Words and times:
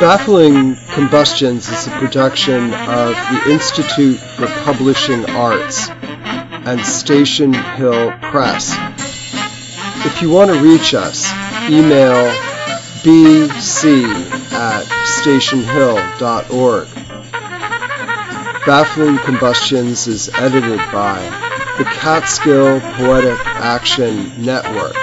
Baffling 0.00 0.76
Combustions 0.94 1.68
is 1.68 1.86
a 1.86 1.90
production 1.90 2.72
of 2.72 3.10
the 3.10 3.50
Institute 3.50 4.18
for 4.18 4.46
Publishing 4.64 5.28
Arts 5.28 5.90
and 5.90 6.80
Station 6.80 7.52
Hill 7.52 8.10
Press. 8.22 8.74
If 10.06 10.22
you 10.22 10.30
want 10.30 10.50
to 10.52 10.62
reach 10.62 10.94
us, 10.94 11.30
email 11.68 12.32
bc 13.02 14.04
at 14.52 14.86
stationhill.org. 15.04 16.88
Baffling 18.64 19.18
Combustions 19.18 20.06
is 20.06 20.30
edited 20.30 20.78
by 20.90 21.20
the 21.76 21.84
Catskill 21.84 22.80
Poetic 22.80 23.38
Action 23.44 24.32
Network. 24.42 24.94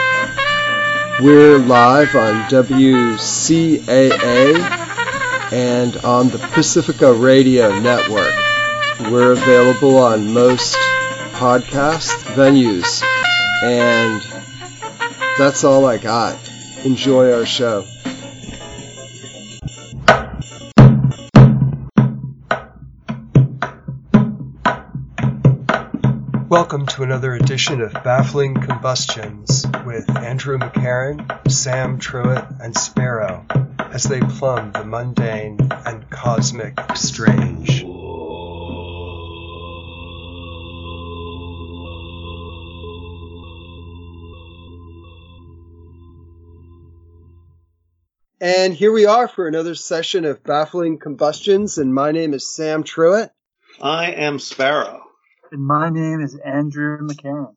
We're 1.21 1.59
live 1.59 2.15
on 2.15 2.49
WCAA 2.49 3.67
and 5.51 5.95
on 5.97 6.29
the 6.29 6.39
Pacifica 6.39 7.13
Radio 7.13 7.79
Network. 7.79 8.33
We're 9.11 9.31
available 9.31 9.97
on 9.97 10.33
most 10.33 10.75
podcast 11.33 12.11
venues, 12.35 13.03
and 13.63 14.21
that's 15.37 15.63
all 15.63 15.85
I 15.85 15.97
got. 15.97 16.37
Enjoy 16.83 17.31
our 17.31 17.45
show. 17.45 17.85
Welcome 26.49 26.85
to 26.85 27.03
another 27.03 27.33
edition 27.33 27.81
of 27.81 27.91
Baffling 27.91 28.53
Combustions 28.53 29.65
with 29.85 30.09
Andrew 30.15 30.57
McCarron, 30.57 31.51
Sam 31.51 31.99
Truitt, 31.99 32.61
and 32.61 32.73
Sparrow 32.73 33.45
as 33.77 34.03
they 34.03 34.21
plumb 34.21 34.71
the 34.71 34.85
mundane 34.85 35.57
and 35.85 36.09
cosmic 36.09 36.79
strange. 36.95 37.81
And 48.39 48.73
here 48.73 48.93
we 48.93 49.05
are 49.05 49.27
for 49.27 49.49
another 49.49 49.75
session 49.75 50.23
of 50.23 50.45
Baffling 50.45 50.97
Combustions, 50.99 51.77
and 51.77 51.93
my 51.93 52.13
name 52.13 52.33
is 52.33 52.49
Sam 52.49 52.85
Truitt. 52.85 53.31
I 53.81 54.11
am 54.11 54.39
Sparrow. 54.39 55.06
And 55.51 55.65
my 55.65 55.89
name 55.89 56.21
is 56.21 56.35
Andrew 56.35 56.99
McCarron. 56.99 57.55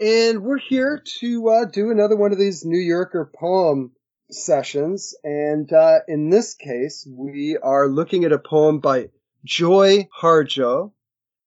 And 0.00 0.42
we're 0.42 0.58
here 0.58 1.02
to 1.20 1.48
uh, 1.48 1.64
do 1.66 1.90
another 1.90 2.16
one 2.16 2.32
of 2.32 2.38
these 2.38 2.64
New 2.64 2.78
Yorker 2.78 3.30
poem 3.38 3.92
sessions. 4.30 5.14
And 5.22 5.70
uh, 5.72 6.00
in 6.08 6.30
this 6.30 6.54
case, 6.54 7.06
we 7.10 7.58
are 7.62 7.88
looking 7.88 8.24
at 8.24 8.32
a 8.32 8.38
poem 8.38 8.80
by 8.80 9.10
Joy 9.44 10.08
Harjo. 10.18 10.92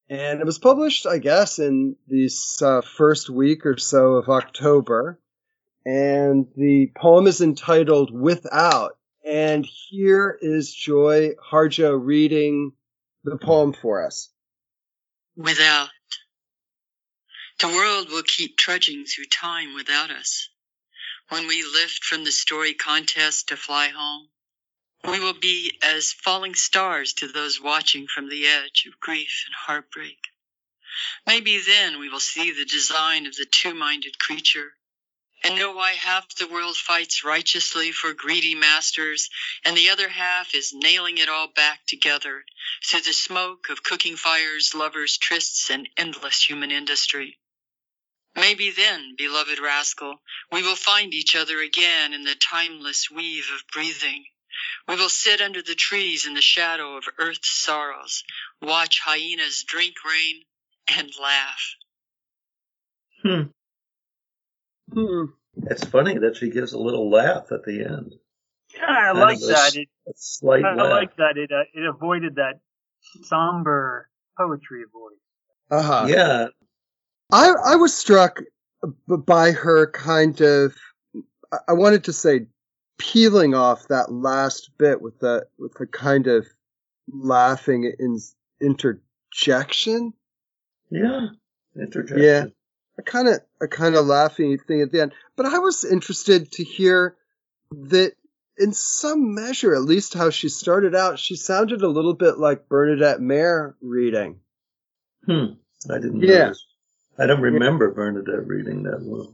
And 0.10 0.40
it 0.40 0.46
was 0.46 0.60
published, 0.60 1.08
I 1.08 1.18
guess, 1.18 1.60
in 1.60 1.96
this 2.08 2.62
uh, 2.62 2.82
first 2.82 3.30
week 3.30 3.66
or 3.66 3.78
so 3.78 4.14
of 4.14 4.30
October. 4.30 5.20
And 5.86 6.48
the 6.56 6.92
poem 6.96 7.26
is 7.26 7.42
entitled 7.42 8.12
Without. 8.12 8.98
And 9.26 9.66
here 9.66 10.38
is 10.40 10.74
Joy 10.74 11.32
Harjo 11.52 12.00
reading 12.00 12.74
the 13.24 13.38
poem 13.38 13.74
for 13.74 14.06
us. 14.06 14.30
Without. 15.40 15.92
The 17.60 17.70
world 17.70 18.10
will 18.10 18.24
keep 18.24 18.58
trudging 18.58 19.06
through 19.06 19.28
time 19.28 19.74
without 19.74 20.12
us. 20.12 20.50
When 21.30 21.48
we 21.48 21.64
lift 21.64 22.04
from 22.04 22.26
the 22.26 22.32
story 22.34 22.74
contest 22.74 23.48
to 23.48 23.56
fly 23.56 23.88
home, 23.88 24.28
we 25.06 25.22
will 25.22 25.40
be 25.40 25.80
as 25.82 26.12
falling 26.12 26.56
stars 26.56 27.14
to 27.14 27.30
those 27.30 27.62
watching 27.62 28.06
from 28.06 28.28
the 28.28 28.48
edge 28.48 28.86
of 28.86 29.00
grief 29.00 29.46
and 29.46 29.56
heartbreak. 29.56 30.20
Maybe 31.26 31.58
then 31.58 32.00
we 32.00 32.10
will 32.10 32.20
see 32.20 32.52
the 32.52 32.66
design 32.66 33.26
of 33.26 33.38
the 33.38 33.46
two 33.46 33.74
minded 33.74 34.20
creature 34.20 34.76
and 35.44 35.56
know 35.56 35.72
why 35.72 35.92
half 35.92 36.36
the 36.36 36.48
world 36.48 36.76
fights 36.76 37.24
righteously 37.24 37.92
for 37.92 38.14
greedy 38.14 38.56
masters 38.56 39.30
and 39.64 39.76
the 39.76 39.90
other 39.90 40.10
half 40.10 40.54
is 40.54 40.74
nailing 40.74 41.18
it 41.18 41.30
all 41.30 41.48
back 41.48 41.80
together 41.88 42.44
through 42.84 43.02
the 43.02 43.14
smoke 43.14 43.70
of 43.70 43.84
cooking 43.84 44.16
fires, 44.16 44.74
lovers, 44.76 45.18
trysts, 45.18 45.70
and 45.70 45.88
endless 45.98 46.42
human 46.42 46.72
industry. 46.72 47.38
Maybe 48.36 48.72
then, 48.72 49.16
beloved 49.18 49.60
rascal, 49.60 50.22
we 50.52 50.62
will 50.62 50.76
find 50.76 51.14
each 51.14 51.36
other 51.36 51.60
again 51.62 52.14
in 52.14 52.24
the 52.24 52.36
timeless 52.36 53.10
weave 53.10 53.50
of 53.54 53.68
breathing. 53.74 54.26
We 54.88 54.96
will 54.96 55.10
sit 55.10 55.42
under 55.42 55.62
the 55.62 55.76
trees 55.76 56.26
in 56.26 56.34
the 56.34 56.42
shadow 56.42 56.98
of 56.98 57.08
earth's 57.18 57.50
sorrows, 57.50 58.24
watch 58.62 59.00
hyenas 59.00 59.64
drink 59.64 59.96
rain, 60.06 60.44
and 60.88 61.12
laugh. 61.20 61.76
Hmm. 63.24 63.42
Hmm. 64.94 65.26
It's 65.70 65.86
funny 65.86 66.18
that 66.20 66.36
she 66.38 66.50
gives 66.50 66.74
a 66.74 66.80
little 66.80 67.10
laugh 67.10 67.52
at 67.52 67.64
the 67.64 67.86
end. 67.86 68.16
Yeah, 68.76 68.86
I 68.88 69.12
like 69.12 69.38
a, 69.38 69.48
that. 69.48 69.76
It, 69.76 69.90
a 70.08 70.12
slight 70.16 70.64
I, 70.64 70.76
laugh. 70.76 70.92
like 70.92 71.16
that. 71.18 71.38
It 71.38 71.52
uh, 71.52 71.64
it 71.74 71.86
avoided 71.86 72.36
that 72.36 72.60
somber 73.24 74.10
poetry 74.38 74.84
voice. 74.92 75.18
Uh 75.72 75.82
huh. 75.82 76.06
Yeah, 76.08 76.48
I 77.32 77.54
I 77.66 77.76
was 77.76 77.96
struck 77.96 78.42
by 79.08 79.52
her 79.52 79.92
kind 79.92 80.40
of 80.42 80.76
I- 81.52 81.58
I 81.70 81.74
wanted 81.74 82.06
to 82.06 82.14
say 82.14 82.46
peeling 82.98 83.56
off 83.56 83.88
that 83.88 84.12
last 84.12 84.72
bit 84.78 85.02
with 85.02 85.20
the 85.20 85.46
with 85.58 85.74
the 85.74 85.88
kind 85.88 86.28
of 86.28 86.46
laughing 87.12 87.92
in, 87.98 88.20
interjection. 88.62 90.14
yeah. 90.92 91.28
Interjection. 91.76 92.24
Yeah. 92.24 92.46
A 93.00 93.02
kind 93.02 93.30
of 93.30 93.40
a 93.62 93.68
kind 93.70 93.96
of 93.96 94.06
laughing 94.06 94.58
thing 94.58 94.82
at 94.82 94.92
the 94.92 95.00
end. 95.02 95.14
But 95.38 95.46
I 95.46 95.60
was 95.60 95.86
interested 95.86 96.52
to 96.52 96.66
hear 96.66 97.16
that 97.72 98.12
in 98.58 98.74
some 98.74 99.34
measure, 99.34 99.74
at 99.74 99.84
least 99.84 100.14
how 100.16 100.32
she 100.32 100.50
started 100.50 100.94
out, 100.94 101.18
she 101.18 101.38
sounded 101.38 101.82
a 101.82 101.88
little 101.88 102.14
bit 102.14 102.38
like 102.38 102.68
Bernadette 102.68 103.22
Mayer 103.22 103.78
reading. 103.82 104.42
Hmm. 105.26 105.54
I 105.90 105.96
didn't 106.00 106.20
Yeah. 106.20 106.40
notice. 106.40 106.66
I 107.18 107.26
don't 107.26 107.42
remember 107.42 107.90
Bernadette 107.92 108.46
reading 108.46 108.84
that 108.84 109.02
well. 109.02 109.34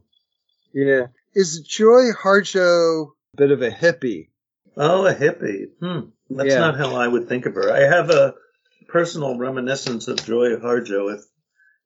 Yeah. 0.72 1.08
Is 1.34 1.62
Joy 1.62 2.12
Harjo 2.12 3.08
a 3.34 3.38
bit 3.38 3.50
of 3.50 3.64
a 3.64 3.72
hippie? 3.72 4.30
Oh, 4.78 5.08
a 5.08 5.14
hippie. 5.16 5.72
Hmm. 5.80 6.10
That's 6.30 6.50
Yeah. 6.50 6.60
not 6.60 6.78
how 6.78 6.96
I 6.96 7.08
would 7.08 7.28
think 7.28 7.48
of 7.48 7.56
her. 7.56 7.72
I 7.72 7.80
have 7.82 8.12
a 8.12 8.36
personal 8.90 9.40
reminiscence 9.40 10.08
of 10.08 10.18
Joy 10.24 10.56
Harjo 10.58 11.16
if 11.16 11.26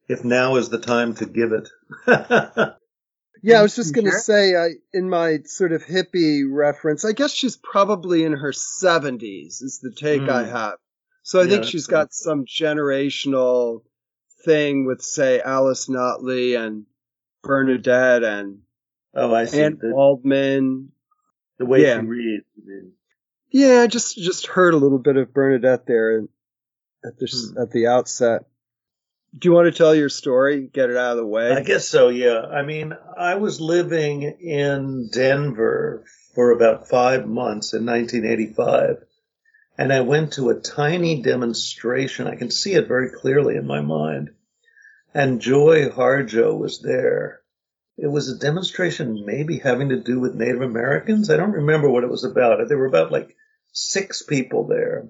if 0.10 0.26
now 0.26 0.56
is 0.58 0.70
the 0.70 0.80
time 0.80 1.14
to 1.16 1.26
give 1.26 1.52
it. 1.54 1.70
Yeah, 3.42 3.60
I 3.60 3.62
was 3.62 3.74
just 3.76 3.96
going 3.96 4.04
to 4.06 4.12
sure? 4.12 4.20
say, 4.20 4.54
uh, 4.54 4.68
in 4.92 5.10
my 5.10 5.40
sort 5.46 5.72
of 5.72 5.82
hippie 5.86 6.44
reference, 6.46 7.06
I 7.06 7.14
guess 7.14 7.32
she's 7.32 7.56
probably 7.56 8.26
in 8.26 8.34
her 8.34 8.52
70s, 8.52 9.64
is 9.64 9.80
the 9.82 9.92
take 9.92 10.24
I 10.24 10.44
Mm. 10.44 10.50
have. 10.52 10.74
So 11.24 11.40
I 11.40 11.44
Yeah, 11.44 11.50
think 11.52 11.64
she's 11.64 11.88
right. 11.88 12.00
got 12.00 12.14
some 12.14 12.44
generational 12.44 13.84
thing 14.44 14.86
with, 14.86 15.02
say, 15.02 15.40
Alice 15.40 15.88
Notley 15.88 16.60
and 16.60 16.86
Bernadette 17.42 18.24
and 18.24 18.60
oh, 19.14 19.34
I 19.34 19.46
see. 19.46 19.62
Anne 19.62 19.78
The, 19.82 19.90
Waldman. 19.94 20.92
the 21.60 21.66
way 21.66 21.84
yeah. 21.84 22.02
she 22.02 22.08
reads. 22.08 22.46
I 22.58 22.66
mean. 22.68 22.92
Yeah, 23.52 23.82
I 23.84 23.88
just 23.88 24.18
just 24.18 24.48
heard 24.48 24.74
a 24.74 24.78
little 24.78 25.00
bit 25.00 25.16
of 25.16 25.34
Bernadette 25.34 25.86
there 25.86 26.24
at 27.06 27.18
the 27.18 27.28
Hmm. 27.54 27.58
at 27.62 27.72
the 27.72 27.88
outset. 27.88 28.48
Do 29.38 29.48
you 29.48 29.54
want 29.54 29.72
to 29.72 29.78
tell 29.78 29.94
your 29.94 30.10
story? 30.10 30.68
Get 30.74 30.90
it 30.90 30.98
out 30.98 31.12
of 31.12 31.18
the 31.18 31.26
way. 31.26 31.52
I 31.52 31.62
guess 31.62 31.88
so, 31.88 32.10
yeah. 32.10 32.42
I 32.42 32.64
mean, 32.64 32.94
I 33.18 33.36
was 33.36 33.62
living 33.62 34.24
in 34.24 35.10
Denver 35.14 36.04
for 36.34 36.52
about 36.52 36.90
five 36.90 37.28
months 37.28 37.74
in 37.74 37.86
1985, 37.86 39.04
and 39.78 39.94
I 39.94 40.02
went 40.02 40.34
to 40.34 40.50
a 40.50 40.60
tiny 40.60 41.22
demonstration. 41.22 42.28
I 42.28 42.36
can 42.36 42.50
see 42.50 42.74
it 42.74 42.88
very 42.88 43.12
clearly 43.12 43.56
in 43.56 43.68
my 43.68 43.82
mind. 43.82 44.32
And 45.14 45.42
Joy 45.42 45.90
Harjo 45.90 46.58
was 46.58 46.82
there. 46.82 47.42
It 47.98 48.08
was 48.08 48.30
a 48.30 48.38
demonstration 48.38 49.26
maybe 49.26 49.60
having 49.60 49.90
to 49.90 50.02
do 50.02 50.20
with 50.20 50.36
Native 50.36 50.62
Americans. 50.62 51.30
I 51.30 51.38
don't 51.38 51.52
remember 51.52 51.90
what 51.90 52.04
it 52.04 52.10
was 52.10 52.24
about. 52.24 52.68
There 52.68 52.78
were 52.78 52.86
about 52.86 53.12
like 53.12 53.36
six 53.74 54.24
people 54.24 54.68
there, 54.68 55.10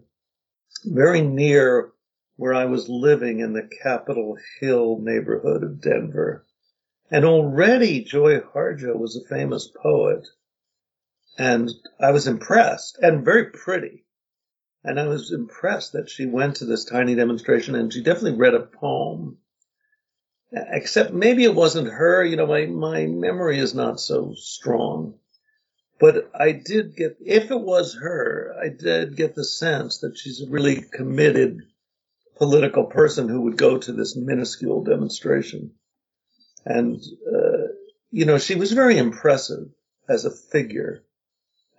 very 0.84 1.22
near 1.22 1.92
where 2.40 2.54
I 2.54 2.64
was 2.64 2.88
living 2.88 3.42
in 3.42 3.52
the 3.52 3.70
Capitol 3.84 4.38
Hill 4.62 5.00
neighborhood 5.02 5.62
of 5.62 5.82
Denver. 5.82 6.46
And 7.12 7.26
already 7.26 8.06
Joy 8.06 8.40
Harjo 8.40 8.98
was 8.98 9.18
a 9.18 9.28
famous 9.28 9.68
poet. 9.68 10.26
And 11.38 11.70
I 12.00 12.12
was 12.12 12.28
impressed 12.28 12.98
and 13.02 13.26
very 13.26 13.48
pretty. 13.48 14.06
And 14.86 14.98
I 14.98 15.08
was 15.08 15.34
impressed 15.34 15.92
that 15.92 16.10
she 16.10 16.28
went 16.28 16.56
to 16.58 16.66
this 16.66 16.86
tiny 16.86 17.14
demonstration 17.14 17.76
and 17.76 17.92
she 17.92 18.02
definitely 18.02 18.40
read 18.40 18.54
a 18.54 18.62
poem. 18.62 19.40
Except 20.54 21.12
maybe 21.12 21.44
it 21.44 21.54
wasn't 21.54 21.92
her. 21.92 22.24
You 22.24 22.38
know, 22.38 22.48
my, 22.48 22.68
my 22.68 23.06
memory 23.06 23.60
is 23.60 23.76
not 23.76 24.00
so 24.00 24.34
strong. 24.38 25.16
But 26.00 26.32
I 26.34 26.54
did 26.54 26.96
get, 26.96 27.18
if 27.20 27.52
it 27.52 27.60
was 27.60 27.96
her, 27.96 28.56
I 28.64 28.70
did 28.70 29.18
get 29.18 29.36
the 29.36 29.44
sense 29.44 29.98
that 29.98 30.18
she's 30.18 30.42
a 30.42 30.50
really 30.50 30.86
committed 30.94 31.64
political 32.40 32.86
person 32.86 33.28
who 33.28 33.42
would 33.42 33.58
go 33.58 33.78
to 33.78 33.92
this 33.92 34.16
minuscule 34.16 34.84
demonstration. 34.84 35.72
And, 36.66 37.02
uh, 37.28 37.68
you 38.12 38.26
know, 38.26 38.40
she 38.40 38.56
was 38.56 38.72
very 38.72 38.98
impressive 38.98 39.68
as 40.08 40.26
a 40.26 40.32
figure. 40.32 41.04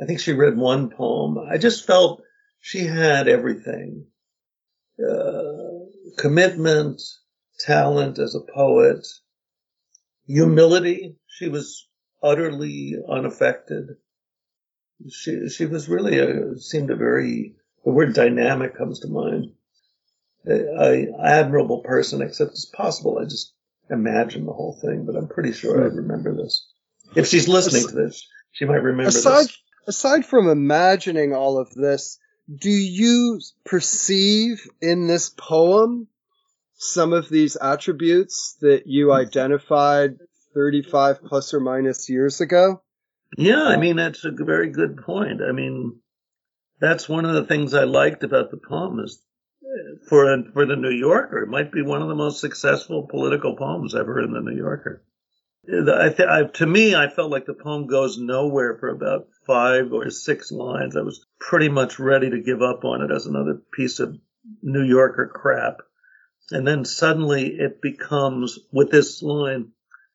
I 0.01 0.05
think 0.05 0.21
she 0.21 0.33
read 0.33 0.57
one 0.57 0.91
poem. 0.91 1.39
I 1.39 1.59
just 1.59 1.87
felt 1.87 2.23
she 2.61 2.85
had 2.85 3.27
everything. 3.27 4.07
Uh, 5.03 5.87
commitment, 6.19 7.01
talent 7.59 8.19
as 8.19 8.35
a 8.35 8.53
poet, 8.53 9.07
humility. 10.27 11.17
She 11.27 11.49
was 11.49 11.89
utterly 12.23 12.97
unaffected. 13.09 13.97
She 15.09 15.49
she 15.49 15.65
was 15.65 15.89
really 15.89 16.19
a 16.19 16.57
seemed 16.59 16.91
a 16.91 16.97
very 16.97 17.55
the 17.85 17.91
word 17.91 18.15
dynamic 18.15 18.77
comes 18.77 19.01
to 19.01 19.09
mind. 19.09 19.53
A, 20.47 20.53
a 20.53 21.13
admirable 21.23 21.81
person, 21.81 22.23
except 22.23 22.53
it's 22.53 22.65
possible 22.65 23.19
I 23.19 23.25
just 23.25 23.53
imagine 23.91 24.47
the 24.47 24.53
whole 24.53 24.79
thing, 24.81 25.05
but 25.05 25.17
I'm 25.17 25.29
pretty 25.29 25.53
sure 25.53 25.85
I 25.85 25.89
hmm. 25.89 25.97
remember 25.97 26.35
this. 26.35 26.67
If 27.15 27.27
she's 27.27 27.49
listening 27.49 27.89
to 27.89 27.95
this, 27.95 28.27
she 28.53 28.65
might 28.65 28.83
remember 28.83 29.09
aside, 29.09 29.47
this. 29.47 29.59
Aside 29.87 30.27
from 30.27 30.49
imagining 30.49 31.35
all 31.35 31.59
of 31.59 31.75
this, 31.75 32.19
do 32.55 32.71
you 32.71 33.41
perceive 33.65 34.67
in 34.81 35.07
this 35.07 35.31
poem 35.31 36.09
some 36.75 37.13
of 37.13 37.29
these 37.29 37.57
attributes 37.57 38.57
that 38.61 38.87
you 38.87 39.07
hmm. 39.07 39.13
identified 39.13 40.19
35 40.55 41.25
plus 41.25 41.55
or 41.55 41.61
minus 41.61 42.09
years 42.09 42.41
ago? 42.41 42.83
Yeah, 43.37 43.63
I 43.63 43.77
mean, 43.77 43.97
that's 43.97 44.25
a 44.25 44.33
very 44.33 44.71
good 44.71 44.99
point. 45.05 45.41
I 45.43 45.53
mean, 45.53 46.01
that's 46.81 47.09
one 47.09 47.25
of 47.25 47.35
the 47.35 47.45
things 47.45 47.75
I 47.75 47.85
liked 47.85 48.25
about 48.25 48.51
the 48.51 48.57
poem 48.57 48.99
is 49.01 49.23
for 50.09 50.33
a, 50.33 50.45
for 50.53 50.67
the 50.67 50.77
New 50.77 50.91
Yorker, 50.91 51.43
it 51.43 51.49
might 51.49 51.73
be 51.73 51.83
one 51.83 52.03
of 52.03 52.09
the 52.09 52.15
most 52.15 52.41
successful 52.41 53.07
political 53.09 53.57
poems 53.57 53.95
ever 53.95 54.21
in 54.21 54.33
the 54.33 54.41
New 54.41 54.57
Yorker. 54.57 55.03
I 55.69 56.09
th- 56.09 56.29
I, 56.29 56.45
to 56.45 56.67
me, 56.67 56.95
I 56.95 57.09
felt 57.09 57.31
like 57.31 57.45
the 57.45 57.55
poem 57.55 57.87
goes 57.87 58.19
nowhere 58.19 58.77
for 58.79 58.89
about 58.89 59.29
five 59.47 59.93
or 59.93 60.11
six 60.11 60.51
lines. 60.51 60.97
I 60.97 61.03
was 61.03 61.25
pretty 61.39 61.69
much 61.69 61.99
ready 61.99 62.31
to 62.31 62.41
give 62.41 62.63
up 62.63 62.85
on 62.85 63.03
it 63.03 63.15
as 63.15 63.27
another 63.27 63.61
piece 63.73 64.01
of 64.01 64.19
New 64.63 64.83
Yorker 64.83 65.31
crap. 65.33 65.83
And 66.51 66.67
then 66.67 66.85
suddenly 66.85 67.47
it 67.47 67.83
becomes, 67.83 68.59
with 68.73 68.91
this 68.91 69.23
line, 69.23 69.73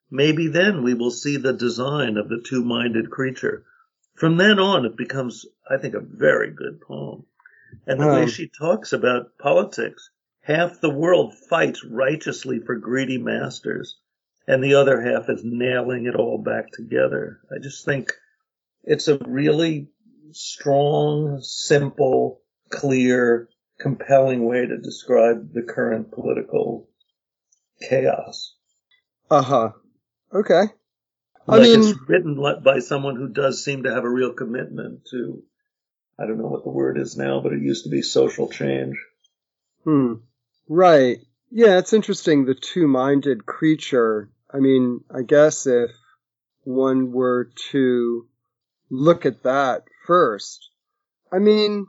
maybe 0.09 0.47
then 0.47 0.83
we 0.83 0.95
will 0.95 1.11
see 1.11 1.37
the 1.37 1.53
design 1.53 2.17
of 2.17 2.27
the 2.27 2.43
two-minded 2.43 3.09
creature. 3.11 3.65
From 4.15 4.37
then 4.37 4.59
on, 4.59 4.85
it 4.85 4.97
becomes, 4.97 5.45
I 5.69 5.77
think, 5.77 5.93
a 5.93 5.99
very 6.01 6.51
good 6.51 6.81
poem. 6.81 7.25
And 7.87 7.99
the 7.99 8.07
way 8.07 8.23
Um, 8.23 8.27
she 8.29 8.47
talks 8.49 8.93
about 8.93 9.37
politics, 9.37 10.09
half 10.41 10.81
the 10.81 10.89
world 10.89 11.33
fights 11.49 11.83
righteously 11.83 12.59
for 12.59 12.75
greedy 12.75 13.17
masters, 13.17 13.97
and 14.47 14.63
the 14.63 14.75
other 14.75 15.01
half 15.01 15.29
is 15.29 15.41
nailing 15.43 16.05
it 16.05 16.15
all 16.15 16.37
back 16.37 16.71
together. 16.71 17.39
I 17.51 17.59
just 17.61 17.85
think 17.85 18.11
it's 18.83 19.07
a 19.07 19.17
really 19.17 19.89
strong, 20.31 21.39
simple, 21.41 22.41
clear, 22.69 23.49
compelling 23.79 24.45
way 24.45 24.65
to 24.65 24.77
describe 24.77 25.53
the 25.53 25.61
current 25.63 26.11
political 26.11 26.89
chaos. 27.81 28.55
Uh 29.29 29.41
huh. 29.41 29.71
Okay. 30.33 30.63
I 31.47 31.57
Like 31.57 31.61
mean- 31.63 31.79
it's 31.89 31.99
written 32.07 32.35
by 32.63 32.79
someone 32.79 33.15
who 33.15 33.29
does 33.29 33.63
seem 33.63 33.83
to 33.83 33.93
have 33.93 34.03
a 34.03 34.09
real 34.09 34.33
commitment 34.33 35.05
to, 35.11 35.43
I 36.17 36.25
don't 36.25 36.37
know 36.37 36.47
what 36.47 36.63
the 36.63 36.69
word 36.69 36.97
is 36.97 37.17
now, 37.17 37.41
but 37.41 37.53
it 37.53 37.61
used 37.61 37.83
to 37.83 37.89
be 37.89 38.01
social 38.01 38.47
change. 38.47 38.95
Hmm. 39.83 40.13
Right. 40.67 41.19
Yeah, 41.51 41.77
it's 41.77 41.93
interesting. 41.93 42.45
The 42.45 42.55
two-minded 42.55 43.45
creature. 43.45 44.29
I 44.51 44.59
mean, 44.59 45.01
I 45.13 45.21
guess 45.21 45.67
if 45.67 45.91
one 46.63 47.11
were 47.11 47.49
to 47.71 48.27
look 48.89 49.25
at 49.25 49.43
that 49.43 49.83
first, 50.05 50.69
I 51.31 51.39
mean, 51.39 51.87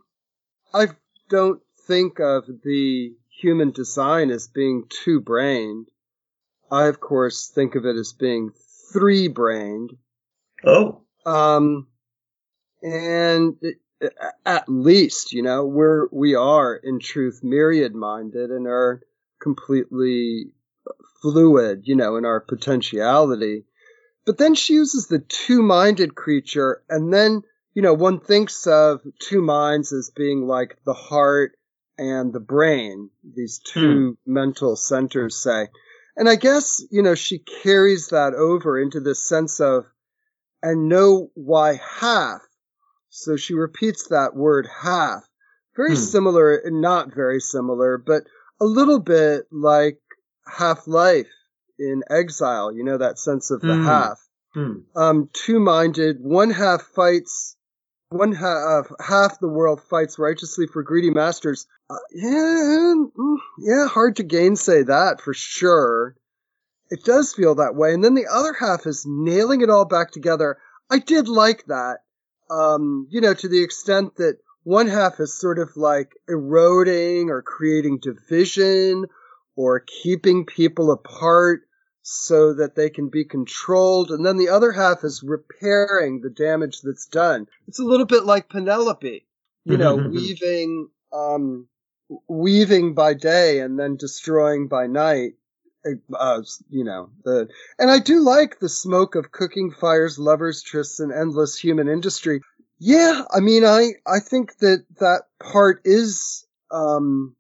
I 0.75 0.89
don't 1.31 1.61
think 1.87 2.19
of 2.21 2.47
the 2.65 3.15
human 3.41 3.71
design 3.71 4.31
as 4.31 4.49
being 4.49 4.85
two-brained. 5.05 5.89
I, 6.71 6.87
of 6.87 7.01
course, 7.01 7.51
think 7.55 7.77
of 7.77 7.87
it 7.87 7.97
as 7.97 8.13
being 8.13 8.51
three-brained. 8.93 9.93
Oh, 10.65 11.03
Um, 11.25 11.87
and 12.83 13.57
it, 13.61 13.77
at 14.45 14.69
least, 14.69 15.33
you 15.33 15.43
know, 15.43 15.65
we're, 15.65 16.09
we 16.13 16.35
are 16.35 16.75
in 16.75 17.01
truth 17.01 17.41
myriad 17.43 17.95
minded 17.95 18.51
and 18.51 18.67
are 18.67 19.03
completely 19.41 20.53
fluid, 21.23 21.83
you 21.85 21.97
know, 21.97 22.17
in 22.17 22.25
our 22.25 22.41
potentiality. 22.41 23.65
But 24.25 24.39
then 24.39 24.55
she 24.55 24.75
uses 24.75 25.07
the 25.07 25.21
two 25.21 25.63
minded 25.63 26.15
creature 26.15 26.83
and 26.89 27.13
then, 27.13 27.43
you 27.75 27.83
know, 27.83 27.95
one 27.95 28.21
thinks 28.21 28.67
of 28.67 29.01
two 29.21 29.43
minds 29.43 29.93
as 29.93 30.11
being 30.11 30.47
like 30.47 30.79
the 30.85 30.95
heart 30.95 31.57
and 31.99 32.33
the 32.33 32.41
brain, 32.41 33.11
these 33.25 33.59
two 33.59 34.19
hmm. 34.25 34.33
mental 34.33 34.77
centers, 34.77 35.43
say. 35.43 35.69
And 36.17 36.29
I 36.29 36.37
guess, 36.37 36.83
you 36.91 37.03
know, 37.03 37.15
she 37.15 37.39
carries 37.39 38.09
that 38.09 38.35
over 38.35 38.81
into 38.81 39.01
this 39.01 39.27
sense 39.27 39.61
of, 39.61 39.85
and 40.63 40.89
know 40.89 41.31
why 41.35 41.79
half. 42.01 42.41
So 43.11 43.37
she 43.37 43.55
repeats 43.55 44.09
that 44.09 44.35
word 44.35 44.67
half. 44.83 45.25
Very 45.77 45.95
Hmm. 45.95 46.03
similar, 46.03 46.63
not 46.67 47.15
very 47.15 47.41
similar, 47.41 47.99
but 47.99 48.25
a 48.61 48.65
little 48.65 48.99
bit 49.01 49.47
like 49.51 50.01
half 50.47 50.87
life 50.87 51.31
in 51.79 52.03
exile. 52.11 52.73
You 52.73 52.85
know, 52.85 52.99
that 52.99 53.19
sense 53.19 53.51
of 53.51 53.61
the 53.61 53.75
Hmm. 53.75 53.85
half. 53.87 54.21
hmm. 54.55 54.73
Um, 54.95 55.29
two 55.33 55.61
minded, 55.61 56.17
one 56.21 56.51
half 56.51 56.83
fights, 56.83 57.57
one 58.09 58.33
half, 58.33 58.91
half 59.01 59.39
the 59.41 59.49
world 59.49 59.83
fights 59.83 60.19
righteously 60.19 60.67
for 60.67 60.83
greedy 60.83 61.11
masters. 61.11 61.67
Uh, 61.91 61.97
yeah, 62.13 62.95
mm, 62.97 63.37
yeah, 63.59 63.87
hard 63.89 64.17
to 64.17 64.23
gainsay 64.23 64.85
that 64.85 65.21
for 65.21 65.35
sure. 65.35 66.17
It 66.89 67.05
does 67.05 67.35
feel 67.35 67.57
that 67.57 67.75
way. 67.75 67.93
And 67.93 68.03
then 68.03 68.15
the 68.15 68.29
other 68.33 68.55
half 68.55 68.87
is 68.87 69.05
nailing 69.07 69.61
it 69.61 69.71
all 69.71 69.85
back 69.85 70.13
together. 70.13 70.57
I 70.89 70.99
did 71.01 71.29
like 71.29 71.65
that. 71.67 71.99
Um, 72.51 73.09
you 73.11 73.21
know, 73.21 73.35
to 73.35 73.49
the 73.49 73.63
extent 73.63 74.17
that 74.17 74.39
one 74.63 74.89
half 74.89 75.21
is 75.21 75.39
sort 75.39 75.59
of 75.59 75.77
like 75.77 76.13
eroding 76.29 77.31
or 77.31 77.43
creating 77.43 77.99
division 78.01 79.07
or 79.55 79.81
keeping 79.81 80.45
people 80.45 80.91
apart 80.91 81.63
so 82.03 82.55
that 82.55 82.77
they 82.77 82.91
can 82.91 83.09
be 83.09 83.25
controlled. 83.25 84.11
And 84.11 84.25
then 84.25 84.37
the 84.37 84.51
other 84.51 84.71
half 84.71 85.03
is 85.03 85.25
repairing 85.25 86.21
the 86.21 86.31
damage 86.31 86.83
that's 86.83 87.07
done. 87.07 87.47
It's 87.67 87.81
a 87.81 87.85
little 87.85 88.07
bit 88.07 88.25
like 88.25 88.49
Penelope, 88.49 89.27
you 89.65 89.77
know, 89.77 89.97
weaving, 89.97 90.89
um, 91.13 91.69
weaving 92.29 92.95
by 92.95 93.15
day 93.15 93.61
and 93.61 93.79
then 93.79 93.97
destroying 93.97 94.69
by 94.69 94.87
night. 94.87 95.33
Uh, 96.13 96.43
you 96.69 96.85
know, 96.85 97.11
the, 97.25 97.49
and 97.79 97.91
I 97.91 97.99
do 97.99 98.21
like 98.21 98.59
the 98.59 98.69
smoke 98.69 99.15
of 99.15 99.31
cooking 99.31 99.71
fires, 99.71 100.19
lovers, 100.19 100.65
trysts, 100.65 101.01
and 101.01 101.13
endless 101.13 101.59
human 101.59 101.89
industry. 101.89 102.41
Yeah, 102.79 103.23
I 103.31 103.41
mean, 103.41 103.65
I, 103.65 103.93
I 104.07 104.21
think 104.21 104.59
that 104.59 104.85
that 105.01 105.23
part 105.41 105.83
is, 105.85 106.47
um, 106.71 107.35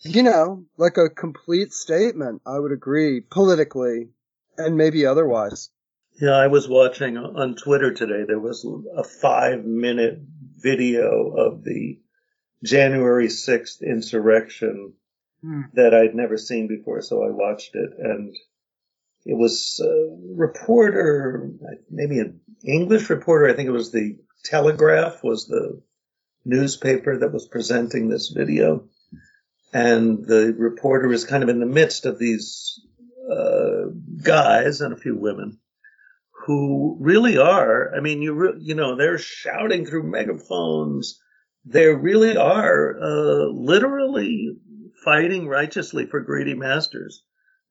you 0.00 0.22
know, 0.22 0.64
like 0.76 0.96
a 0.96 1.08
complete 1.08 1.72
statement. 1.72 2.42
I 2.46 2.58
would 2.58 2.72
agree 2.72 3.20
politically 3.20 4.08
and 4.56 4.76
maybe 4.76 5.06
otherwise. 5.06 5.70
Yeah, 6.20 6.32
I 6.32 6.48
was 6.48 6.68
watching 6.68 7.16
on 7.16 7.54
Twitter 7.54 7.94
today. 7.94 8.24
There 8.26 8.40
was 8.40 8.66
a 8.96 9.04
five 9.04 9.64
minute 9.64 10.20
video 10.56 11.34
of 11.36 11.64
the 11.64 11.98
January 12.62 13.28
6th 13.28 13.80
insurrection 13.80 14.94
Hmm. 15.42 15.62
that 15.72 15.94
I'd 15.94 16.14
never 16.14 16.36
seen 16.36 16.68
before, 16.68 17.00
so 17.00 17.24
I 17.24 17.30
watched 17.30 17.74
it. 17.74 17.90
And 17.98 18.34
it 19.24 19.34
was 19.34 19.80
a 19.82 20.16
reporter, 20.36 21.50
maybe 21.90 22.18
an 22.18 22.40
English 22.64 23.08
reporter, 23.08 23.48
I 23.48 23.54
think 23.54 23.68
it 23.68 23.72
was 23.72 23.90
the 23.90 24.18
Telegraph, 24.44 25.22
was 25.22 25.46
the 25.46 25.82
newspaper 26.44 27.18
that 27.18 27.32
was 27.32 27.46
presenting 27.46 28.08
this 28.08 28.28
video. 28.28 28.88
And 29.72 30.26
the 30.26 30.54
reporter 30.56 31.12
is 31.12 31.24
kind 31.24 31.42
of 31.42 31.48
in 31.48 31.60
the 31.60 31.66
midst 31.66 32.06
of 32.06 32.18
these 32.18 32.80
uh, 33.30 33.86
guys 34.22 34.80
and 34.80 34.92
a 34.92 34.98
few 34.98 35.16
women 35.16 35.58
who 36.46 36.96
really 37.00 37.38
are. 37.38 37.94
I 37.94 38.00
mean, 38.00 38.22
you 38.22 38.32
re- 38.32 38.58
you 38.58 38.74
know 38.74 38.96
they're 38.96 39.18
shouting 39.18 39.86
through 39.86 40.10
megaphones. 40.10 41.20
They 41.64 41.86
really 41.86 42.36
are 42.36 42.96
uh, 43.00 43.46
literally 43.52 44.56
fighting 45.04 45.48
righteously 45.48 46.06
for 46.06 46.20
greedy 46.20 46.54
masters. 46.54 47.22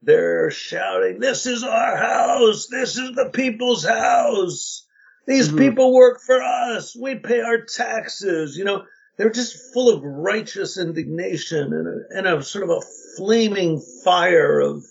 They're 0.01 0.49
shouting, 0.51 1.19
"This 1.19 1.45
is 1.45 1.63
our 1.63 1.97
house. 1.97 2.67
This 2.67 2.97
is 2.97 3.15
the 3.15 3.29
people's 3.31 3.83
house. 3.85 4.85
These 5.27 5.49
Mhm. 5.49 5.57
people 5.57 5.93
work 5.93 6.21
for 6.21 6.41
us. 6.41 6.95
We 6.95 7.15
pay 7.15 7.41
our 7.41 7.61
taxes. 7.61 8.57
You 8.57 8.63
know, 8.63 8.83
they're 9.17 9.29
just 9.29 9.73
full 9.73 9.93
of 9.93 10.01
righteous 10.01 10.77
indignation 10.77 11.73
and 11.73 11.87
a, 11.87 12.17
and 12.17 12.27
a 12.27 12.41
sort 12.43 12.63
of 12.63 12.69
a 12.69 12.81
flaming 13.17 13.81
fire 14.03 14.59
of 14.59 14.83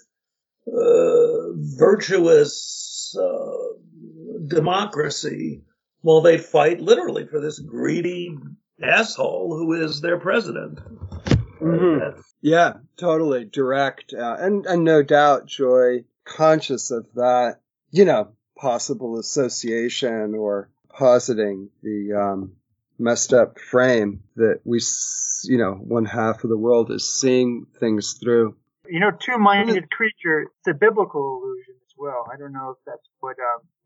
uh, 0.70 1.52
virtuous 1.78 3.16
uh, 3.18 3.78
democracy 4.46 5.62
while 6.02 6.20
they 6.20 6.36
fight 6.36 6.80
literally 6.80 7.26
for 7.26 7.40
this 7.40 7.58
greedy 7.58 8.36
asshole 8.82 9.56
who 9.56 9.72
is 9.72 10.00
their 10.02 10.18
president. 10.18 10.78
Mhm. 11.60 12.22
Yeah, 12.40 12.74
totally 12.96 13.44
direct, 13.44 14.14
uh, 14.14 14.36
and 14.38 14.64
and 14.66 14.84
no 14.84 15.02
doubt, 15.02 15.46
Joy 15.46 16.04
conscious 16.24 16.90
of 16.90 17.06
that, 17.14 17.60
you 17.90 18.04
know, 18.04 18.28
possible 18.56 19.18
association 19.18 20.34
or 20.34 20.68
positing 20.90 21.70
the 21.82 22.12
um, 22.12 22.52
messed 22.98 23.32
up 23.32 23.58
frame 23.58 24.22
that 24.36 24.60
we, 24.64 24.78
s- 24.78 25.44
you 25.48 25.58
know, 25.58 25.72
one 25.74 26.04
half 26.04 26.44
of 26.44 26.50
the 26.50 26.56
world 26.58 26.90
is 26.90 27.20
seeing 27.20 27.66
things 27.80 28.18
through. 28.22 28.56
You 28.86 29.00
know, 29.00 29.10
two-minded 29.10 29.90
creature. 29.90 30.42
It's 30.58 30.68
a 30.68 30.74
biblical 30.74 31.38
allusion 31.42 31.74
as 31.84 31.92
well. 31.96 32.26
I 32.32 32.36
don't 32.36 32.52
know 32.52 32.70
if 32.70 32.78
that's 32.86 33.08
what 33.20 33.36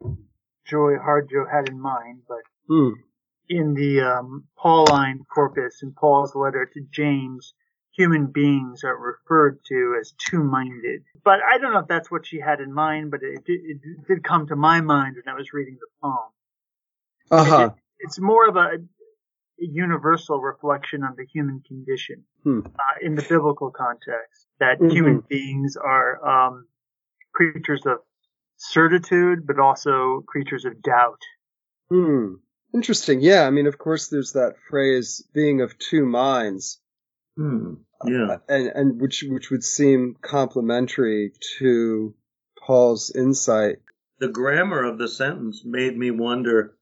um, 0.04 0.18
Joy 0.66 0.94
Harjo 0.96 1.50
had 1.50 1.68
in 1.68 1.80
mind, 1.80 2.22
but 2.28 2.42
Hmm. 2.68 2.90
in 3.48 3.74
the 3.74 4.00
um, 4.00 4.44
Pauline 4.56 5.24
corpus 5.32 5.82
in 5.82 5.92
Paul's 5.92 6.34
letter 6.34 6.64
to 6.72 6.80
James, 6.90 7.54
human 7.94 8.26
beings 8.26 8.84
are 8.84 8.96
referred 8.96 9.60
to 9.68 9.96
as 10.00 10.12
two-minded. 10.18 11.02
But 11.24 11.40
I 11.42 11.58
don't 11.58 11.72
know 11.72 11.80
if 11.80 11.88
that's 11.88 12.10
what 12.10 12.26
she 12.26 12.40
had 12.40 12.60
in 12.60 12.72
mind, 12.72 13.10
but 13.10 13.20
it 13.22 13.44
did, 13.44 13.60
it 13.64 14.06
did 14.08 14.24
come 14.24 14.46
to 14.48 14.56
my 14.56 14.80
mind 14.80 15.16
when 15.16 15.32
I 15.32 15.36
was 15.36 15.52
reading 15.52 15.78
the 15.80 15.86
poem. 16.02 16.30
Uh 17.30 17.44
huh. 17.44 17.70
It's 18.00 18.18
more 18.18 18.48
of 18.48 18.56
a, 18.56 18.78
universal 19.58 20.40
reflection 20.40 21.04
on 21.04 21.14
the 21.16 21.24
human 21.24 21.62
condition 21.68 22.24
Hmm. 22.42 22.60
uh, 22.66 22.96
in 23.00 23.14
the 23.14 23.22
biblical 23.22 23.70
context. 23.70 24.48
That 24.58 24.80
Mhm. 24.80 24.90
human 24.90 25.20
beings 25.20 25.76
are 25.76 26.10
um, 26.26 26.66
creatures 27.32 27.86
of 27.86 27.98
certitude, 28.56 29.46
but 29.46 29.60
also 29.60 30.22
creatures 30.26 30.64
of 30.64 30.82
doubt. 30.82 31.20
Hmm. 31.90 32.34
Interesting. 32.74 33.20
Yeah. 33.20 33.46
I 33.46 33.50
mean, 33.50 33.66
of 33.68 33.78
course, 33.78 34.08
there's 34.08 34.32
that 34.32 34.56
phrase 34.68 35.22
"being 35.32 35.60
of 35.60 35.78
two 35.78 36.06
minds." 36.06 36.80
Hmm. 37.36 37.74
Yeah. 38.04 38.38
and 38.48 38.66
and 38.74 39.00
which 39.00 39.24
which 39.28 39.50
would 39.50 39.62
seem 39.64 40.16
complementary 40.20 41.32
to 41.58 42.14
Paul's 42.58 43.10
insight. 43.14 43.76
The 44.18 44.28
grammar 44.28 44.82
of 44.84 44.98
the 44.98 45.08
sentence 45.08 45.62
made 45.64 45.96
me 45.96 46.10
wonder 46.10 46.76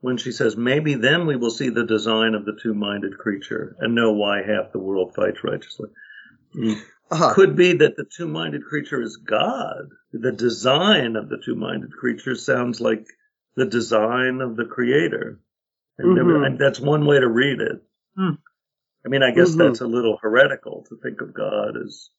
when 0.00 0.16
she 0.16 0.32
says, 0.32 0.56
maybe 0.56 0.94
then 0.94 1.26
we 1.26 1.36
will 1.36 1.50
see 1.50 1.68
the 1.68 1.86
design 1.86 2.34
of 2.34 2.44
the 2.44 2.58
two 2.60 2.74
minded 2.74 3.16
creature 3.18 3.76
and 3.78 3.94
know 3.94 4.12
why 4.12 4.42
half 4.42 4.72
the 4.72 4.78
world 4.80 5.14
fights 5.14 5.38
righteously. 5.44 5.90
Mm. 6.56 6.80
Ah, 7.10 7.32
Could 7.34 7.54
be 7.56 7.74
that 7.74 7.96
the 7.96 8.04
two 8.16 8.26
minded 8.26 8.64
creature 8.64 9.00
is 9.00 9.16
God. 9.18 9.90
The 10.12 10.32
design 10.32 11.14
of 11.16 11.28
the 11.28 11.40
two 11.44 11.54
minded 11.54 11.92
creature 11.92 12.34
sounds 12.34 12.80
like 12.80 13.06
the 13.56 13.66
design 13.66 14.40
of 14.40 14.56
the 14.56 14.64
creator. 14.64 15.38
I've 16.00 16.06
never- 16.06 16.38
Mhm. 16.40 16.46
and 16.46 16.58
that's 16.58 16.80
one 16.80 17.04
way 17.06 17.20
to 17.20 17.28
read 17.28 17.60
it. 17.60 17.82
Hmm. 18.16 18.30
I 19.04 19.08
mean, 19.08 19.22
I 19.22 19.32
guess 19.32 19.54
Mhm. 19.54 19.58
that's 19.58 19.80
a 19.80 19.86
little 19.86 20.16
heretical 20.20 20.84
to 20.88 20.96
think 21.02 21.20
of 21.20 21.34
God 21.34 21.76
as 21.76 22.10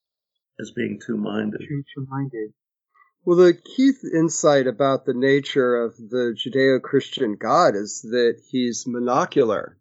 as 0.60 0.72
being 0.72 1.00
two 1.06 1.18
minded. 1.18 1.62
Two 1.68 1.84
two-minded. 1.96 2.54
well, 3.26 3.38
the 3.38 3.54
key 3.54 3.92
insight 4.14 4.68
about 4.68 5.06
the 5.06 5.14
nature 5.14 5.76
of 5.78 5.96
the 5.98 6.36
Judeo-Christian 6.38 7.38
God 7.38 7.76
is 7.76 8.02
that 8.04 8.42
he's 8.50 8.86
monocular. 8.86 9.76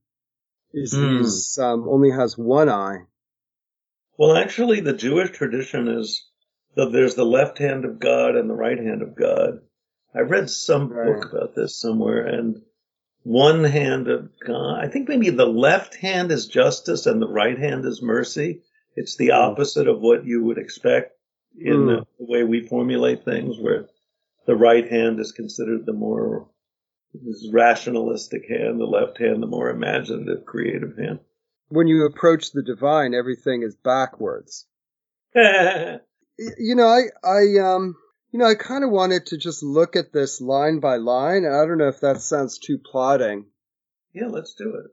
He's, 0.73 0.94
Hmm. 0.94 1.18
he's 1.18 1.59
um, 1.59 1.87
only 1.88 2.11
has 2.11 2.38
one 2.38 2.68
eye. 2.71 3.06
Well, 4.16 4.37
actually, 4.37 4.80
the 4.80 4.92
Jewish 4.94 5.30
tradition 5.30 5.88
is 5.88 6.26
that 6.76 6.90
there's 6.92 7.16
the 7.16 7.26
left 7.26 7.59
hand 7.59 7.85
of 7.85 7.99
God 7.99 8.37
and 8.37 8.49
the 8.49 8.54
right 8.54 8.78
hand 8.78 9.02
of 9.02 9.14
God. 9.16 9.61
I 10.14 10.21
read 10.21 10.49
some 10.49 10.88
Right. 10.88 11.06
book 11.21 11.32
about 11.32 11.54
this 11.54 11.78
somewhere, 11.78 12.25
and 12.26 12.62
one 13.24 13.64
hand 13.64 14.08
of 14.08 14.30
God, 14.44 14.84
I 14.84 14.88
think 14.88 15.08
maybe 15.08 15.30
the 15.30 15.46
left 15.46 15.94
hand 15.94 16.32
is 16.32 16.46
justice 16.46 17.06
and 17.06 17.20
the 17.20 17.28
right 17.28 17.58
hand 17.58 17.84
is 17.84 18.02
mercy. 18.02 18.62
It's 18.96 19.16
the 19.16 19.32
opposite 19.32 19.88
of 19.88 20.00
what 20.00 20.26
you 20.26 20.44
would 20.44 20.58
expect 20.58 21.12
in 21.56 21.86
the, 21.86 22.06
the 22.18 22.26
way 22.26 22.44
we 22.44 22.66
formulate 22.66 23.24
things, 23.24 23.58
where 23.58 23.86
the 24.46 24.56
right 24.56 24.90
hand 24.90 25.20
is 25.20 25.32
considered 25.32 25.86
the 25.86 25.92
more 25.92 26.48
rationalistic 27.52 28.48
hand, 28.48 28.80
the 28.80 28.84
left 28.84 29.18
hand, 29.18 29.42
the 29.42 29.46
more 29.46 29.70
imaginative, 29.70 30.44
creative 30.46 30.96
hand. 30.96 31.20
When 31.68 31.86
you 31.86 32.06
approach 32.06 32.52
the 32.52 32.62
divine, 32.62 33.14
everything 33.14 33.62
is 33.62 33.76
backwards. 33.76 34.66
You 36.58 36.74
know, 36.74 36.86
I, 36.86 37.02
I, 37.22 37.58
um, 37.62 37.94
you 38.32 38.38
know, 38.38 38.46
I 38.46 38.54
kind 38.54 38.82
of 38.82 38.90
wanted 38.90 39.26
to 39.26 39.36
just 39.36 39.62
look 39.62 39.94
at 39.94 40.12
this 40.12 40.40
line 40.40 40.80
by 40.80 40.96
line. 40.96 41.44
I 41.44 41.66
don't 41.66 41.76
know 41.76 41.88
if 41.88 42.00
that 42.00 42.22
sounds 42.22 42.58
too 42.58 42.78
plodding. 42.78 43.46
yeah, 44.14 44.28
let's 44.28 44.54
do 44.54 44.74
it. 44.76 44.90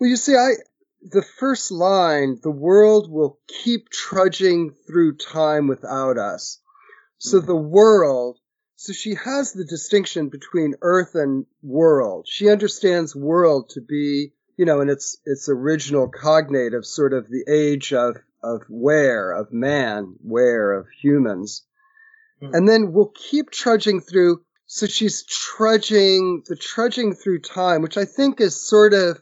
Well, 0.00 0.10
you 0.10 0.16
see, 0.16 0.34
I, 0.34 0.54
the 1.00 1.22
first 1.22 1.70
line, 1.70 2.40
the 2.42 2.50
world 2.50 3.08
will 3.08 3.38
keep 3.46 3.90
trudging 3.90 4.72
through 4.88 5.18
time 5.18 5.68
without 5.68 6.18
us. 6.18 6.60
So 7.18 7.40
hmm. 7.40 7.46
the 7.46 7.56
world, 7.56 8.38
so 8.74 8.92
she 8.92 9.14
has 9.14 9.52
the 9.52 9.64
distinction 9.64 10.28
between 10.28 10.74
earth 10.82 11.14
and 11.14 11.46
world. 11.62 12.26
She 12.28 12.48
understands 12.48 13.14
world 13.14 13.70
to 13.70 13.82
be, 13.82 14.32
you 14.56 14.64
know, 14.64 14.80
in 14.80 14.90
its, 14.90 15.16
its 15.24 15.48
original 15.48 16.08
cognate 16.08 16.74
of 16.74 16.84
sort 16.84 17.12
of 17.12 17.28
the 17.28 17.44
age 17.48 17.92
of, 17.92 18.16
of 18.42 18.62
where, 18.68 19.30
of 19.30 19.52
man, 19.52 20.16
where, 20.22 20.72
of 20.72 20.88
humans. 21.00 21.62
Hmm. 22.46 22.54
And 22.54 22.68
then 22.68 22.92
we'll 22.92 23.12
keep 23.14 23.50
trudging 23.50 24.00
through. 24.00 24.42
So 24.66 24.86
she's 24.86 25.24
trudging, 25.24 26.42
the 26.46 26.56
trudging 26.56 27.14
through 27.14 27.40
time, 27.40 27.82
which 27.82 27.96
I 27.96 28.04
think 28.04 28.40
is 28.40 28.66
sort 28.66 28.94
of 28.94 29.20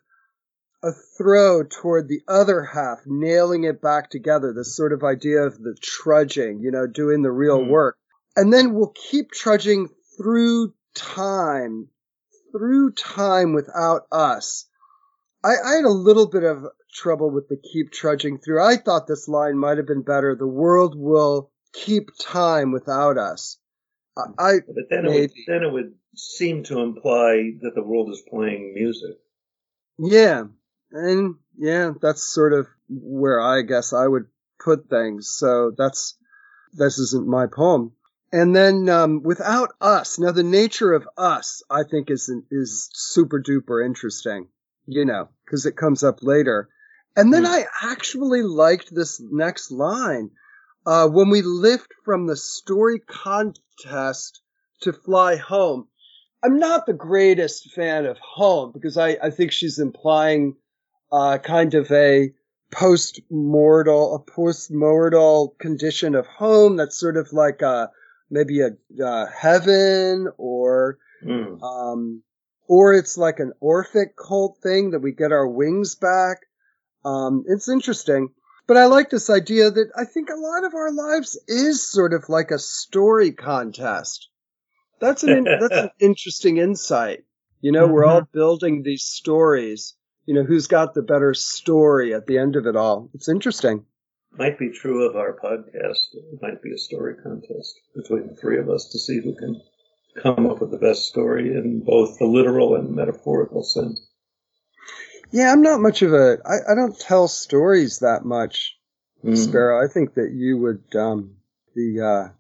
a 0.83 0.93
throw 1.19 1.62
toward 1.62 2.09
the 2.09 2.23
other 2.26 2.62
half, 2.64 3.00
nailing 3.07 3.64
it 3.64 3.81
back 3.81 4.11
together, 4.11 4.52
this 4.52 4.76
sort 4.76 4.93
of 4.93 5.05
idea 5.05 5.43
of 5.43 5.59
the 5.59 5.76
trudging, 5.81 6.61
you 6.61 6.71
know, 6.71 6.87
doing 6.87 7.23
the 7.23 7.31
real 7.31 7.62
Hmm. 7.62 7.71
work. 7.71 7.97
And 8.37 8.52
then 8.52 8.75
we'll 8.75 8.95
keep 8.95 9.31
trudging 9.31 9.91
through 10.17 10.75
time, 10.95 11.88
through 12.50 12.93
time 12.93 13.52
without 13.52 14.07
us. 14.11 14.67
I, 15.45 15.55
I 15.64 15.75
had 15.76 15.85
a 15.85 15.91
little 15.91 16.29
bit 16.29 16.45
of 16.45 16.64
trouble 16.93 17.31
with 17.31 17.49
the 17.49 17.57
keep 17.57 17.93
trudging 17.93 18.38
through. 18.38 18.62
I 18.62 18.76
thought 18.76 19.07
this 19.07 19.29
line 19.29 19.59
might 19.59 19.76
have 19.76 19.87
been 19.87 20.02
better. 20.02 20.35
The 20.35 20.47
world 20.47 20.95
will 20.97 21.51
keep 21.73 22.11
time 22.21 22.73
without 22.73 23.19
us. 23.19 23.59
I, 24.17 24.59
But 24.67 24.91
then 24.91 25.07
it 25.07 25.11
would 25.11 25.33
then 25.47 25.62
it 25.62 25.73
would 25.73 25.95
seem 26.14 26.64
to 26.64 26.81
imply 26.81 27.52
that 27.62 27.75
the 27.75 27.83
world 27.83 28.11
is 28.11 28.23
playing 28.29 28.75
music. 28.75 29.17
Yeah. 29.99 30.45
And 30.91 31.37
yeah, 31.57 31.93
that's 32.00 32.23
sort 32.23 32.52
of 32.52 32.67
where 32.88 33.41
I 33.41 33.62
guess 33.62 33.93
I 33.93 34.07
would 34.07 34.26
put 34.62 34.91
things. 34.91 35.31
So 35.31 35.73
that's, 35.76 36.17
this 36.75 36.99
isn't 36.99 37.26
my 37.26 37.47
poem. 37.47 37.93
And 38.31 38.55
then, 38.55 38.88
um, 38.88 39.23
without 39.23 39.73
us, 39.81 40.19
now 40.19 40.33
the 40.33 40.43
nature 40.43 40.93
of 40.93 41.07
us, 41.17 41.62
I 41.71 41.83
think 41.91 42.11
is, 42.11 42.31
is 42.50 42.88
super 42.93 43.43
duper 43.43 43.85
interesting, 43.85 44.49
you 44.87 45.05
know, 45.05 45.29
cause 45.49 45.67
it 45.67 45.76
comes 45.76 46.02
up 46.02 46.23
later. 46.23 46.69
And 47.17 47.33
then 47.33 47.45
Hmm. 47.45 47.52
I 47.52 47.64
actually 47.83 48.43
liked 48.43 48.95
this 48.95 49.21
next 49.21 49.71
line. 49.71 50.31
Uh, 50.85 51.09
when 51.09 51.31
we 51.31 51.43
lift 51.43 51.93
from 52.05 52.27
the 52.27 52.37
story 52.37 52.99
contest 52.99 54.43
to 54.83 54.93
fly 54.93 55.37
home. 55.37 55.89
I'm 56.45 56.59
not 56.59 56.87
the 56.87 56.93
greatest 56.93 57.71
fan 57.71 58.05
of 58.05 58.19
home 58.19 58.73
because 58.73 58.97
I, 58.97 59.17
I 59.23 59.31
think 59.31 59.53
she's 59.53 59.79
implying 59.79 60.57
uh, 61.12 61.39
kind 61.39 61.75
of 61.75 61.91
a 61.93 62.33
post-mortal, 62.73 64.17
a 64.17 64.19
post-mortal 64.19 65.55
condition 65.59 66.15
of 66.15 66.27
home 66.27 66.77
that's 66.77 66.99
sort 66.99 67.17
of 67.17 67.33
like 67.33 67.62
a, 67.62 67.91
maybe 68.31 68.61
a 68.61 68.71
uh, 69.05 69.27
heaven 69.27 70.29
or 70.37 70.99
Mm. 71.25 71.62
um, 71.62 72.25
or 72.67 72.95
it's 72.95 73.17
like 73.17 73.39
an 73.39 73.53
Orphic 73.61 74.17
cult 74.17 74.59
thing 74.61 74.91
that 74.91 74.99
we 74.99 75.12
get 75.12 75.31
our 75.31 75.47
wings 75.47 75.95
back. 75.95 76.39
Um, 77.05 77.45
it's 77.47 77.69
interesting. 77.69 78.31
But 78.66 78.76
I 78.76 78.87
like 78.87 79.11
this 79.11 79.28
idea 79.28 79.71
that 79.71 79.90
I 79.97 80.04
think 80.04 80.31
a 80.31 80.37
lot 80.37 80.64
of 80.64 80.75
our 80.75 80.92
lives 80.92 81.38
is 81.49 81.87
sort 81.87 82.12
of 82.12 82.28
like 82.28 82.50
a 82.50 82.59
story 82.59 83.33
contest. 83.33 84.28
That's 85.00 85.25
an 85.25 85.31
in, 85.31 85.45
that's 85.45 85.76
an 85.76 85.90
interesting 86.00 86.59
insight. 86.59 87.25
You 87.61 87.73
know, 87.73 87.87
we're 87.87 88.04
all 88.04 88.23
mm-hmm. 88.23 88.38
building 88.38 88.83
these 88.83 89.04
stories. 89.04 89.95
You 90.26 90.35
know, 90.35 90.45
who's 90.45 90.69
got 90.69 90.95
the 90.95 91.02
better 91.02 91.35
story 91.35 92.14
at 92.14 92.26
the 92.26 92.38
end 92.38 92.54
of 92.54 92.66
it 92.66 92.76
all? 92.76 93.11
It's 93.14 93.28
interesting. 93.28 93.85
Might 94.38 94.59
be 94.59 94.71
true 94.71 95.09
of 95.09 95.16
our 95.16 95.37
podcast. 95.37 96.14
It 96.14 96.40
might 96.40 96.62
be 96.62 96.73
a 96.73 96.78
story 96.78 97.16
contest 97.23 97.81
between 97.95 98.28
the 98.28 98.37
three 98.37 98.59
of 98.59 98.71
us 98.71 98.88
to 98.90 98.99
see 98.99 99.21
who 99.21 99.35
can 99.35 99.61
come 100.16 100.47
up 100.47 100.61
with 100.61 100.71
the 100.71 100.78
best 100.78 101.07
story 101.07 101.52
in 101.52 101.83
both 101.85 102.19
the 102.19 102.26
literal 102.26 102.76
and 102.76 102.95
metaphorical 102.95 103.64
sense. 103.64 104.00
Yeah, 105.33 105.51
I'm 105.53 105.62
not 105.62 105.81
much 105.81 106.03
of 106.03 106.12
a. 106.12 106.39
I, 106.47 106.73
I 106.73 106.75
don't 106.75 106.99
tell 106.99 107.29
stories 107.29 108.01
that 108.01 108.25
much, 108.25 108.77
Mm. 109.25 109.37
Sparrow. 109.37 109.85
I 109.85 109.87
think 109.87 110.15
that 110.15 110.33
you 110.33 110.59
would 110.59 110.83
um, 110.97 111.37
the 111.77 112.01
uh, 112.01 112.33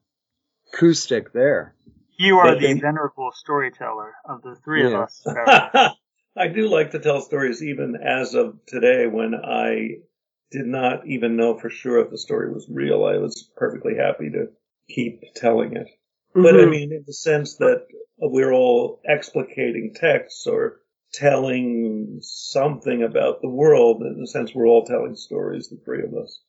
acoustic 0.74 1.32
there. 1.32 1.74
You 2.18 2.38
are 2.38 2.54
the 2.56 2.60
then- 2.60 2.80
venerable 2.80 3.30
storyteller 3.34 4.14
of 4.24 4.42
the 4.42 4.56
three 4.64 4.84
of 4.86 4.94
us. 4.94 5.24
I 6.36 6.48
do 6.48 6.68
like 6.68 6.90
to 6.92 6.98
tell 6.98 7.20
stories 7.20 7.62
even 7.62 7.94
as 7.96 8.34
of 8.34 8.58
today 8.66 9.06
when 9.06 9.34
I 9.34 9.98
did 10.50 10.66
not 10.66 11.06
even 11.06 11.36
know 11.36 11.56
for 11.58 11.70
sure 11.70 12.00
if 12.00 12.10
the 12.10 12.18
story 12.18 12.52
was 12.52 12.66
real. 12.68 13.04
I 13.04 13.18
was 13.18 13.48
perfectly 13.56 13.94
happy 13.96 14.30
to 14.30 14.48
keep 14.88 15.22
telling 15.34 15.76
it. 15.76 15.86
But 16.34 16.56
I 16.56 16.64
Mhm. 16.64 16.70
mean, 16.70 16.92
in 16.92 17.04
the 17.06 17.12
sense 17.12 17.56
that 17.58 17.86
we're 18.18 18.52
all 18.52 19.00
explicating 19.08 19.94
texts 19.94 20.46
or 20.46 20.80
telling 21.12 22.18
something 22.22 23.02
about 23.02 23.42
the 23.42 23.48
world, 23.48 24.02
in 24.02 24.20
the 24.20 24.26
sense 24.26 24.54
we're 24.54 24.66
all 24.66 24.84
telling 24.84 25.14
stories, 25.14 25.68
the 25.68 25.76
three 25.84 26.02
of 26.02 26.14
us. 26.14 26.40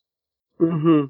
hmm 0.57 1.05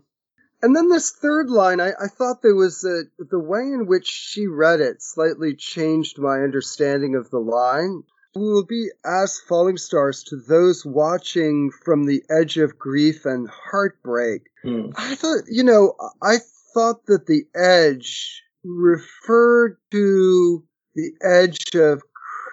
And 0.62 0.76
then 0.76 0.90
this 0.90 1.12
third 1.12 1.50
line, 1.50 1.80
I, 1.80 1.90
I 1.90 2.08
thought 2.08 2.42
there 2.42 2.56
was 2.56 2.84
a, 2.84 3.04
the 3.24 3.40
way 3.40 3.62
in 3.62 3.86
which 3.86 4.08
she 4.08 4.48
read 4.48 4.80
it 4.80 5.02
slightly 5.02 5.56
changed 5.56 6.18
my 6.18 6.40
understanding 6.40 7.16
of 7.16 7.30
the 7.30 7.40
line. 7.40 8.04
We 8.36 8.42
will 8.42 8.66
be 8.66 8.90
as 9.06 9.40
falling 9.40 9.78
stars 9.78 10.24
to 10.26 10.38
those 10.38 10.84
watching 10.84 11.70
from 11.86 12.06
the 12.06 12.24
edge 12.30 12.58
of 12.58 12.80
grief 12.80 13.26
and 13.26 13.48
heartbreak. 13.48 14.50
Hmm. 14.64 14.90
I 14.98 15.14
thought, 15.16 15.44
you 15.48 15.64
know, 15.64 15.94
I 16.22 16.38
thought 16.74 17.06
that 17.06 17.28
the 17.28 17.44
edge 17.54 18.42
referred 18.64 19.78
to 19.92 20.64
the 20.96 21.12
edge 21.22 21.76
of 21.76 22.02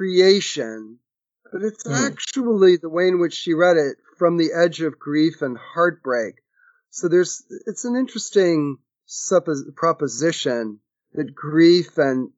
creation, 0.05 0.99
but 1.53 1.61
it's 1.63 1.85
Hmm. 1.87 1.93
actually 1.93 2.79
the 2.79 2.89
way 2.89 3.07
in 3.09 3.19
which 3.21 3.35
she 3.35 3.53
read 3.53 3.77
it 3.77 3.99
from 4.17 4.39
the 4.39 4.51
edge 4.55 4.81
of 4.81 4.99
grief 4.99 5.43
and 5.43 5.59
heartbreak. 5.59 6.37
So 6.89 7.07
there's, 7.09 7.45
it's 7.67 7.85
an 7.85 7.97
interesting 7.97 8.79
suppos- 9.07 9.75
proposition 9.77 10.81
that 11.13 11.35
grief 11.35 11.99
and 11.99 12.31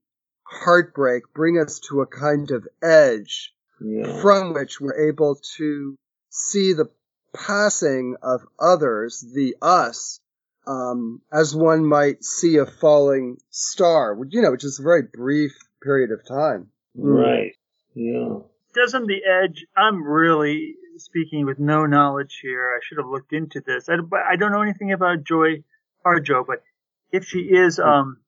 heartbreak 0.42 1.22
bring 1.34 1.56
us 1.56 1.78
to 1.88 2.00
a 2.00 2.06
kind 2.06 2.50
of 2.50 2.66
edge 2.82 3.54
Yeah. 3.80 4.20
from 4.20 4.54
which 4.54 4.80
we're 4.80 5.08
able 5.10 5.36
to 5.58 5.94
see 6.30 6.72
the 6.72 6.90
passing 7.32 8.16
of 8.22 8.42
others, 8.58 9.20
the 9.20 9.56
us, 9.62 10.18
um, 10.66 11.22
as 11.32 11.54
one 11.54 11.86
might 11.86 12.24
see 12.24 12.56
a 12.56 12.66
falling 12.66 13.38
star, 13.50 14.18
you 14.28 14.42
know, 14.42 14.50
which 14.50 14.64
is 14.64 14.80
a 14.80 14.82
very 14.82 15.02
brief 15.02 15.52
period 15.80 16.10
of 16.10 16.26
time. 16.26 16.71
Right. 16.94 17.54
Yeah. 17.94 18.38
Doesn't 18.74 19.06
the 19.06 19.22
edge? 19.24 19.66
I'm 19.76 20.02
really 20.02 20.76
speaking 20.96 21.46
with 21.46 21.58
no 21.58 21.86
knowledge 21.86 22.38
here. 22.42 22.74
I 22.76 22.80
should 22.82 22.98
have 22.98 23.06
looked 23.06 23.32
into 23.32 23.60
this. 23.60 23.88
I, 23.88 23.96
I 24.28 24.36
don't 24.36 24.52
know 24.52 24.62
anything 24.62 24.92
about 24.92 25.24
Joy 25.24 25.62
Harjo, 26.04 26.46
but 26.46 26.62
if 27.10 27.26
she 27.26 27.40
is 27.40 27.78
um, 27.78 28.18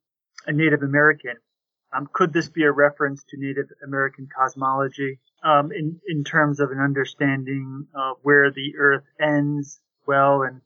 a 0.46 0.52
Native 0.52 0.82
American, 0.82 1.36
um, 1.92 2.08
could 2.12 2.32
this 2.32 2.48
be 2.48 2.64
a 2.64 2.72
reference 2.72 3.24
to 3.30 3.36
Native 3.36 3.68
American 3.82 4.28
cosmology 4.34 5.18
um, 5.42 5.70
in 5.72 6.00
in 6.08 6.24
terms 6.24 6.60
of 6.60 6.70
an 6.70 6.80
understanding 6.80 7.86
of 7.94 8.16
where 8.22 8.50
the 8.50 8.74
Earth 8.78 9.04
ends, 9.20 9.80
well, 10.06 10.42
and 10.42 10.60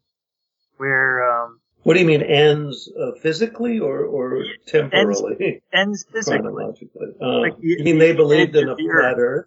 where 0.78 1.30
um, 1.30 1.60
What 1.84 1.94
do 1.94 2.00
you 2.00 2.06
mean 2.06 2.22
ends 2.22 2.90
uh, 3.00 3.12
physically 3.22 3.78
or, 3.78 4.04
or 4.04 4.44
temporally? 4.66 5.62
ends 5.72 6.04
physically? 6.12 6.40
Chronologically. 6.40 7.08
Uh, 7.20 7.38
Like 7.40 7.56
the- 7.58 7.66
you 7.68 7.84
mean 7.84 7.98
they 7.98 8.12
believed 8.14 8.56
in 8.56 8.68
a 8.68 8.76
flat 8.76 8.84
earth. 8.84 9.16
Earth? 9.18 9.46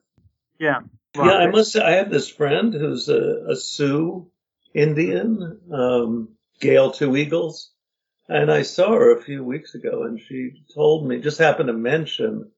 Yeah. 0.60 0.80
yeah, 1.16 1.22
I 1.38 1.48
must 1.52 1.72
say, 1.74 1.82
I 1.82 1.92
have 1.94 2.10
this 2.10 2.30
friend 2.30 2.74
who's 2.74 3.10
a, 3.10 3.46
a 3.50 3.56
Sioux 3.56 4.32
Indian, 4.74 5.60
um, 5.74 6.30
Gail 6.60 6.92
Two 6.92 7.18
Eagles, 7.18 7.72
and 8.30 8.52
I 8.52 8.62
saw 8.62 8.92
her 8.94 9.18
a 9.18 9.22
few 9.22 9.44
weeks 9.44 9.76
ago, 9.76 10.04
and 10.04 10.20
she 10.20 10.52
told 10.74 11.08
me, 11.08 11.20
just 11.20 11.40
happened 11.40 11.68
to 11.68 11.74
mention 11.74 12.52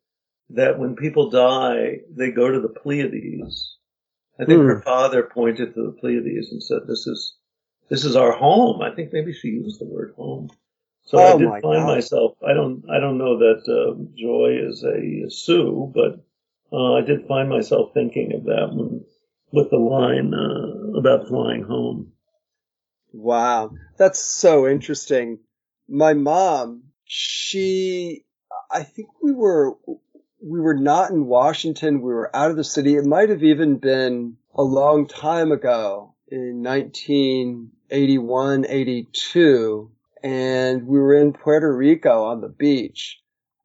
that 0.52 0.78
when 0.78 0.96
people 0.96 1.30
die, 1.32 2.02
they 2.16 2.32
go 2.32 2.50
to 2.52 2.60
the 2.60 2.68
Pleiades. 2.70 3.78
I 4.40 4.46
think 4.46 4.60
Hmm. 4.62 4.68
her 4.68 4.82
father 4.82 5.24
pointed 5.24 5.74
to 5.74 5.82
the 5.88 5.98
Pleiades 6.00 6.52
and 6.52 6.62
said, 6.62 6.82
"This 6.88 7.08
is 7.08 7.36
this 7.90 8.06
is 8.06 8.16
our 8.16 8.32
home." 8.32 8.82
I 8.82 8.92
think 8.96 9.14
maybe 9.14 9.34
she 9.34 9.50
used 9.50 9.80
the 9.80 9.86
word 9.86 10.14
home. 10.16 10.50
So 11.06 11.18
I 11.20 11.34
Oh 11.34 11.38
did 11.38 11.50
my 11.50 11.62
find 11.62 11.80
God. 11.80 11.96
myself. 11.96 12.38
I 12.48 12.54
don't. 12.54 12.84
I 12.90 13.00
don't 13.00 13.18
know 13.18 13.40
that 13.40 13.64
uh, 13.68 13.96
Joy 14.16 14.58
is 14.70 14.84
a 14.84 15.30
Sioux, 15.30 15.92
but 15.94 16.24
uh, 16.76 16.94
I 16.94 17.02
did 17.02 17.28
find 17.28 17.50
myself 17.50 17.92
thinking 17.94 18.34
of 18.34 18.46
that 18.46 18.70
one 18.72 19.06
with 19.52 19.70
the 19.70 19.78
line 19.78 20.34
uh, 20.34 20.98
about 20.98 21.28
flying 21.28 21.64
home. 21.64 22.14
Wow. 23.14 23.72
That's 23.98 24.20
so 24.20 24.68
interesting. 24.68 25.40
My 25.88 26.14
mom, 26.14 26.86
she, 27.06 28.26
I 28.72 28.84
think 28.84 29.10
we 29.22 29.32
were, 29.32 29.76
we 30.42 30.60
were 30.60 30.78
not 30.78 31.12
in 31.12 31.26
Washington. 31.28 32.02
We 32.02 32.14
were 32.14 32.36
out 32.36 32.50
of 32.50 32.58
the 32.58 32.64
city. 32.64 32.96
It 32.96 33.06
might 33.06 33.30
have 33.30 33.44
even 33.44 33.78
been 33.78 34.38
a 34.56 34.64
long 34.64 35.08
time 35.08 35.52
ago 35.52 36.13
in 36.34 36.64
1981, 36.64 38.66
82. 38.68 39.92
And 40.24 40.88
we 40.88 41.00
were 41.00 41.14
in 41.14 41.34
Puerto 41.34 41.72
Rico 41.72 42.24
on 42.24 42.42
the 42.42 42.50
beach. 42.50 43.22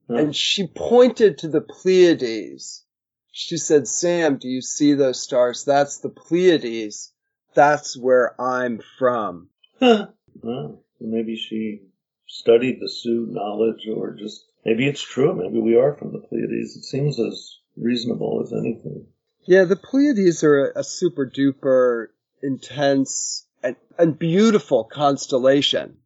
Huh. 0.07 0.17
And 0.17 0.37
she 0.37 0.67
pointed 0.67 1.39
to 1.39 1.49
the 1.49 1.63
Pleiades. 1.63 2.85
She 3.33 3.57
said, 3.57 3.89
Sam, 3.89 4.37
do 4.37 4.49
you 4.49 4.61
see 4.61 4.93
those 4.95 5.23
stars? 5.23 5.65
That's 5.65 6.01
the 6.01 6.11
Pleiades. 6.11 7.11
That's 7.55 7.97
where 7.97 8.39
I'm 8.41 8.81
from. 8.99 9.49
Huh. 9.81 10.09
Well, 10.41 10.85
maybe 11.01 11.35
she 11.35 11.83
studied 12.29 12.79
the 12.79 12.89
Sioux 12.89 13.27
knowledge, 13.29 13.89
or 13.93 14.15
just 14.15 14.45
maybe 14.65 14.87
it's 14.87 15.03
true. 15.03 15.35
Maybe 15.35 15.59
we 15.59 15.75
are 15.75 15.97
from 15.97 16.13
the 16.13 16.21
Pleiades. 16.21 16.77
It 16.77 16.85
seems 16.85 17.19
as 17.19 17.57
reasonable 17.77 18.41
as 18.45 18.53
anything. 18.53 19.09
Yeah, 19.49 19.65
the 19.65 19.75
Pleiades 19.75 20.45
are 20.45 20.67
a, 20.67 20.79
a 20.79 20.85
super 20.85 21.29
duper 21.29 22.11
intense 22.43 23.47
and, 23.63 23.77
and 23.99 24.19
beautiful 24.19 24.85
constellation. 24.85 25.97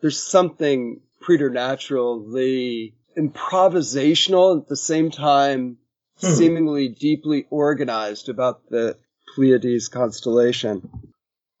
There's 0.00 0.22
something 0.22 1.00
preternaturally 1.20 2.94
improvisational 3.16 4.52
and 4.52 4.62
at 4.62 4.68
the 4.68 4.76
same 4.76 5.10
time 5.10 5.78
Hmm. 6.20 6.28
seemingly 6.34 6.88
deeply 6.88 7.44
organized 7.50 8.28
about 8.28 8.68
the 8.70 8.96
Pleiades 9.34 9.88
constellation. 9.88 10.88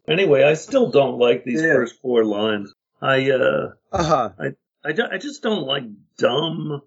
Anyway, 0.06 0.44
I 0.44 0.54
still 0.54 0.90
don't 0.92 1.18
like 1.18 1.42
these 1.44 1.60
Yeah. 1.60 1.74
first 1.74 2.00
four 2.00 2.24
lines. 2.24 2.72
I 3.02 3.30
uh, 3.32 3.72
Uh-huh. 3.90 4.30
I, 4.84 4.92
ju- 4.92 5.08
I 5.10 5.18
just 5.18 5.42
don't 5.42 5.66
like 5.66 5.82
dumb 6.18 6.82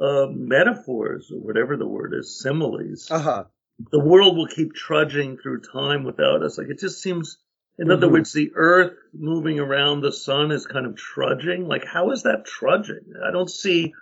uh, 0.00 0.26
metaphors 0.30 1.32
or 1.32 1.40
whatever 1.40 1.76
the 1.76 1.88
word 1.88 2.14
is, 2.14 2.40
similes. 2.40 3.10
Uh-huh. 3.10 3.44
The 3.92 4.00
world 4.00 4.36
will 4.36 4.48
keep 4.48 4.74
trudging 4.74 5.38
through 5.38 5.60
time 5.62 6.04
without 6.04 6.42
us. 6.42 6.58
Like 6.58 6.68
it 6.68 6.80
just 6.80 7.02
seems. 7.02 7.38
In 7.78 7.92
other 7.92 8.08
Mhm. 8.08 8.12
words, 8.12 8.32
the 8.32 8.50
Earth 8.56 8.96
moving 9.14 9.60
around 9.60 10.00
the 10.00 10.10
sun 10.12 10.50
is 10.50 10.66
kind 10.66 10.84
of 10.84 10.96
trudging. 10.96 11.68
Like, 11.68 11.84
how 11.84 12.10
is 12.10 12.24
that 12.24 12.44
trudging? 12.44 13.14
I 13.24 13.30
don't 13.30 13.50
see 13.50 13.94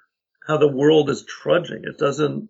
how 0.47 0.57
the 0.57 0.69
world 0.69 1.11
is 1.11 1.25
trudging. 1.27 1.85
It 1.85 1.99
doesn't 1.99 2.49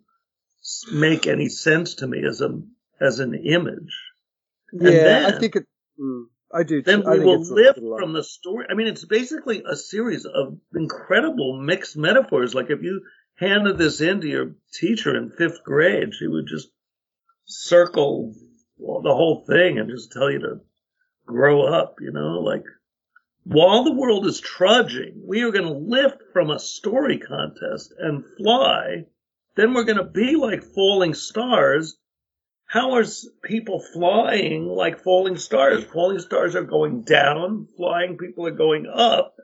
make 0.93 1.27
any 1.27 1.49
sense 1.49 1.97
to 1.97 2.07
me 2.07 2.25
as 2.25 2.41
a 2.41 2.63
as 3.01 3.21
an 3.21 3.35
image. 3.35 3.95
Yeah, 4.73 5.25
I 5.27 5.33
think 5.33 5.57
it, 5.57 5.67
mm, 5.99 6.27
I 6.53 6.63
do 6.63 6.83
then 6.83 7.03
too. 7.03 7.09
I 7.09 7.19
we 7.19 7.25
will 7.25 7.43
live 7.43 7.77
from 7.77 8.13
the 8.13 8.23
story. 8.23 8.67
I 8.71 8.75
mean, 8.75 8.87
it's 8.87 9.05
basically 9.05 9.63
a 9.67 9.77
series 9.77 10.27
of 10.27 10.59
incredible 10.75 11.61
mixed 11.61 11.97
metaphors. 11.97 12.55
Like 12.55 12.71
if 12.71 12.83
you 12.83 13.03
handed 13.37 13.79
this 13.79 14.01
in 14.01 14.21
to 14.21 14.29
your 14.29 14.55
teacher 14.73 15.17
in 15.17 15.31
fifth 15.31 15.63
grade, 15.65 16.15
she 16.15 16.27
would 16.27 16.47
just 16.47 16.69
circle 17.47 18.35
the 18.79 19.15
whole 19.15 19.45
thing 19.47 19.79
and 19.79 19.91
just 19.91 20.13
tell 20.13 20.31
you 20.31 20.41
to 20.41 20.61
grow 21.25 21.63
up, 21.63 21.97
you 22.01 22.13
know, 22.13 22.41
like 22.41 22.65
while 23.45 23.85
the 23.85 23.93
world 23.93 24.27
is 24.27 24.41
trudging, 24.41 25.23
we 25.27 25.43
are 25.43 25.53
going 25.53 25.65
to 25.65 25.73
lift 25.73 26.19
from 26.33 26.51
a 26.51 26.59
story 26.59 27.19
contest 27.19 27.95
and 27.99 28.25
fly. 28.37 29.07
Then 29.55 29.73
we're 29.73 29.85
going 29.85 29.99
to 29.99 30.05
be 30.05 30.37
like 30.37 30.63
falling 30.63 31.15
stars 31.15 31.97
how 32.67 32.95
are 32.95 33.05
people 33.45 33.81
flying 33.81 34.67
like 34.67 35.03
falling 35.03 35.39
stars? 35.39 35.85
Falling 35.85 36.19
stars 36.19 36.57
are 36.57 36.65
going 36.65 37.03
down, 37.03 37.69
flying 37.77 38.19
people 38.19 38.47
are 38.47 38.53
going 38.53 38.87
up. 38.93 39.35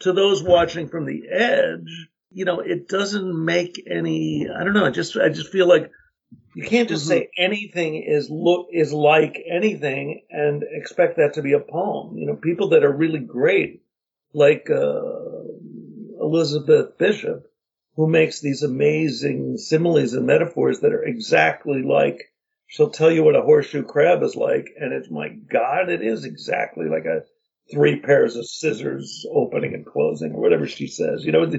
To 0.00 0.12
those 0.12 0.42
watching 0.42 0.88
from 0.88 1.06
the 1.06 1.22
edge, 1.30 2.08
you 2.30 2.44
know, 2.44 2.60
it 2.60 2.88
doesn't 2.88 3.44
make 3.44 3.80
any, 3.88 4.48
I 4.48 4.64
don't 4.64 4.74
know, 4.74 4.84
I 4.84 4.90
just, 4.90 5.16
I 5.16 5.28
just 5.28 5.50
feel 5.50 5.68
like 5.68 5.90
you 6.54 6.64
can't 6.64 6.88
just 6.88 7.06
say 7.06 7.30
anything 7.36 7.96
is 7.96 8.28
look, 8.30 8.68
is 8.72 8.92
like 8.92 9.42
anything 9.50 10.22
and 10.30 10.62
expect 10.62 11.16
that 11.16 11.34
to 11.34 11.42
be 11.42 11.52
a 11.52 11.60
poem. 11.60 12.16
You 12.16 12.26
know, 12.26 12.36
people 12.36 12.70
that 12.70 12.84
are 12.84 12.92
really 12.92 13.20
great, 13.20 13.82
like, 14.32 14.68
uh, 14.70 15.00
Elizabeth 16.20 16.96
Bishop, 16.96 17.50
who 17.96 18.08
makes 18.08 18.40
these 18.40 18.62
amazing 18.62 19.58
similes 19.58 20.14
and 20.14 20.26
metaphors 20.26 20.80
that 20.80 20.92
are 20.92 21.04
exactly 21.04 21.82
like 21.82 22.32
she'll 22.66 22.90
tell 22.90 23.10
you 23.10 23.22
what 23.22 23.36
a 23.36 23.42
horseshoe 23.42 23.84
crab 23.84 24.22
is 24.22 24.34
like, 24.34 24.68
and 24.78 24.92
it's 24.92 25.10
my 25.10 25.28
God, 25.28 25.88
it 25.88 26.02
is 26.02 26.24
exactly 26.24 26.86
like 26.88 27.04
a 27.04 27.22
three 27.72 28.00
pairs 28.00 28.36
of 28.36 28.46
scissors 28.46 29.26
opening 29.32 29.74
and 29.74 29.86
closing, 29.86 30.32
or 30.32 30.40
whatever 30.40 30.66
she 30.66 30.86
says. 30.86 31.24
You 31.24 31.32
know, 31.32 31.50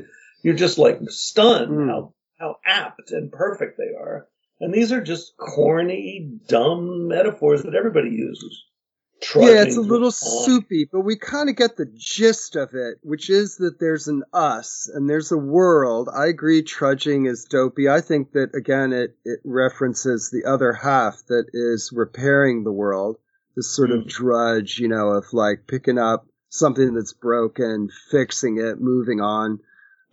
you're 0.43 0.55
just 0.55 0.77
like 0.77 0.99
stunned 1.08 1.71
mm. 1.71 1.88
how 1.88 2.13
how 2.38 2.58
apt 2.65 3.12
and 3.12 3.31
perfect 3.31 3.77
they 3.77 3.95
are. 3.97 4.27
And 4.59 4.73
these 4.73 4.91
are 4.91 5.01
just 5.01 5.35
corny, 5.37 6.39
dumb 6.47 7.07
metaphors 7.07 7.63
that 7.63 7.75
everybody 7.75 8.09
uses 8.09 8.63
yeah, 9.35 9.63
it's 9.63 9.77
a 9.77 9.81
little 9.81 10.11
soupy, 10.11 10.87
but 10.91 11.01
we 11.01 11.17
kind 11.17 11.49
of 11.49 11.55
get 11.55 11.77
the 11.77 11.91
gist 11.95 12.55
of 12.55 12.73
it, 12.73 12.99
which 13.01 13.29
is 13.29 13.57
that 13.57 13.79
there's 13.79 14.07
an 14.07 14.23
us 14.33 14.89
and 14.93 15.09
there's 15.09 15.31
a 15.31 15.37
world. 15.37 16.09
I 16.13 16.27
agree, 16.27 16.61
trudging 16.63 17.25
is 17.25 17.45
dopey. 17.45 17.89
I 17.89 18.01
think 18.01 18.33
that 18.33 18.53
again, 18.55 18.93
it 18.93 19.17
it 19.23 19.39
references 19.43 20.29
the 20.29 20.49
other 20.49 20.73
half 20.73 21.21
that 21.27 21.45
is 21.53 21.91
repairing 21.93 22.63
the 22.63 22.71
world. 22.71 23.17
This 23.55 23.73
sort 23.75 23.89
mm. 23.89 24.01
of 24.01 24.07
drudge, 24.07 24.79
you 24.79 24.89
know, 24.89 25.09
of 25.09 25.25
like 25.33 25.67
picking 25.67 25.97
up 25.97 26.27
something 26.49 26.93
that's 26.93 27.13
broken, 27.13 27.89
fixing 28.11 28.57
it, 28.57 28.79
moving 28.79 29.21
on. 29.21 29.59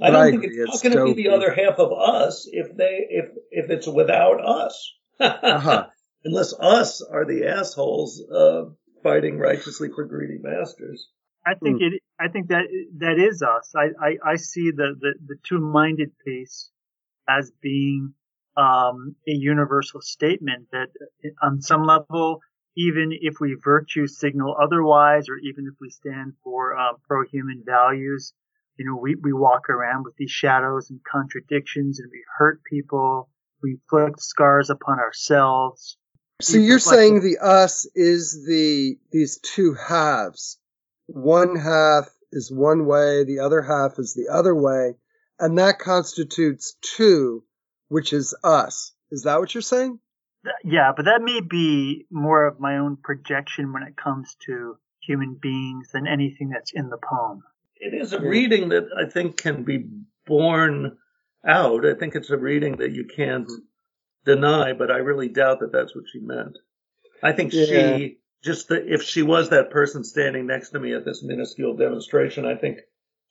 I 0.02 0.10
don't 0.10 0.20
I 0.20 0.30
think 0.30 0.44
agree, 0.44 0.62
it's, 0.62 0.74
it's 0.74 0.82
going 0.82 0.96
to 0.96 1.14
be 1.14 1.22
the 1.22 1.30
other 1.30 1.52
half 1.52 1.78
of 1.78 1.92
us 1.92 2.48
if 2.50 2.76
they 2.76 3.06
if 3.08 3.30
if 3.50 3.70
it's 3.70 3.86
without 3.86 4.44
us. 4.44 4.92
uh-huh. 5.20 5.86
Unless 6.24 6.54
us 6.54 7.02
are 7.02 7.24
the 7.24 7.46
assholes. 7.46 8.22
Uh, 8.32 8.64
fighting 9.02 9.38
righteously 9.38 9.88
for 9.94 10.04
greedy 10.04 10.38
masters. 10.40 11.08
I 11.44 11.54
think 11.54 11.80
mm. 11.80 11.92
it. 11.92 12.02
I 12.20 12.28
think 12.28 12.48
that 12.48 12.64
that 12.98 13.18
is 13.18 13.42
us. 13.42 13.72
I 13.74 13.88
I, 14.00 14.32
I 14.32 14.36
see 14.36 14.70
the, 14.70 14.94
the 14.98 15.14
the 15.26 15.36
two-minded 15.42 16.12
piece 16.24 16.70
as 17.28 17.50
being 17.60 18.14
um, 18.56 19.16
a 19.26 19.32
universal 19.32 20.00
statement 20.00 20.68
that, 20.72 20.88
on 21.42 21.60
some 21.60 21.84
level, 21.84 22.40
even 22.76 23.10
if 23.12 23.40
we 23.40 23.56
virtue 23.62 24.06
signal 24.06 24.56
otherwise, 24.60 25.28
or 25.28 25.36
even 25.38 25.66
if 25.66 25.74
we 25.80 25.88
stand 25.90 26.34
for 26.44 26.76
uh, 26.78 26.92
pro-human 27.08 27.62
values, 27.64 28.34
you 28.78 28.86
know, 28.86 28.96
we 28.96 29.14
we 29.14 29.32
walk 29.32 29.68
around 29.68 30.04
with 30.04 30.16
these 30.16 30.30
shadows 30.30 30.90
and 30.90 31.00
contradictions, 31.04 32.00
and 32.00 32.10
we 32.10 32.22
hurt 32.38 32.62
people. 32.64 33.28
We 33.62 33.72
inflict 33.72 34.20
scars 34.22 34.70
upon 34.70 34.98
ourselves. 34.98 35.96
So 36.40 36.58
you're 36.58 36.80
saying 36.80 37.20
the 37.20 37.38
us 37.38 37.86
is 37.94 38.44
the 38.44 38.96
these 39.12 39.38
two 39.38 39.74
halves. 39.74 40.58
One 41.06 41.56
half 41.56 42.08
is 42.32 42.50
one 42.50 42.86
way, 42.86 43.24
the 43.24 43.40
other 43.40 43.62
half 43.62 43.98
is 43.98 44.14
the 44.14 44.32
other 44.32 44.54
way, 44.54 44.94
and 45.38 45.58
that 45.58 45.78
constitutes 45.78 46.76
two, 46.80 47.44
which 47.88 48.12
is 48.12 48.34
us. 48.42 48.92
Is 49.10 49.24
that 49.24 49.38
what 49.38 49.54
you're 49.54 49.62
saying? 49.62 50.00
Yeah, 50.64 50.92
but 50.96 51.04
that 51.04 51.22
may 51.22 51.40
be 51.40 52.06
more 52.10 52.46
of 52.46 52.58
my 52.58 52.78
own 52.78 52.96
projection 52.96 53.72
when 53.72 53.84
it 53.84 53.96
comes 53.96 54.34
to 54.46 54.76
human 55.00 55.38
beings 55.40 55.90
than 55.92 56.06
anything 56.08 56.48
that's 56.48 56.72
in 56.72 56.88
the 56.88 56.98
poem. 56.98 57.42
It 57.84 57.94
is 57.94 58.12
a 58.12 58.20
reading 58.20 58.68
that 58.68 58.84
I 58.96 59.10
think 59.10 59.36
can 59.36 59.64
be 59.64 59.88
borne 60.24 60.98
out. 61.44 61.84
I 61.84 61.94
think 61.94 62.14
it's 62.14 62.30
a 62.30 62.36
reading 62.36 62.76
that 62.76 62.92
you 62.92 63.06
can't 63.06 63.50
deny, 64.24 64.72
but 64.72 64.92
I 64.92 64.98
really 64.98 65.28
doubt 65.28 65.58
that 65.60 65.72
that's 65.72 65.92
what 65.92 66.04
she 66.12 66.20
meant. 66.20 66.58
I 67.24 67.32
think 67.32 67.52
yeah. 67.52 67.64
she 67.66 68.18
just 68.44 68.68
the, 68.68 68.76
if 68.86 69.02
she 69.02 69.22
was 69.22 69.50
that 69.50 69.70
person 69.70 70.04
standing 70.04 70.46
next 70.46 70.70
to 70.70 70.78
me 70.78 70.94
at 70.94 71.04
this 71.04 71.24
minuscule 71.24 71.76
demonstration, 71.76 72.46
I 72.46 72.54
think 72.54 72.78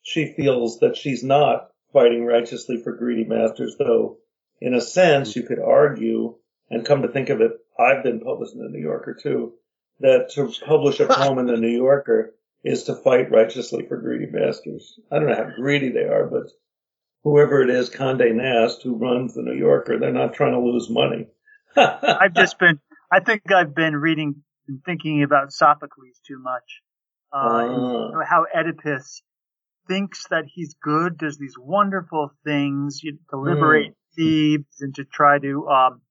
she 0.01 0.33
feels 0.35 0.79
that 0.79 0.97
she's 0.97 1.23
not 1.23 1.69
fighting 1.93 2.25
righteously 2.25 2.75
for 2.83 2.91
greedy 2.91 3.23
masters, 3.23 3.77
though 3.79 4.17
in 4.59 4.73
a 4.73 4.81
sense 4.81 5.33
you 5.33 5.43
could 5.43 5.59
argue 5.59 6.35
and 6.69 6.85
come 6.85 7.03
to 7.03 7.07
think 7.07 7.29
of 7.29 7.39
it, 7.39 7.53
I've 7.79 8.03
been 8.03 8.19
published 8.19 8.53
in 8.53 8.59
the 8.59 8.67
New 8.67 8.81
Yorker 8.81 9.13
too, 9.13 9.53
that 10.01 10.31
to 10.31 10.51
publish 10.65 10.99
a 10.99 11.07
poem 11.07 11.37
in 11.39 11.45
the 11.45 11.55
New 11.55 11.69
Yorker 11.69 12.33
is 12.63 12.83
to 12.83 12.95
fight 12.95 13.31
righteously 13.31 13.85
for 13.87 13.97
greedy 13.97 14.27
bastards. 14.27 14.99
I 15.11 15.17
don't 15.17 15.27
know 15.27 15.35
how 15.35 15.49
greedy 15.55 15.89
they 15.89 16.03
are, 16.03 16.27
but 16.27 16.51
whoever 17.23 17.61
it 17.61 17.69
is, 17.69 17.89
Condé 17.89 18.33
Nast, 18.33 18.83
who 18.83 18.97
runs 18.97 19.33
the 19.33 19.41
New 19.41 19.55
Yorker, 19.55 19.99
they're 19.99 20.11
not 20.11 20.33
trying 20.33 20.53
to 20.53 20.59
lose 20.59 20.89
money. 20.89 21.27
I've 21.75 22.35
just 22.35 22.59
been, 22.59 22.79
I 23.11 23.19
think 23.19 23.51
I've 23.51 23.73
been 23.73 23.95
reading 23.95 24.43
and 24.67 24.83
thinking 24.85 25.23
about 25.23 25.51
Sophocles 25.51 26.19
too 26.27 26.39
much. 26.39 26.81
Uh, 27.33 27.37
uh. 27.37 28.25
How 28.27 28.45
Oedipus 28.53 29.21
thinks 29.87 30.27
that 30.29 30.45
he's 30.53 30.75
good, 30.81 31.17
does 31.17 31.37
these 31.37 31.55
wonderful 31.57 32.31
things 32.43 33.01
you 33.01 33.13
know, 33.13 33.17
to 33.31 33.37
liberate 33.37 33.91
mm. 33.91 34.57
Thebes 34.57 34.81
and 34.81 34.93
to 34.95 35.05
try 35.05 35.39
to 35.39 35.67
um, 35.67 36.01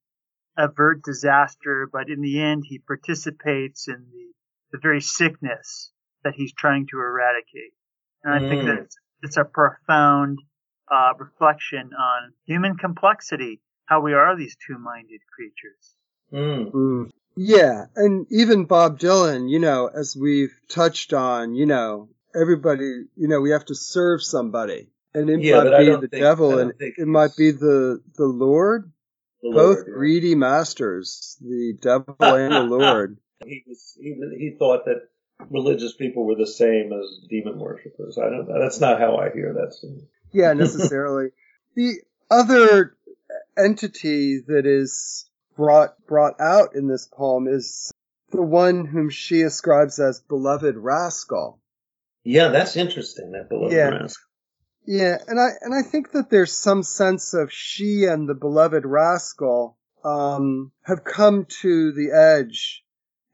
avert 0.57 1.03
disaster, 1.03 1.89
but 1.93 2.09
in 2.09 2.21
the 2.21 2.43
end, 2.43 2.65
he 2.67 2.79
participates 2.79 3.87
in 3.87 4.07
the, 4.11 4.33
the 4.73 4.79
very 4.83 5.01
sickness 5.01 5.93
that 6.25 6.35
he's 6.37 6.53
trying 6.53 6.87
to 6.91 6.99
eradicate. 6.99 7.73
And 8.23 8.35
I 8.35 8.39
mm. 8.39 8.49
think 8.49 8.65
that 8.65 8.79
it's, 8.85 8.97
it's 9.23 9.37
a 9.37 9.45
profound 9.45 10.39
uh, 10.91 11.13
reflection 11.19 11.91
on 11.99 12.33
human 12.47 12.77
complexity, 12.77 13.61
how 13.87 14.01
we 14.01 14.13
are 14.13 14.37
these 14.37 14.57
two-minded 14.67 15.21
creatures. 15.35 15.95
Mm. 16.33 16.73
Mm. 16.73 17.11
Yeah, 17.37 17.87
and 17.97 18.27
even 18.31 18.67
Bob 18.67 18.99
Dylan, 18.99 19.49
you 19.49 19.61
know, 19.61 19.87
as 19.87 20.17
we've 20.17 20.53
touched 20.69 21.13
on, 21.13 21.55
you 21.55 21.67
know, 21.67 22.09
everybody, 22.35 23.05
you 23.17 23.29
know, 23.29 23.41
we 23.41 23.51
have 23.51 23.65
to 23.67 23.75
serve 23.75 24.23
somebody, 24.23 24.89
and 25.15 25.31
it 25.31 25.41
yeah, 25.41 25.63
might 25.63 25.79
be 25.79 25.87
the 25.87 26.09
think, 26.09 26.23
devil, 26.23 26.59
and 26.59 26.73
it 26.79 27.07
might 27.07 27.37
be 27.37 27.53
the 27.53 28.03
the 28.17 28.27
Lord. 28.27 28.93
The 29.43 29.53
Both 29.53 29.77
Lord, 29.77 29.93
greedy 29.95 30.35
masters, 30.35 31.39
the 31.41 31.79
devil 31.81 32.15
and 32.21 32.53
the 32.53 32.61
Lord. 32.77 33.17
He 33.43 33.63
was 33.67 33.97
he, 33.99 34.21
he 34.37 34.57
thought 34.59 34.85
that 34.85 35.09
religious 35.51 35.95
people 35.95 36.25
were 36.25 36.37
the 36.37 36.47
same 36.47 36.93
as 36.93 37.29
demon 37.29 37.59
worshippers. 37.59 38.19
I 38.19 38.29
don't. 38.31 38.47
That's 38.47 38.81
not 38.81 39.01
how 39.01 39.17
I 39.17 39.31
hear 39.31 39.55
that. 39.55 39.75
Yeah, 40.33 40.53
necessarily. 40.53 41.31
the 41.77 42.01
other 42.31 42.97
entity 43.57 44.41
that 44.47 44.67
is 44.67 45.29
brought 45.57 45.95
brought 46.07 46.41
out 46.41 46.75
in 46.75 46.89
this 46.89 47.07
poem 47.07 47.47
is 47.49 47.93
the 48.31 48.43
one 48.43 48.87
whom 48.87 49.11
she 49.11 49.43
ascribes 49.43 49.99
as 49.99 50.21
beloved 50.21 50.77
rascal. 50.77 51.61
Yeah, 52.23 52.49
that's 52.49 52.77
interesting. 52.77 53.33
That 53.33 53.49
beloved 53.49 53.75
yeah. 53.75 53.89
rascal. 53.89 54.25
Yeah, 54.87 55.19
and 55.27 55.39
I 55.39 55.49
and 55.61 55.75
I 55.75 55.83
think 55.83 56.13
that 56.13 56.31
there's 56.31 56.57
some 56.57 56.83
sense 56.83 57.35
of 57.35 57.53
she 57.53 58.05
and 58.05 58.29
the 58.29 58.35
beloved 58.35 58.85
rascal 58.87 59.77
um, 60.05 60.73
have 60.83 61.05
come 61.05 61.47
to 61.61 61.93
the 61.93 62.13
edge 62.13 62.83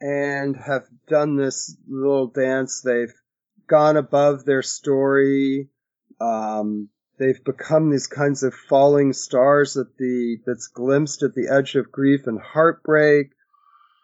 and 0.00 0.56
have 0.56 0.84
done 1.08 1.36
this 1.36 1.76
little 1.88 2.26
dance. 2.26 2.82
They've 2.82 3.14
gone 3.66 3.96
above 3.96 4.44
their 4.44 4.62
story. 4.62 5.68
Um, 6.20 6.88
they've 7.18 7.42
become 7.44 7.90
these 7.90 8.06
kinds 8.06 8.42
of 8.42 8.54
falling 8.54 9.12
stars 9.12 9.74
that 9.74 9.96
the 9.96 10.38
that's 10.46 10.68
glimpsed 10.68 11.22
at 11.22 11.34
the 11.34 11.48
edge 11.48 11.74
of 11.74 11.92
grief 11.92 12.26
and 12.26 12.40
heartbreak. 12.40 13.30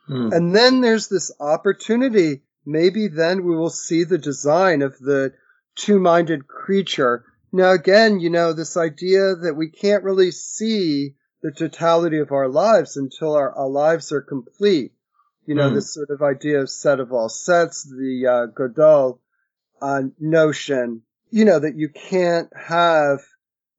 Mm. 0.08 0.32
And 0.32 0.54
then 0.54 0.80
there's 0.80 1.08
this 1.08 1.30
opportunity. 1.38 2.42
Maybe 2.64 3.08
then 3.08 3.44
we 3.44 3.54
will 3.54 3.70
see 3.70 4.04
the 4.04 4.18
design 4.18 4.82
of 4.82 4.98
the 4.98 5.32
two-minded 5.76 6.46
creature. 6.46 7.24
Now 7.52 7.72
again, 7.72 8.20
you 8.20 8.30
know, 8.30 8.52
this 8.52 8.76
idea 8.76 9.34
that 9.42 9.54
we 9.56 9.70
can't 9.70 10.04
really 10.04 10.30
see 10.30 11.16
the 11.42 11.52
totality 11.52 12.18
of 12.18 12.30
our 12.30 12.48
lives 12.48 12.96
until 12.96 13.34
our, 13.34 13.52
our 13.52 13.68
lives 13.68 14.12
are 14.12 14.22
complete. 14.22 14.92
You 15.46 15.54
know, 15.54 15.70
mm. 15.70 15.74
this 15.74 15.92
sort 15.92 16.10
of 16.10 16.22
idea 16.22 16.60
of 16.60 16.70
set 16.70 17.00
of 17.00 17.12
all 17.12 17.28
sets, 17.28 17.82
the 17.84 18.26
uh, 18.26 18.46
Gödel 18.52 19.18
uh, 19.80 20.02
notion 20.20 21.02
you 21.32 21.46
know, 21.46 21.58
that 21.58 21.76
you 21.76 21.88
can't 21.88 22.50
have 22.54 23.20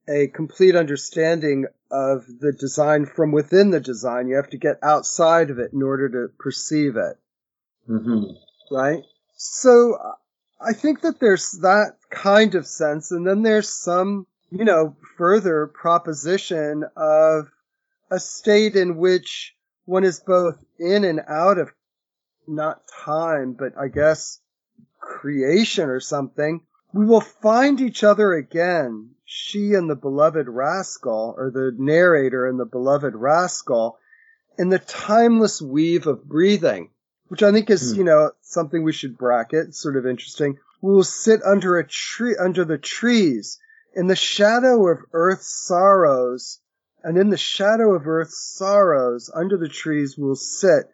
a 0.10 0.28
complete 0.28 0.76
understanding 0.76 1.68
of 1.92 2.26
the 2.40 2.52
design 2.52 3.06
from 3.06 3.32
within 3.32 3.70
the 3.70 3.80
design. 3.80 4.28
You 4.28 4.36
have 4.36 4.50
to 4.50 4.58
get 4.58 4.80
outside 4.82 5.52
of 5.52 5.60
it 5.60 5.72
in 5.72 5.84
order 5.84 6.10
to 6.10 6.34
perceive 6.40 6.98
it. 6.98 7.16
Mm-hmm. 7.88 8.24
Right? 8.72 9.04
So 9.38 9.98
I 10.60 10.74
think 10.74 11.02
that 11.02 11.20
there's 11.20 11.52
that 11.62 11.98
kind 12.10 12.56
of 12.56 12.66
sense. 12.66 13.12
And 13.12 13.26
then 13.26 13.44
there's 13.44 13.70
some, 13.70 14.26
you 14.50 14.66
know, 14.66 14.96
further 15.16 15.68
proposition 15.68 16.84
of 16.98 17.50
a 18.10 18.20
state 18.20 18.76
in 18.76 18.98
which 18.98 19.54
one 19.86 20.04
is 20.04 20.20
both 20.20 20.64
in 20.80 21.04
and 21.04 21.22
out 21.28 21.58
of 21.58 21.72
not 22.48 22.82
time, 23.04 23.54
but 23.54 23.78
I 23.78 23.88
guess 23.88 24.40
creation 25.00 25.90
or 25.90 26.00
something 26.00 26.62
we 26.94 27.06
will 27.06 27.22
find 27.22 27.82
each 27.82 28.04
other 28.04 28.34
again, 28.34 29.10
she 29.26 29.74
and 29.74 29.90
the 29.90 29.96
beloved 29.96 30.48
rascal, 30.48 31.34
or 31.36 31.50
the 31.50 31.76
narrator 31.76 32.48
and 32.48 32.60
the 32.60 32.66
beloved 32.66 33.16
rascal, 33.16 33.98
in 34.60 34.70
the 34.70 34.80
timeless 34.80 35.60
weave 35.60 36.06
of 36.06 36.24
breathing, 36.24 36.92
which 37.28 37.42
I 37.42 37.52
think 37.52 37.72
is, 37.72 37.92
hmm. 37.92 37.98
you 37.98 38.04
know, 38.04 38.32
something 38.42 38.84
we 38.84 38.94
should 38.94 39.18
bracket. 39.18 39.70
It's 39.70 39.82
sort 39.82 39.98
of 39.98 40.06
interesting. 40.06 40.60
We 40.82 40.94
will 40.94 41.04
sit 41.04 41.42
under 41.44 41.80
a 41.80 41.88
tree, 41.88 42.36
under 42.40 42.64
the 42.64 42.78
trees 42.78 43.60
In 43.96 44.08
the 44.08 44.16
shadow 44.16 44.88
of 44.88 45.00
earth's 45.14 45.68
sorrows, 45.68 46.60
and 47.04 47.18
in 47.18 47.30
the 47.30 47.38
shadow 47.38 47.94
of 47.94 48.08
earth's 48.08 48.56
sorrows, 48.56 49.30
under 49.34 49.58
the 49.58 49.70
trees 49.70 50.18
will 50.18 50.36
sit, 50.36 50.90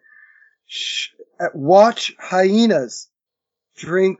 sh- 0.66 1.10
watch 1.54 2.14
hyenas 2.18 3.08
drink 3.76 4.18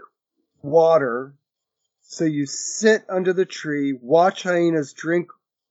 water. 0.63 1.35
So 2.03 2.25
you 2.25 2.47
sit 2.47 3.05
under 3.09 3.33
the 3.33 3.45
tree, 3.45 3.93
watch 4.01 4.45
hyenas 4.45 4.93
drink 4.93 5.31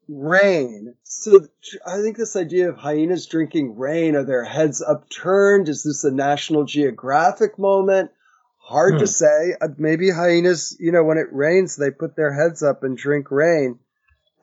rain. 0.10 0.96
So 1.04 1.48
I 1.86 2.02
think 2.02 2.18
this 2.18 2.36
idea 2.36 2.70
of 2.70 2.78
hyenas 2.78 3.28
drinking 3.28 3.78
rain, 3.78 4.16
are 4.16 4.24
their 4.24 4.44
heads 4.44 4.82
upturned? 4.82 5.70
Is 5.70 5.84
this 5.84 6.04
a 6.04 6.12
National 6.12 6.66
Geographic 6.66 7.58
moment? 7.60 8.12
Hard 8.58 8.96
hmm. 8.96 9.00
to 9.00 9.08
say. 9.08 9.56
Uh, 9.60 9.70
maybe 9.78 10.10
hyenas, 10.10 10.76
you 10.80 10.92
know, 10.92 11.04
when 11.04 11.18
it 11.18 11.32
rains, 11.32 11.76
they 11.76 11.92
put 11.92 12.16
their 12.16 12.34
heads 12.34 12.62
up 12.64 12.84
and 12.84 12.98
drink 12.98 13.32
rain 13.32 13.80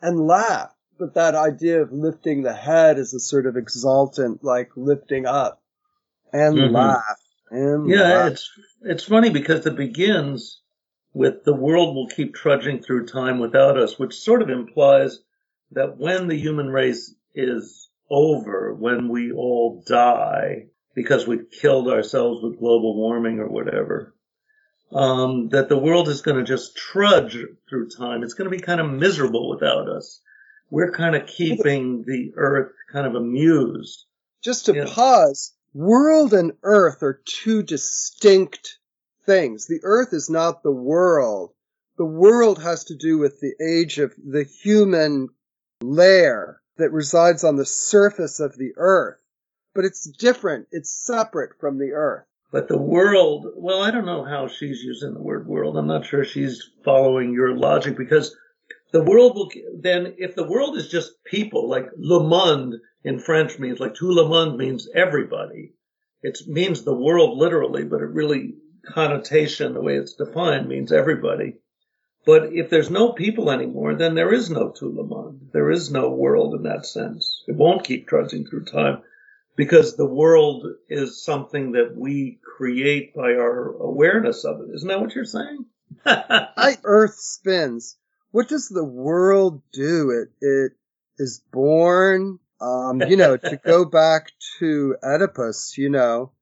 and 0.00 0.26
laugh. 0.26 0.75
But 0.98 1.14
that 1.14 1.34
idea 1.34 1.82
of 1.82 1.92
lifting 1.92 2.42
the 2.42 2.54
head 2.54 2.98
is 2.98 3.12
a 3.12 3.20
sort 3.20 3.46
of 3.46 3.56
exultant, 3.56 4.42
like 4.42 4.70
lifting 4.76 5.26
up 5.26 5.62
and 6.32 6.56
mm-hmm. 6.56 6.74
laugh 6.74 7.20
and 7.50 7.88
yeah, 7.88 8.02
laugh. 8.02 8.32
it's 8.32 8.50
it's 8.82 9.04
funny 9.04 9.30
because 9.30 9.66
it 9.66 9.76
begins 9.76 10.60
with 11.12 11.44
the 11.44 11.54
world 11.54 11.94
will 11.94 12.08
keep 12.08 12.34
trudging 12.34 12.82
through 12.82 13.06
time 13.06 13.38
without 13.38 13.78
us, 13.78 13.98
which 13.98 14.14
sort 14.14 14.42
of 14.42 14.50
implies 14.50 15.18
that 15.72 15.96
when 15.96 16.28
the 16.28 16.38
human 16.38 16.68
race 16.68 17.14
is 17.34 17.88
over, 18.10 18.74
when 18.74 19.08
we 19.08 19.32
all 19.32 19.82
die 19.86 20.66
because 20.94 21.26
we've 21.26 21.50
killed 21.50 21.88
ourselves 21.88 22.42
with 22.42 22.58
global 22.58 22.96
warming 22.96 23.38
or 23.38 23.48
whatever, 23.48 24.14
um, 24.92 25.48
that 25.50 25.68
the 25.68 25.78
world 25.78 26.08
is 26.08 26.22
going 26.22 26.38
to 26.38 26.44
just 26.44 26.76
trudge 26.76 27.36
through 27.68 27.88
time. 27.88 28.22
It's 28.22 28.34
going 28.34 28.50
to 28.50 28.56
be 28.56 28.62
kind 28.62 28.80
of 28.80 28.90
miserable 28.90 29.50
without 29.50 29.88
us. 29.88 30.20
We're 30.70 30.92
kind 30.92 31.14
of 31.14 31.26
keeping 31.26 32.02
the 32.02 32.32
earth 32.36 32.72
kind 32.92 33.06
of 33.06 33.14
amused. 33.14 34.04
Just 34.42 34.66
to 34.66 34.74
you 34.74 34.84
know. 34.84 34.90
pause, 34.90 35.52
world 35.74 36.32
and 36.32 36.52
earth 36.62 37.02
are 37.02 37.20
two 37.24 37.62
distinct 37.62 38.78
things. 39.24 39.66
The 39.66 39.80
earth 39.82 40.12
is 40.12 40.30
not 40.30 40.62
the 40.62 40.72
world. 40.72 41.52
The 41.98 42.04
world 42.04 42.62
has 42.62 42.84
to 42.84 42.96
do 42.96 43.18
with 43.18 43.40
the 43.40 43.54
age 43.60 43.98
of 43.98 44.14
the 44.16 44.44
human 44.44 45.28
layer 45.82 46.60
that 46.76 46.92
resides 46.92 47.44
on 47.44 47.56
the 47.56 47.64
surface 47.64 48.40
of 48.40 48.56
the 48.56 48.72
earth. 48.76 49.18
But 49.74 49.84
it's 49.84 50.04
different. 50.04 50.68
It's 50.72 50.90
separate 50.90 51.58
from 51.60 51.78
the 51.78 51.92
earth. 51.92 52.24
But 52.50 52.68
the 52.68 52.78
world, 52.78 53.48
well, 53.56 53.82
I 53.82 53.90
don't 53.90 54.06
know 54.06 54.24
how 54.24 54.48
she's 54.48 54.82
using 54.82 55.12
the 55.12 55.22
word 55.22 55.46
world. 55.46 55.76
I'm 55.76 55.86
not 55.86 56.06
sure 56.06 56.24
she's 56.24 56.70
following 56.84 57.32
your 57.32 57.56
logic 57.56 57.96
because 57.96 58.34
the 58.96 59.02
world 59.02 59.36
will, 59.36 59.50
then 59.78 60.14
if 60.16 60.34
the 60.34 60.48
world 60.48 60.78
is 60.78 60.88
just 60.88 61.22
people, 61.22 61.68
like 61.68 61.90
le 61.98 62.26
monde 62.26 62.76
in 63.04 63.18
French 63.18 63.58
means, 63.58 63.78
like 63.78 63.94
tout 63.94 64.14
le 64.14 64.26
monde 64.26 64.56
means 64.56 64.88
everybody. 64.94 65.74
It 66.22 66.38
means 66.46 66.82
the 66.82 66.94
world 66.94 67.36
literally, 67.36 67.84
but 67.84 68.00
it 68.00 68.08
really 68.08 68.54
connotation, 68.86 69.74
the 69.74 69.82
way 69.82 69.96
it's 69.96 70.14
defined, 70.14 70.66
means 70.68 70.92
everybody. 70.92 71.58
But 72.24 72.54
if 72.54 72.70
there's 72.70 72.90
no 72.90 73.12
people 73.12 73.50
anymore, 73.50 73.94
then 73.94 74.14
there 74.14 74.32
is 74.32 74.48
no 74.48 74.70
tout 74.70 74.94
le 74.94 75.04
monde. 75.04 75.50
There 75.52 75.70
is 75.70 75.90
no 75.90 76.08
world 76.08 76.54
in 76.54 76.62
that 76.62 76.86
sense. 76.86 77.44
It 77.46 77.54
won't 77.54 77.84
keep 77.84 78.08
trudging 78.08 78.46
through 78.46 78.64
time 78.64 79.02
because 79.56 79.94
the 79.94 80.08
world 80.08 80.64
is 80.88 81.22
something 81.22 81.72
that 81.72 81.94
we 81.94 82.40
create 82.42 83.14
by 83.14 83.34
our 83.34 83.76
awareness 83.76 84.44
of 84.46 84.62
it. 84.62 84.74
Isn't 84.74 84.88
that 84.88 85.00
what 85.00 85.14
you're 85.14 85.26
saying? 85.26 85.66
I, 86.06 86.78
Earth 86.82 87.16
spins. 87.16 87.98
What 88.36 88.50
does 88.50 88.68
the 88.68 88.84
world 88.84 89.62
do? 89.72 90.10
It 90.10 90.46
it 90.46 90.72
is 91.16 91.40
born. 91.50 92.38
Um, 92.60 93.00
you 93.00 93.16
know, 93.16 93.38
to 93.38 93.56
go 93.56 93.84
back 94.02 94.30
to 94.58 94.94
Oedipus, 95.02 95.78
you 95.78 95.88
know, 95.88 96.32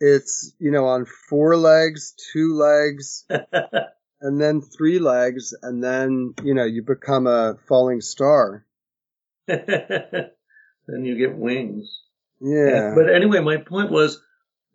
it's 0.00 0.52
you 0.58 0.72
know 0.72 0.86
on 0.86 1.04
four 1.04 1.56
legs, 1.56 2.12
two 2.32 2.56
legs, 2.56 3.24
and 4.20 4.40
then 4.40 4.62
three 4.62 4.98
legs, 4.98 5.54
and 5.62 5.80
then, 5.80 6.34
you 6.42 6.54
know, 6.54 6.64
you 6.64 6.82
become 6.82 7.28
a 7.28 7.54
falling 7.68 8.00
star. 8.00 8.66
then 9.46 10.32
you 10.88 11.16
get 11.16 11.38
wings. 11.38 12.00
Yeah. 12.40 12.94
But 12.96 13.14
anyway, 13.14 13.38
my 13.38 13.58
point 13.58 13.92
was 13.92 14.20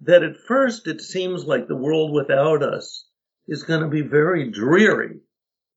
that 0.03 0.23
at 0.23 0.37
first 0.47 0.87
it 0.87 1.01
seems 1.01 1.43
like 1.43 1.67
the 1.67 1.75
world 1.75 2.13
without 2.13 2.63
us 2.63 3.05
is 3.49 3.63
going 3.63 3.81
to 3.81 3.89
be 3.89 4.01
very 4.01 4.49
dreary. 4.49 5.19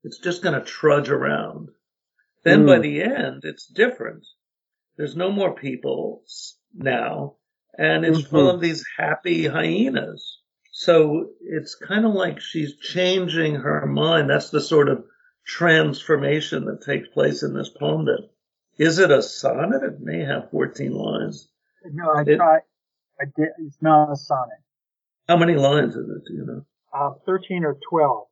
It's 0.05 0.19
just 0.19 0.43
going 0.43 0.59
to 0.59 0.65
trudge 0.65 1.11
around. 1.11 1.71
Then 2.45 2.65
mm. 2.65 2.67
by 2.67 2.79
the 2.81 3.03
end, 3.03 3.43
it's 3.45 3.67
different. 3.67 4.27
There's 4.97 5.17
no 5.17 5.31
more 5.31 5.55
people 5.55 6.23
now, 6.75 7.37
and 7.79 8.05
it's 8.05 8.19
mm-hmm. 8.19 8.31
full 8.31 8.51
of 8.51 8.61
these 8.61 8.85
happy 8.99 9.47
hyenas. 9.47 10.39
So 10.73 11.31
it's 11.41 11.75
kind 11.75 12.05
of 12.05 12.13
like 12.15 12.41
she's 12.41 12.77
changing 12.77 13.57
her 13.57 13.87
mind. 13.87 14.29
That's 14.29 14.51
the 14.51 14.61
sort 14.61 14.89
of 14.89 15.05
transformation 15.47 16.65
that 16.67 16.83
takes 16.85 17.09
place 17.09 17.43
in 17.43 17.55
this 17.55 17.69
poem. 17.69 18.07
That 18.07 18.29
is 18.79 18.99
it 18.99 19.11
a 19.11 19.23
sonnet? 19.23 19.83
It 19.83 20.01
may 20.01 20.25
have 20.25 20.51
14 20.51 20.93
lines. 20.93 21.49
No, 21.85 22.11
I 22.11 22.23
it, 22.23 22.37
tried. 22.37 22.63
I 23.21 23.25
did. 23.37 23.49
It's 23.59 23.77
not 23.81 24.11
a 24.13 24.17
sonnet. 24.17 24.59
How 25.29 25.37
many 25.37 25.55
lines 25.55 25.95
is 25.95 26.09
it? 26.09 26.25
Do 26.27 26.35
you 26.35 26.47
know? 26.47 26.67
Uh, 26.93 27.15
13 27.27 27.65
or 27.65 27.79
12. 27.89 28.27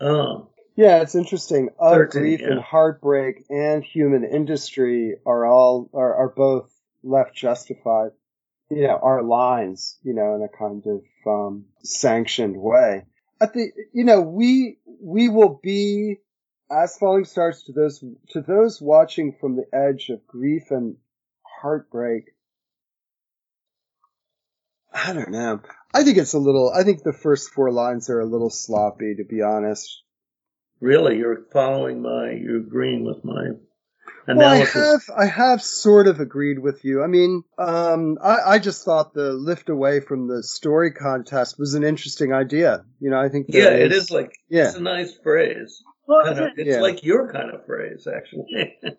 Oh. 0.00 0.50
Yeah, 0.80 1.02
it's 1.02 1.14
interesting. 1.14 1.68
Of 1.78 1.94
13, 1.94 2.22
grief 2.22 2.40
yeah. 2.40 2.52
and 2.52 2.60
heartbreak 2.60 3.44
and 3.50 3.84
human 3.84 4.24
industry 4.24 5.16
are 5.26 5.44
all 5.44 5.90
are, 5.92 6.14
are 6.14 6.28
both 6.28 6.70
left 7.02 7.34
justified 7.34 8.10
you 8.70 8.86
know, 8.86 8.98
our 9.02 9.22
lines, 9.22 9.98
you 10.02 10.14
know, 10.14 10.36
in 10.36 10.42
a 10.42 10.48
kind 10.48 10.84
of 10.86 11.02
um, 11.26 11.64
sanctioned 11.82 12.56
way. 12.56 13.04
At 13.40 13.52
the, 13.52 13.70
you 13.92 14.04
know, 14.04 14.20
we 14.20 14.78
we 15.02 15.28
will 15.28 15.60
be 15.62 16.18
as 16.70 16.96
falling 16.96 17.24
stars 17.24 17.64
to 17.64 17.72
those 17.72 17.98
to 18.30 18.40
those 18.40 18.80
watching 18.80 19.36
from 19.40 19.56
the 19.56 19.66
edge 19.72 20.08
of 20.10 20.26
grief 20.26 20.70
and 20.70 20.96
heartbreak. 21.42 22.32
I 24.92 25.12
don't 25.12 25.30
know. 25.30 25.60
I 25.92 26.04
think 26.04 26.18
it's 26.18 26.34
a 26.34 26.38
little. 26.38 26.72
I 26.72 26.84
think 26.84 27.02
the 27.02 27.12
first 27.12 27.50
four 27.50 27.72
lines 27.72 28.08
are 28.08 28.20
a 28.20 28.26
little 28.26 28.50
sloppy, 28.50 29.16
to 29.16 29.24
be 29.24 29.42
honest. 29.42 30.02
Really, 30.80 31.18
you're 31.18 31.42
following 31.52 32.02
my, 32.02 32.30
you're 32.30 32.58
agreeing 32.58 33.04
with 33.04 33.24
my 33.24 33.48
analysis. 34.26 34.74
Well, 34.74 34.84
I 34.84 34.90
have, 34.90 35.10
I 35.18 35.26
have 35.26 35.62
sort 35.62 36.06
of 36.06 36.20
agreed 36.20 36.58
with 36.58 36.84
you. 36.84 37.02
I 37.02 37.06
mean, 37.06 37.42
um, 37.58 38.18
I, 38.22 38.54
I, 38.54 38.58
just 38.58 38.84
thought 38.84 39.12
the 39.12 39.32
lift 39.32 39.68
away 39.68 40.00
from 40.00 40.26
the 40.26 40.42
story 40.42 40.92
contest 40.92 41.58
was 41.58 41.74
an 41.74 41.84
interesting 41.84 42.32
idea. 42.32 42.84
You 42.98 43.10
know, 43.10 43.20
I 43.20 43.28
think. 43.28 43.46
Yeah, 43.50 43.70
it 43.70 43.92
is 43.92 44.10
like, 44.10 44.32
yeah. 44.48 44.68
it's 44.68 44.76
a 44.76 44.82
nice 44.82 45.14
phrase. 45.22 45.82
Well, 46.06 46.24
kind 46.24 46.38
of, 46.38 46.44
it, 46.46 46.52
it's 46.56 46.68
yeah. 46.70 46.80
like 46.80 47.04
your 47.04 47.30
kind 47.32 47.50
of 47.50 47.66
phrase, 47.66 48.06
actually. 48.06 48.78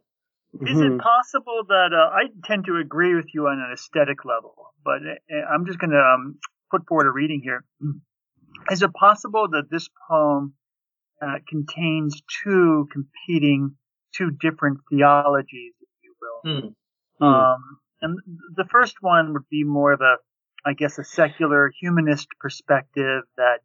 Is 0.54 0.60
mm-hmm. 0.68 0.96
it 0.96 1.02
possible 1.02 1.64
that 1.70 1.92
uh, 1.94 2.14
I 2.14 2.24
tend 2.44 2.66
to 2.66 2.76
agree 2.76 3.16
with 3.16 3.28
you 3.34 3.48
on 3.48 3.58
an 3.58 3.72
aesthetic 3.74 4.26
level, 4.26 4.74
but 4.84 4.96
uh, 4.96 5.46
I'm 5.50 5.66
just 5.66 5.80
going 5.80 5.92
to 5.92 5.98
um, 5.98 6.40
put 6.70 6.86
forward 6.88 7.08
a 7.08 7.12
reading 7.12 7.40
here. 7.42 7.64
Is 8.70 8.82
it 8.82 8.92
possible 8.92 9.48
that 9.52 9.72
this 9.72 9.88
poem 10.10 10.54
uh, 11.22 11.40
contains 11.48 12.22
two 12.44 12.88
competing 12.92 13.76
two 14.16 14.32
different 14.32 14.80
theologies, 14.90 15.74
if 15.82 15.90
you 16.04 16.14
will. 16.22 16.74
Mm. 17.22 17.26
Um, 17.26 17.80
and 18.02 18.20
the 18.56 18.66
first 18.66 18.96
one 19.02 19.34
would 19.34 19.48
be 19.50 19.64
more 19.64 19.94
of 19.94 20.02
a, 20.02 20.18
I 20.66 20.74
guess, 20.74 20.98
a 20.98 21.04
secular 21.04 21.72
humanist 21.80 22.28
perspective 22.40 23.24
that, 23.38 23.60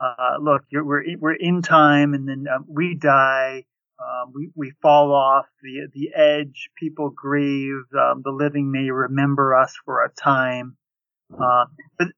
uh, 0.00 0.36
look, 0.40 0.62
we're 0.72 1.04
we're 1.18 1.34
in 1.34 1.62
time, 1.62 2.14
and 2.14 2.28
then 2.28 2.46
um, 2.52 2.64
we 2.68 2.94
die. 2.94 3.64
Um, 4.00 4.32
we 4.34 4.50
we 4.56 4.72
fall 4.82 5.12
off 5.12 5.46
the 5.62 5.88
the 5.92 6.10
edge. 6.14 6.70
People 6.76 7.10
grieve. 7.10 7.84
Um, 7.96 8.22
the 8.24 8.32
living 8.32 8.72
may 8.72 8.90
remember 8.90 9.54
us 9.54 9.74
for 9.84 10.04
a 10.04 10.10
time. 10.10 10.76
Uh, 11.32 11.66
but 11.98 12.08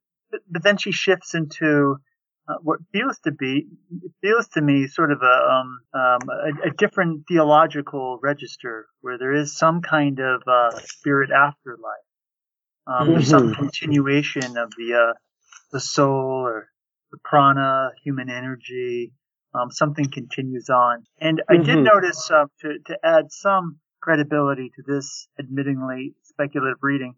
but 0.51 0.63
then 0.63 0.77
she 0.77 0.93
shifts 0.93 1.35
into 1.35 1.97
uh, 2.47 2.55
what 2.63 2.81
feels 2.93 3.19
to 3.21 3.33
be 3.33 3.67
feels 4.21 4.49
to 4.49 4.61
me 4.61 4.87
sort 4.87 5.11
of 5.11 5.23
a, 5.23 5.51
um, 5.51 5.81
um, 5.95 6.29
a, 6.29 6.69
a 6.69 6.71
different 6.77 7.25
theological 7.27 8.19
register 8.23 8.87
where 9.01 9.19
there 9.19 9.33
is 9.33 9.57
some 9.57 9.81
kind 9.81 10.21
of 10.21 10.43
uh, 10.47 10.71
spirit 10.85 11.31
afterlife. 11.31 11.81
Um, 12.87 13.09
mm-hmm. 13.09 13.23
some 13.23 13.55
continuation 13.55 14.59
of 14.59 14.71
the 14.77 14.95
uh, 14.95 15.15
the 15.73 15.81
soul 15.81 16.43
or 16.45 16.69
the 17.13 17.19
prana, 17.25 17.93
human 18.03 18.29
energy. 18.29 19.13
Um, 19.55 19.71
something 19.71 20.11
continues 20.11 20.69
on, 20.69 21.05
and 21.21 21.39
mm-hmm. 21.39 21.53
I 21.53 21.65
did 21.65 21.77
mm-hmm. 21.77 21.85
notice 21.85 22.31
uh, 22.31 22.45
to 22.61 22.79
to 22.87 22.99
add 23.03 23.33
some 23.33 23.79
credibility 24.03 24.71
to 24.77 24.83
this 24.87 25.29
admittingly 25.41 26.13
speculative 26.25 26.79
reading. 26.83 27.15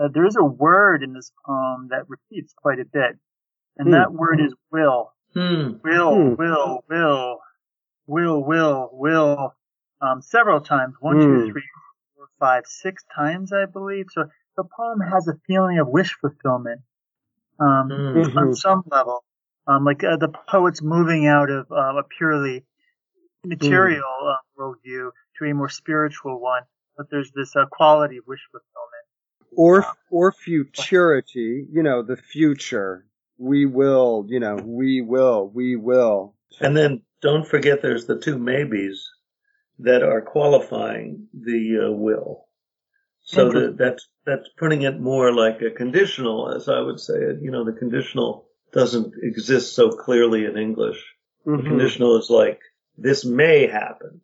Uh, 0.00 0.08
there 0.08 0.24
is 0.24 0.36
a 0.36 0.44
word 0.44 1.02
in 1.02 1.12
this 1.12 1.30
poem 1.44 1.88
that 1.90 2.08
repeats 2.08 2.54
quite 2.56 2.78
a 2.78 2.86
bit 2.90 3.18
and 3.76 3.88
hmm. 3.88 3.92
that 3.92 4.12
word 4.12 4.40
is 4.40 4.54
will. 4.70 5.12
Hmm. 5.34 5.72
Will, 5.82 6.14
hmm. 6.14 6.34
will, 6.34 6.84
will. 6.88 7.38
will, 8.06 8.42
will, 8.44 8.90
will, 8.92 9.54
um, 10.00 10.20
several 10.22 10.60
times. 10.60 10.94
One, 11.00 11.18
two, 11.18 11.52
three, 11.52 11.62
four, 12.16 12.28
five, 12.38 12.64
six 12.66 13.04
times, 13.14 13.52
I 13.52 13.66
believe. 13.66 14.06
So 14.10 14.24
the 14.56 14.64
poem 14.64 15.00
has 15.00 15.28
a 15.28 15.34
feeling 15.46 15.78
of 15.78 15.88
wish 15.88 16.14
fulfillment, 16.20 16.80
um, 17.58 17.88
Mm. 17.88 18.36
on 18.36 18.54
some 18.54 18.82
level. 18.90 19.24
Um, 19.66 19.84
like 19.84 20.02
uh, 20.02 20.16
the 20.16 20.32
poet's 20.48 20.82
moving 20.82 21.26
out 21.26 21.48
of 21.48 21.70
uh, 21.70 21.96
a 21.98 22.02
purely 22.02 22.64
material 23.44 24.02
uh, 24.26 24.36
worldview 24.58 25.10
to 25.38 25.44
a 25.44 25.54
more 25.54 25.68
spiritual 25.68 26.40
one, 26.40 26.62
but 26.96 27.06
there's 27.10 27.30
this 27.32 27.54
uh, 27.54 27.66
quality 27.70 28.16
of 28.18 28.26
wish 28.26 28.40
fulfillment. 28.50 29.06
or 29.52 29.86
or 30.10 30.32
futurity, 30.32 31.68
you 31.70 31.82
know, 31.82 32.02
the 32.02 32.16
future. 32.16 33.06
We 33.42 33.66
will, 33.66 34.26
you 34.28 34.40
know, 34.40 34.54
we 34.54 35.02
will, 35.02 35.50
we 35.52 35.76
will. 35.76 36.36
And 36.60 36.76
then 36.76 37.02
don't 37.22 37.46
forget 37.46 37.82
there's 37.82 38.06
the 38.06 38.20
two 38.20 38.38
maybes 38.38 39.10
that 39.80 40.02
are 40.04 40.20
qualifying 40.22 41.28
the 41.34 41.88
uh, 41.88 41.92
will. 41.92 42.46
So 43.24 43.50
that, 43.52 43.76
that's, 43.78 44.08
that's 44.26 44.48
putting 44.58 44.82
it 44.82 45.00
more 45.00 45.32
like 45.34 45.60
a 45.62 45.70
conditional, 45.70 46.52
as 46.54 46.68
I 46.68 46.80
would 46.80 47.00
say 47.00 47.14
it. 47.14 47.38
You 47.42 47.50
know, 47.50 47.64
the 47.64 47.72
conditional 47.72 48.46
doesn't 48.72 49.14
exist 49.22 49.74
so 49.74 49.90
clearly 49.90 50.44
in 50.44 50.56
English. 50.56 51.02
The 51.44 51.52
Mhm, 51.52 51.68
conditional 51.68 52.18
is 52.18 52.30
like, 52.30 52.60
this 52.96 53.24
may 53.24 53.66
happen. 53.66 54.20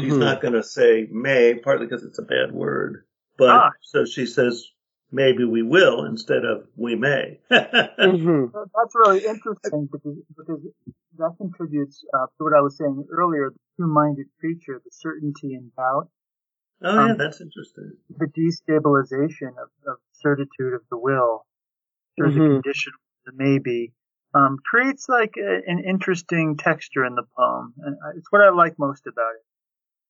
She's 0.00 0.12
mhm. 0.14 0.20
not 0.20 0.40
going 0.42 0.54
to 0.54 0.62
say 0.62 1.08
may, 1.10 1.54
partly 1.56 1.86
because 1.86 2.04
it's 2.04 2.18
a 2.20 2.22
bad 2.22 2.52
word. 2.52 3.04
But 3.36 3.50
Ah. 3.50 3.70
so 3.82 4.04
she 4.04 4.26
says, 4.26 4.66
maybe 5.10 5.44
we 5.44 5.62
will 5.62 6.04
instead 6.04 6.44
of 6.44 6.66
we 6.76 6.94
may. 6.94 7.40
Mhm. 7.50 8.52
That's 8.52 8.94
really 8.94 9.24
interesting 9.24 9.88
because, 9.90 10.16
because 10.36 10.60
that 11.18 11.34
contributes 11.38 12.04
uh, 12.14 12.26
to 12.26 12.44
what 12.44 12.54
I 12.54 12.60
was 12.60 12.76
saying 12.76 13.06
earlier, 13.10 13.50
the 13.50 13.58
two-minded 13.76 14.26
creature, 14.40 14.80
the 14.84 14.90
certainty 14.92 15.54
and 15.54 15.74
doubt, 15.74 16.08
oh 16.82 16.94
yeah, 17.06 17.12
Um, 17.12 17.18
that's 17.18 17.40
interesting. 17.40 17.92
the 18.10 18.26
destabilization 18.26 19.50
of, 19.60 19.68
of 19.86 19.98
certitude 20.12 20.74
of 20.74 20.82
the 20.90 20.98
will, 20.98 21.44
through 22.16 22.32
the 22.32 22.40
Mhm. 22.40 22.54
condition 22.62 22.92
of 22.94 23.32
the 23.32 23.44
maybe, 23.44 23.92
um, 24.34 24.58
creates 24.64 25.08
like 25.08 25.34
a, 25.38 25.62
an 25.66 25.82
interesting 25.84 26.56
texture 26.56 27.04
in 27.04 27.14
the 27.14 27.24
poem. 27.36 27.74
And 27.78 27.96
it's 28.16 28.30
what 28.30 28.42
I 28.42 28.50
like 28.50 28.78
most 28.78 29.06
about 29.06 29.34
it. 29.34 29.44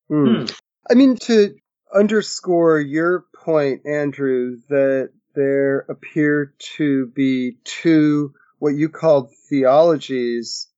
Hmm. 0.09 0.47
I 0.91 0.95
mean, 0.95 1.17
to 1.17 1.55
underscore 1.95 2.81
your 2.81 3.25
point, 3.49 3.87
Andrew, 3.87 4.59
that 4.69 5.11
there 5.35 5.87
appear 5.89 6.53
to 6.77 7.07
be 7.07 7.57
two, 7.65 8.35
what 8.59 8.75
you 8.75 8.91
called 8.91 9.31
theologies, 9.49 10.69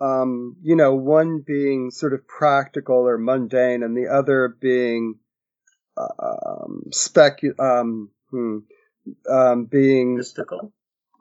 um, 0.00 0.54
you 0.62 0.76
know, 0.76 0.94
one 0.94 1.42
being 1.44 1.90
sort 1.90 2.14
of 2.14 2.28
practical 2.28 3.08
or 3.08 3.18
mundane 3.18 3.82
and 3.82 3.96
the 3.96 4.06
other 4.06 4.56
being, 4.60 5.16
um, 5.98 6.84
specu, 6.90 7.58
um, 7.58 8.10
hmm, 8.30 8.58
um, 9.28 9.64
being 9.64 10.16
Mystical. 10.16 10.72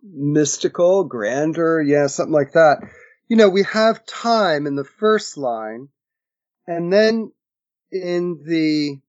mystical, 0.04 1.06
grander, 1.06 1.82
yeah, 1.82 2.06
something 2.06 2.34
like 2.34 2.52
that. 2.54 2.82
You 3.28 3.38
know, 3.38 3.50
we 3.50 3.64
have 3.64 4.06
time 4.06 4.68
in 4.68 4.76
the 4.76 4.86
first 5.00 5.38
line, 5.38 5.90
and 6.68 6.94
then 6.94 7.32
in 7.92 8.44
the, 8.46 9.00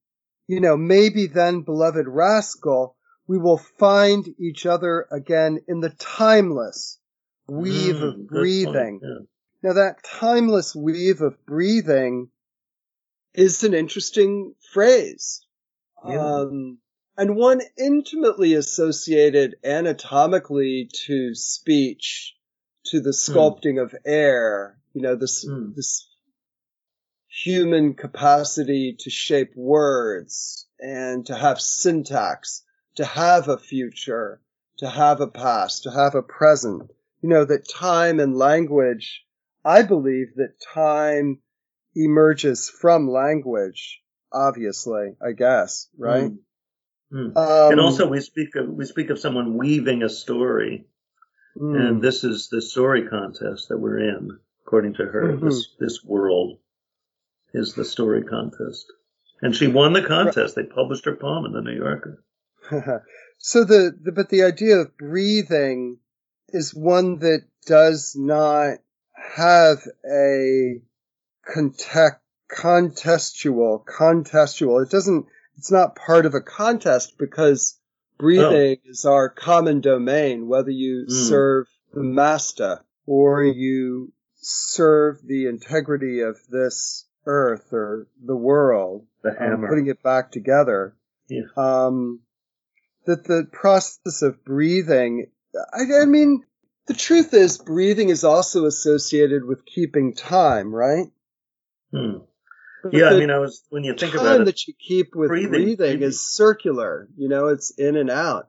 you 0.50 0.60
know, 0.60 0.76
maybe 0.76 1.26
then, 1.28 1.60
beloved 1.62 2.06
rascal, 2.08 2.96
we 3.28 3.38
will 3.38 3.58
find 3.78 4.26
each 4.38 4.66
other 4.66 5.06
again 5.12 5.60
in 5.68 5.78
the 5.80 5.90
timeless 5.90 6.98
weave 7.48 7.96
Mm, 7.96 8.02
of 8.08 8.14
point, 8.14 8.26
breathing. 8.28 9.00
yeah. 9.02 9.24
Now, 9.62 9.72
that 9.74 10.02
timeless 10.02 10.74
weave 10.74 11.20
of 11.20 11.34
breathing 11.46 12.30
is 13.34 13.62
an 13.62 13.74
interesting 13.74 14.54
phrase. 14.72 15.40
Yeah. 16.08 16.38
Um, 16.40 16.78
and 17.16 17.36
one 17.36 17.60
intimately 17.78 18.54
associated 18.54 19.54
anatomically 19.62 20.88
to 21.06 21.34
speech, 21.34 22.34
to 22.86 23.00
the 23.00 23.10
sculpting 23.12 23.80
of 23.80 23.94
air, 24.04 24.78
you 24.94 25.02
know, 25.02 25.14
this, 25.14 25.44
Hmm. 25.44 25.72
this 25.76 26.08
human 27.30 27.94
capacity 27.94 28.96
to 28.98 29.08
shape 29.08 29.54
words 29.54 30.66
and 30.80 31.24
to 31.26 31.34
have 31.34 31.60
syntax, 31.60 32.64
to 32.96 33.04
have 33.04 33.48
a 33.48 33.56
future, 33.56 34.40
to 34.78 34.90
have 34.90 35.20
a 35.20 35.28
past, 35.28 35.84
to 35.84 35.90
have 35.90 36.14
a 36.14 36.22
present. 36.22 36.90
You 37.22 37.28
know, 37.28 37.44
that 37.44 37.68
time 37.68 38.18
and 38.18 38.36
language, 38.36 39.24
I 39.64 39.82
believe 39.82 40.34
that 40.36 40.60
time 40.74 41.38
emerges 41.94 42.68
from 42.68 43.08
language, 43.08 44.02
obviously, 44.32 45.14
I 45.24 45.32
guess, 45.32 45.88
right? 45.96 46.32
Mm. 47.12 47.36
Um, 47.36 47.72
and 47.72 47.80
also 47.80 48.08
we 48.08 48.20
speak 48.20 48.54
of 48.56 48.68
we 48.68 48.84
speak 48.84 49.10
of 49.10 49.18
someone 49.18 49.58
weaving 49.58 50.02
a 50.02 50.08
story, 50.08 50.86
mm, 51.56 51.76
and 51.76 52.02
this 52.02 52.22
is 52.22 52.48
the 52.48 52.62
story 52.62 53.08
contest 53.08 53.68
that 53.68 53.78
we're 53.78 53.98
in, 53.98 54.38
according 54.64 54.94
to 54.94 55.04
her. 55.06 55.32
Mhm. 55.32 55.40
This 55.42 55.74
this 55.80 56.04
world 56.04 56.58
is 57.52 57.74
the 57.74 57.84
story 57.84 58.22
contest, 58.22 58.86
and 59.42 59.54
she 59.54 59.66
won 59.66 59.92
the 59.92 60.02
contest. 60.02 60.54
They 60.56 60.64
published 60.64 61.04
her 61.04 61.16
poem 61.16 61.46
in 61.46 61.52
the 61.52 61.62
New 61.62 61.76
Yorker. 61.76 62.22
so 63.38 63.64
the, 63.64 63.96
the 64.02 64.12
but 64.12 64.28
the 64.28 64.42
idea 64.44 64.76
of 64.76 64.96
breathing 64.96 65.98
is 66.48 66.74
one 66.74 67.18
that 67.20 67.44
does 67.66 68.14
not 68.16 68.78
have 69.14 69.78
a 70.10 70.80
contact 71.46 72.22
contestual 72.50 73.84
contestual 73.84 74.82
it 74.82 74.90
doesn't 74.90 75.26
it's 75.56 75.70
not 75.70 75.94
part 75.94 76.26
of 76.26 76.34
a 76.34 76.40
contest 76.40 77.16
because 77.16 77.78
breathing 78.18 78.76
is 78.84 79.04
our 79.04 79.28
common 79.28 79.80
domain 79.80 80.48
whether 80.48 80.70
you 80.70 81.06
Mm. 81.08 81.28
serve 81.28 81.66
the 81.94 82.02
master 82.02 82.80
or 83.06 83.44
you 83.44 84.12
serve 84.34 85.18
the 85.24 85.46
integrity 85.46 86.20
of 86.20 86.36
this 86.48 87.06
earth 87.26 87.72
or 87.72 88.06
the 88.24 88.36
world 88.36 89.06
The 89.22 89.30
um, 89.52 89.66
putting 89.68 89.88
it 89.88 90.02
back 90.02 90.32
together 90.32 90.94
Yeah. 91.28 91.42
um, 91.56 92.20
that 93.06 93.24
the 93.24 93.46
process 93.50 94.22
of 94.22 94.44
breathing, 94.44 95.26
I, 95.72 96.02
I 96.02 96.04
mean, 96.06 96.44
the 96.86 96.94
truth 96.94 97.34
is 97.34 97.58
breathing 97.58 98.08
is 98.08 98.24
also 98.24 98.66
associated 98.66 99.44
with 99.44 99.64
keeping 99.64 100.14
time, 100.14 100.74
right? 100.74 101.06
Hmm. 101.92 102.18
Yeah, 102.92 103.10
I 103.10 103.18
mean, 103.18 103.30
I 103.30 103.38
was 103.38 103.62
when 103.68 103.84
you 103.84 103.94
think 103.94 104.14
about 104.14 104.40
it. 104.40 104.44
that 104.46 104.66
you 104.66 104.72
keep 104.74 105.14
with 105.14 105.28
breathing, 105.28 105.50
breathing, 105.50 105.76
breathing. 105.76 106.02
is 106.02 106.26
circular. 106.26 107.08
You 107.16 107.28
know, 107.28 107.48
it's 107.48 107.72
in 107.72 107.96
and 107.96 108.10
out. 108.10 108.48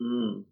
Mm. 0.00 0.44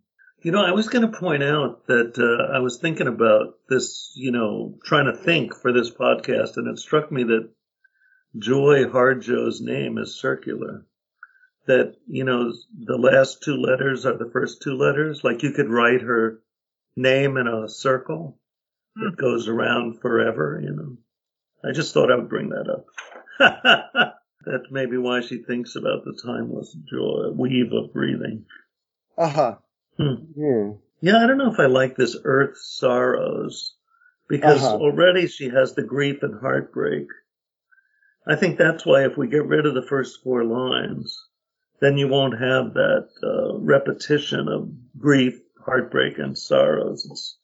You 0.46 0.52
know, 0.52 0.64
I 0.64 0.70
was 0.70 0.88
going 0.88 1.02
to 1.02 1.18
point 1.18 1.42
out 1.42 1.88
that 1.88 2.16
uh, 2.16 2.54
I 2.54 2.60
was 2.60 2.78
thinking 2.78 3.08
about 3.08 3.58
this, 3.68 4.12
you 4.14 4.30
know, 4.30 4.78
trying 4.84 5.06
to 5.06 5.12
think 5.12 5.56
for 5.56 5.72
this 5.72 5.90
podcast, 5.90 6.56
and 6.56 6.68
it 6.68 6.78
struck 6.78 7.10
me 7.10 7.24
that 7.24 7.50
Joy 8.38 8.84
Harjo's 8.84 9.60
name 9.60 9.98
is 9.98 10.20
circular. 10.20 10.86
That, 11.66 11.96
you 12.06 12.22
know, 12.22 12.52
the 12.78 12.96
last 12.96 13.42
two 13.42 13.56
letters 13.56 14.06
are 14.06 14.16
the 14.16 14.30
first 14.32 14.62
two 14.62 14.76
letters. 14.76 15.24
Like 15.24 15.42
you 15.42 15.50
could 15.50 15.68
write 15.68 16.02
her 16.02 16.40
name 16.94 17.38
in 17.38 17.48
a 17.48 17.68
circle 17.68 18.38
that 18.94 19.16
goes 19.16 19.48
around 19.48 20.00
forever, 20.00 20.60
you 20.62 20.70
know. 20.70 20.96
I 21.68 21.72
just 21.72 21.92
thought 21.92 22.12
I 22.12 22.14
would 22.14 22.28
bring 22.28 22.50
that 22.50 22.70
up. 22.70 24.14
That's 24.46 24.70
maybe 24.70 24.96
why 24.96 25.22
she 25.22 25.42
thinks 25.42 25.74
about 25.74 26.04
the 26.04 26.16
timeless 26.24 26.72
joy, 26.88 27.32
weave 27.34 27.72
of 27.72 27.92
breathing. 27.92 28.44
Uh 29.18 29.28
huh. 29.28 29.56
Hmm. 29.98 30.14
Yeah. 30.36 30.72
Yeah, 31.00 31.18
I 31.22 31.26
don't 31.26 31.38
know 31.38 31.52
if 31.52 31.60
I 31.60 31.66
like 31.66 31.96
this 31.96 32.16
earth 32.24 32.56
sorrows 32.58 33.74
because 34.28 34.62
Uh-huh. 34.62 34.76
already 34.76 35.26
she 35.28 35.48
has 35.50 35.74
the 35.74 35.82
grief 35.82 36.22
and 36.22 36.40
heartbreak. 36.40 37.08
I 38.26 38.36
think 38.36 38.58
that's 38.58 38.84
why 38.84 39.04
if 39.04 39.16
we 39.16 39.28
get 39.28 39.46
rid 39.46 39.66
of 39.66 39.74
the 39.74 39.82
first 39.86 40.22
four 40.22 40.44
lines, 40.44 41.26
then 41.80 41.96
you 41.98 42.08
won't 42.08 42.38
have 42.38 42.74
that 42.74 43.08
uh, 43.22 43.58
repetition 43.58 44.48
of 44.48 44.70
grief, 44.98 45.40
heartbreak, 45.64 46.18
and 46.18 46.36
sorrows. 46.36 47.06
It's 47.10 47.38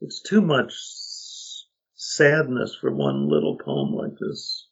it's 0.00 0.20
too 0.20 0.42
much 0.42 0.72
s- 0.74 1.66
sadness 1.94 2.74
for 2.80 2.90
one 2.92 3.28
little 3.28 3.56
poem 3.56 3.94
like 3.94 4.18
this. 4.18 4.66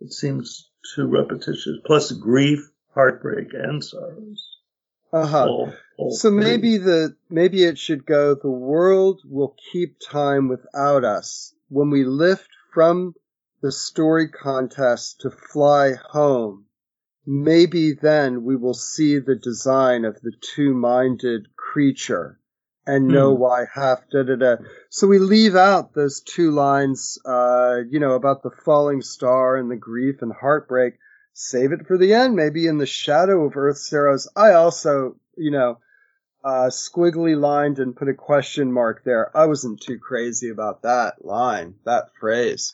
It 0.00 0.12
seems 0.12 0.70
too 0.94 1.06
repetitious. 1.06 1.78
Plus 1.86 2.12
grief, 2.12 2.70
heartbreak, 2.94 3.48
and 3.54 3.82
sorrows. 3.82 4.51
Uh 5.12 5.26
huh. 5.26 5.46
All- 5.48 5.72
all 5.98 6.10
So 6.10 6.30
maybe 6.30 6.78
the 6.78 7.16
maybe 7.30 7.64
it 7.64 7.78
should 7.78 8.04
go 8.06 8.34
the 8.34 8.50
world 8.50 9.20
will 9.24 9.54
keep 9.72 9.98
time 10.00 10.48
without 10.48 11.04
us 11.04 11.54
when 11.68 11.90
we 11.90 12.04
lift 12.04 12.48
from 12.74 13.14
the 13.62 13.72
story 13.72 14.28
contest 14.28 15.20
to 15.20 15.30
fly 15.30 15.92
home 15.94 16.66
maybe 17.26 17.92
then 17.92 18.44
we 18.44 18.56
will 18.56 18.74
see 18.74 19.18
the 19.18 19.36
design 19.36 20.04
of 20.04 20.20
the 20.22 20.32
two-minded 20.54 21.46
creature 21.56 22.38
and 22.86 23.12
know 23.12 23.32
Hmm. 23.34 23.40
why 23.40 23.64
half 23.72 24.00
da 24.10 24.22
da 24.24 24.34
da 24.36 24.56
so 24.90 25.06
we 25.06 25.18
leave 25.18 25.54
out 25.54 25.94
those 25.94 26.20
two 26.20 26.50
lines 26.50 27.18
uh, 27.24 27.78
you 27.88 28.00
know, 28.00 28.12
about 28.14 28.42
the 28.42 28.50
falling 28.64 29.00
star 29.02 29.56
and 29.56 29.70
the 29.70 29.76
grief 29.76 30.20
and 30.22 30.32
heartbreak. 30.32 30.94
Save 31.34 31.72
it 31.72 31.86
for 31.86 31.96
the 31.96 32.14
end, 32.14 32.36
maybe 32.36 32.66
in 32.66 32.78
the 32.78 32.86
shadow 32.86 33.44
of 33.46 33.56
Earth's 33.56 33.92
arrows. 33.92 34.28
I 34.36 34.52
also, 34.52 35.16
you 35.36 35.50
know, 35.50 35.78
uh, 36.44 36.68
squiggly 36.70 37.38
lined 37.38 37.78
and 37.78 37.96
put 37.96 38.08
a 38.08 38.14
question 38.14 38.72
mark 38.72 39.02
there. 39.04 39.34
I 39.36 39.46
wasn't 39.46 39.80
too 39.80 39.98
crazy 39.98 40.50
about 40.50 40.82
that 40.82 41.24
line, 41.24 41.76
that 41.84 42.10
phrase. 42.20 42.72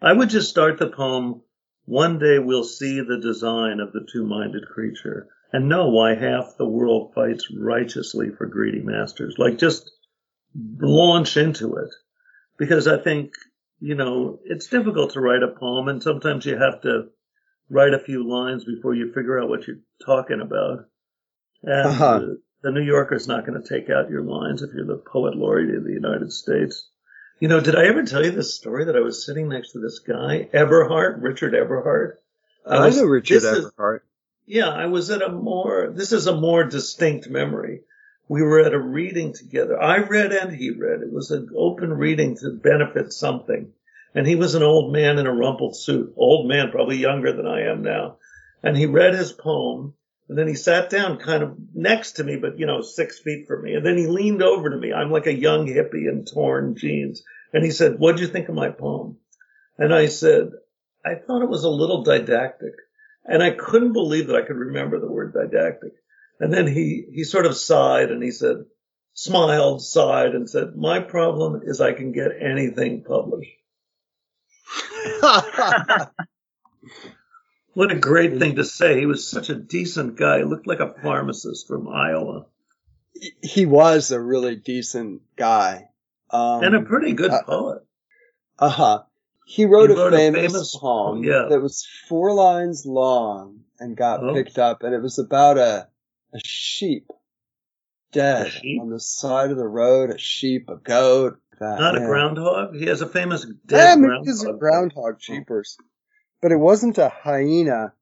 I 0.00 0.12
would 0.12 0.30
just 0.30 0.50
start 0.50 0.78
the 0.78 0.88
poem, 0.88 1.42
one 1.84 2.18
day 2.18 2.38
we'll 2.38 2.64
see 2.64 3.00
the 3.00 3.20
design 3.20 3.80
of 3.80 3.92
the 3.92 4.06
two-minded 4.10 4.66
creature 4.66 5.28
and 5.52 5.68
know 5.68 5.88
why 5.88 6.14
half 6.14 6.56
the 6.56 6.66
world 6.66 7.12
fights 7.14 7.48
righteously 7.54 8.30
for 8.30 8.46
greedy 8.46 8.80
masters. 8.80 9.36
Like 9.38 9.58
just 9.58 9.90
launch 10.54 11.36
into 11.36 11.76
it. 11.76 11.90
Because 12.58 12.88
I 12.88 12.98
think, 12.98 13.34
you 13.80 13.94
know, 13.94 14.38
it's 14.44 14.68
difficult 14.68 15.12
to 15.12 15.20
write 15.20 15.42
a 15.42 15.48
poem 15.48 15.88
and 15.88 16.02
sometimes 16.02 16.46
you 16.46 16.56
have 16.56 16.80
to 16.82 17.08
write 17.72 17.94
a 17.94 17.98
few 17.98 18.28
lines 18.28 18.64
before 18.64 18.94
you 18.94 19.12
figure 19.12 19.40
out 19.40 19.48
what 19.48 19.66
you're 19.66 19.78
talking 20.04 20.40
about. 20.40 20.84
And 21.62 21.86
Uh-huh. 21.88 22.04
uh, 22.06 22.20
the 22.62 22.70
New 22.70 22.82
Yorker's 22.82 23.26
not 23.26 23.46
going 23.46 23.60
to 23.60 23.68
take 23.68 23.88
out 23.90 24.10
your 24.10 24.22
lines 24.22 24.62
if 24.62 24.70
you're 24.74 24.86
the 24.86 24.98
poet 24.98 25.34
laureate 25.34 25.74
of 25.74 25.84
the 25.84 25.92
United 25.92 26.32
States. 26.32 26.88
You 27.40 27.48
know, 27.48 27.60
did 27.60 27.74
I 27.74 27.86
ever 27.86 28.04
tell 28.04 28.24
you 28.24 28.30
this 28.30 28.54
story 28.54 28.84
that 28.84 28.96
I 28.96 29.00
was 29.00 29.24
sitting 29.26 29.48
next 29.48 29.72
to 29.72 29.80
this 29.80 29.98
guy, 30.00 30.48
Eberhart, 30.52 31.22
Richard 31.22 31.54
Eberhart? 31.54 32.16
I, 32.66 32.86
was- 32.86 32.96
know 32.98 33.04
Richard 33.06 33.40
this 33.42 33.44
is- 33.44 33.66
Eberhart. 33.72 34.00
Yeah, 34.44 34.68
I 34.70 34.86
was 34.86 35.08
at 35.10 35.22
a 35.22 35.28
more, 35.30 35.92
this 35.94 36.12
is 36.12 36.26
a 36.26 36.36
more 36.36 36.64
distinct 36.64 37.28
memory. 37.30 37.82
We 38.28 38.42
were 38.42 38.60
at 38.60 38.74
a 38.74 38.78
reading 38.78 39.32
together. 39.34 39.80
I 39.80 39.98
read 39.98 40.32
and 40.32 40.54
he 40.54 40.70
read. 40.70 41.00
It 41.02 41.12
was 41.12 41.30
an 41.30 41.48
open 41.56 41.92
reading 41.92 42.36
to 42.38 42.50
benefit 42.50 43.12
something. 43.12 43.72
And 44.14 44.26
he 44.26 44.36
was 44.36 44.54
an 44.54 44.62
old 44.62 44.92
man 44.92 45.18
in 45.18 45.26
a 45.26 45.32
rumpled 45.32 45.76
suit. 45.76 46.12
Old 46.16 46.46
man, 46.48 46.70
probably 46.70 46.96
younger 46.96 47.32
than 47.32 47.46
I 47.46 47.62
am 47.62 47.82
now. 47.82 48.16
And 48.62 48.76
he 48.76 48.86
read 48.86 49.14
his 49.14 49.32
poem. 49.32 49.94
And 50.28 50.38
then 50.38 50.48
he 50.48 50.54
sat 50.54 50.90
down 50.90 51.18
kind 51.18 51.42
of 51.42 51.56
next 51.74 52.12
to 52.12 52.24
me, 52.24 52.36
but 52.36 52.58
you 52.58 52.66
know, 52.66 52.80
six 52.80 53.18
feet 53.18 53.46
from 53.46 53.62
me. 53.62 53.74
And 53.74 53.84
then 53.84 53.96
he 53.96 54.06
leaned 54.06 54.42
over 54.42 54.70
to 54.70 54.76
me. 54.76 54.92
I'm 54.92 55.10
like 55.10 55.26
a 55.26 55.34
young 55.34 55.66
hippie 55.66 56.08
in 56.08 56.24
torn 56.24 56.76
jeans. 56.76 57.22
And 57.52 57.64
he 57.64 57.70
said, 57.70 57.98
what'd 57.98 58.20
you 58.20 58.26
think 58.26 58.48
of 58.48 58.54
my 58.54 58.70
poem? 58.70 59.16
And 59.78 59.92
I 59.92 60.06
said, 60.06 60.50
I 61.04 61.14
thought 61.14 61.42
it 61.42 61.50
was 61.50 61.64
a 61.64 61.70
little 61.70 62.02
didactic. 62.02 62.74
And 63.24 63.42
I 63.42 63.50
couldn't 63.50 63.92
believe 63.92 64.28
that 64.28 64.36
I 64.36 64.42
could 64.46 64.56
remember 64.56 64.98
the 65.00 65.10
word 65.10 65.32
didactic. 65.32 65.92
And 66.38 66.52
then 66.52 66.66
he, 66.66 67.04
he 67.12 67.24
sort 67.24 67.46
of 67.46 67.56
sighed 67.56 68.10
and 68.10 68.22
he 68.22 68.30
said, 68.30 68.64
smiled, 69.14 69.82
sighed 69.82 70.34
and 70.34 70.48
said, 70.48 70.76
my 70.76 71.00
problem 71.00 71.62
is 71.64 71.80
I 71.80 71.92
can 71.92 72.12
get 72.12 72.30
anything 72.40 73.04
published. 73.04 73.52
What 77.74 77.90
a 77.90 77.94
great 77.98 78.38
thing 78.38 78.56
to 78.56 78.64
say. 78.64 79.00
He 79.00 79.06
was 79.06 79.26
such 79.26 79.48
a 79.48 79.54
decent 79.54 80.16
guy. 80.18 80.40
He 80.40 80.44
looked 80.44 80.66
like 80.66 80.80
a 80.80 80.92
pharmacist 81.02 81.66
from 81.66 81.88
Iowa 81.88 82.44
he 83.42 83.66
was 83.66 84.10
a 84.10 84.20
really 84.20 84.56
decent 84.56 85.22
guy. 85.36 85.88
Um, 86.30 86.62
and 86.64 86.74
a 86.74 86.82
pretty 86.82 87.12
good 87.12 87.30
uh, 87.30 87.42
poet. 87.42 87.82
Uh 88.58 88.68
huh. 88.68 89.02
He 89.46 89.64
wrote, 89.66 89.90
He 89.90 89.96
wrote 89.96 90.12
a, 90.14 90.16
a 90.16 90.18
famous 90.32 90.52
famous- 90.52 90.76
poem 90.76 91.24
yeah. 91.24 91.46
that 91.50 91.60
was 91.60 91.86
four 92.08 92.32
lines 92.32 92.86
long 92.86 93.60
and 93.78 93.96
got 93.96 94.22
Oh. 94.22 94.32
picked 94.34 94.58
up, 94.58 94.82
and 94.82 94.94
it 94.94 95.02
was 95.02 95.18
about 95.18 95.58
a 95.58 95.88
a 96.34 96.38
sheep 96.42 97.08
dead 98.12 98.50
sheep? 98.50 98.80
on 98.80 98.88
the 98.88 99.00
side 99.00 99.50
of 99.50 99.56
the 99.58 99.68
road. 99.68 100.10
A 100.10 100.18
sheep, 100.18 100.68
a 100.70 100.76
goat. 100.76 101.38
That, 101.62 101.78
Not 101.78 101.94
a 101.96 102.00
groundhog. 102.00 102.74
He 102.74 102.86
has 102.86 103.02
a 103.02 103.06
famous 103.06 103.44
Yeah, 103.46 103.54
dead 103.66 103.98
maybe 104.00 104.08
groundhog. 104.08 104.28
it's 104.28 104.44
a 104.44 104.52
groundhog 104.52 105.20
cheapers, 105.20 105.76
but 106.40 106.50
it 106.50 106.56
wasn't 106.56 106.98
a 106.98 107.08
hyena. 107.08 107.92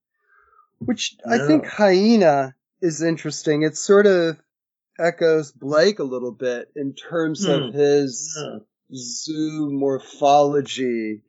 Which 0.78 1.18
I 1.28 1.38
think 1.46 1.66
hyena 1.66 2.54
is 2.80 3.02
interesting. 3.02 3.60
It 3.62 3.76
sort 3.76 4.06
of 4.06 4.40
echoes 4.98 5.52
Blake 5.52 5.98
a 5.98 6.04
little 6.04 6.32
bit 6.32 6.72
in 6.74 6.94
terms 6.94 7.44
Hmm. 7.44 7.50
of 7.50 7.74
his 7.74 8.34
Yeah. 8.34 8.60
zoo 8.94 9.68
morphology, 9.70 11.22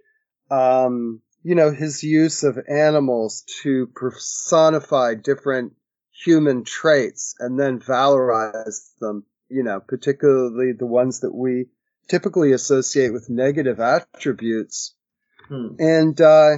um, 0.49 1.21
you 1.43 1.55
know, 1.55 1.71
his 1.71 2.01
use 2.01 2.43
of 2.43 2.57
animals 2.69 3.43
to 3.63 3.87
personify 3.87 5.15
different 5.15 5.73
human 6.23 6.63
traits 6.63 7.35
and 7.39 7.59
then 7.59 7.81
valorize 7.81 8.97
them, 9.01 9.25
you 9.49 9.63
know, 9.63 9.81
particularly 9.81 10.71
the 10.71 10.85
ones 10.85 11.19
that 11.21 11.35
we 11.35 11.67
typically 12.07 12.51
associate 12.51 13.13
with 13.13 13.29
negative 13.29 13.79
attributes. 13.79 14.95
Hmm. 15.47 15.75
And, 15.79 16.19
uh, 16.21 16.57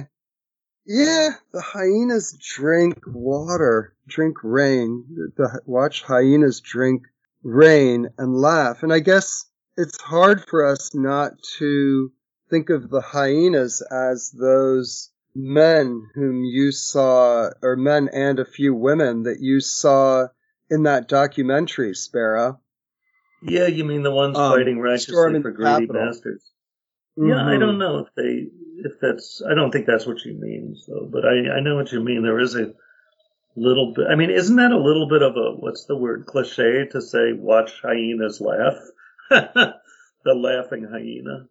yeah, 0.86 1.30
the 1.52 1.62
hyenas 1.62 2.36
drink 2.38 2.98
water, 3.06 3.94
drink 4.06 4.38
rain. 4.42 5.32
The, 5.36 5.62
watch 5.64 6.02
hyenas 6.02 6.60
drink 6.60 7.04
rain 7.42 8.08
and 8.18 8.34
laugh. 8.34 8.82
And 8.82 8.92
I 8.92 8.98
guess 8.98 9.46
it's 9.76 10.00
hard 10.00 10.44
for 10.44 10.66
us 10.66 10.94
not 10.94 11.32
to 11.58 12.12
think 12.50 12.70
of 12.70 12.90
the 12.90 13.00
hyenas 13.00 13.82
as 13.90 14.30
those 14.30 15.10
men 15.34 16.08
whom 16.14 16.44
you 16.44 16.70
saw, 16.70 17.50
or 17.62 17.76
men 17.76 18.08
and 18.12 18.38
a 18.38 18.44
few 18.44 18.74
women 18.74 19.24
that 19.24 19.40
you 19.40 19.60
saw 19.60 20.28
in 20.70 20.84
that 20.84 21.08
documentary, 21.08 21.94
Sparrow. 21.94 22.60
Yeah, 23.42 23.66
you 23.66 23.84
mean 23.84 24.02
the 24.02 24.10
ones 24.10 24.38
Um, 24.38 24.52
fighting 24.52 24.78
righteously 24.78 25.42
for 25.42 25.50
greedy 25.50 25.86
Capitol. 25.86 26.06
masters? 26.06 26.42
Yeah, 27.16 27.46
I 27.46 27.58
don't 27.58 27.78
know 27.78 27.98
if 27.98 28.08
they, 28.16 28.48
if 28.78 28.98
that's, 29.00 29.40
I 29.48 29.54
don't 29.54 29.70
think 29.70 29.86
that's 29.86 30.06
what 30.06 30.18
she 30.20 30.32
means 30.32 30.84
though, 30.88 31.08
but 31.10 31.24
I, 31.24 31.56
I 31.56 31.60
know 31.60 31.76
what 31.76 31.92
you 31.92 32.00
mean. 32.02 32.22
There 32.22 32.40
is 32.40 32.56
a 32.56 32.72
little 33.54 33.92
bit, 33.94 34.06
I 34.10 34.16
mean, 34.16 34.30
isn't 34.30 34.56
that 34.56 34.72
a 34.72 34.78
little 34.78 35.08
bit 35.08 35.22
of 35.22 35.36
a, 35.36 35.52
what's 35.56 35.84
the 35.84 35.96
word, 35.96 36.26
cliche 36.26 36.86
to 36.90 37.00
say, 37.00 37.32
watch 37.32 37.80
hyenas 37.82 38.40
laugh? 38.40 38.78
the 39.30 40.34
laughing 40.34 40.88
hyena. 40.90 41.46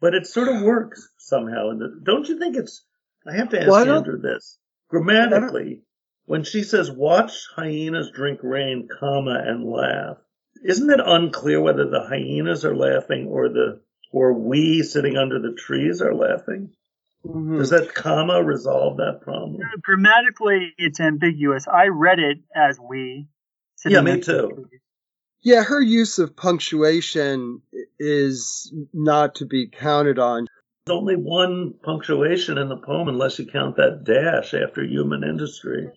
But 0.00 0.14
it 0.14 0.26
sort 0.26 0.48
of 0.48 0.62
works 0.62 1.08
somehow. 1.18 1.70
And 1.70 2.04
don't 2.04 2.28
you 2.28 2.38
think 2.38 2.56
it's, 2.56 2.84
I 3.26 3.36
have 3.36 3.48
to 3.50 3.58
ask 3.60 3.68
Well, 3.70 3.90
Andrew 3.98 4.20
this. 4.20 4.58
Grammatically, 4.90 5.82
when 6.26 6.44
she 6.44 6.62
says, 6.62 6.90
watch 6.90 7.32
hyenas 7.56 8.10
drink 8.14 8.40
rain, 8.42 8.86
comma, 9.00 9.42
and 9.46 9.64
laugh, 9.64 10.18
isn't 10.64 10.90
it 10.90 11.00
unclear 11.04 11.60
whether 11.60 11.88
the 11.88 12.04
hyenas 12.08 12.64
are 12.64 12.76
laughing 12.76 13.26
or 13.26 13.48
the 13.48 13.80
or 14.10 14.32
we 14.32 14.82
sitting 14.82 15.16
under 15.16 15.38
the 15.38 15.54
trees 15.54 16.00
are 16.00 16.14
laughing? 16.14 16.70
Mhm. 17.26 17.58
Does 17.58 17.70
that 17.70 17.94
comma 17.94 18.42
resolve 18.42 18.98
that 18.98 19.20
problem? 19.22 19.60
Grammatically, 19.82 20.72
it's 20.78 21.00
ambiguous. 21.00 21.66
I 21.68 21.88
read 21.88 22.18
it 22.18 22.38
as 22.54 22.78
we. 22.80 23.28
sitting 23.76 23.94
Yeah, 23.96 24.02
me 24.02 24.12
next 24.12 24.26
to 24.26 24.32
the 24.32 24.48
too. 24.48 24.54
trees. 24.54 24.80
Yeah, 25.42 25.62
her 25.62 25.80
use 25.80 26.18
of 26.18 26.34
punctuation 26.36 27.62
is 27.98 28.74
not 28.92 29.36
to 29.36 29.46
be 29.46 29.68
counted 29.68 30.18
on. 30.18 30.46
There's 30.86 30.96
only 30.96 31.16
one 31.16 31.74
punctuation 31.82 32.58
in 32.58 32.68
the 32.68 32.76
poem 32.76 33.08
unless 33.08 33.38
you 33.38 33.46
count 33.46 33.76
that 33.76 34.04
dash 34.04 34.54
after 34.54 34.82
human 34.82 35.22
industry. 35.22 35.90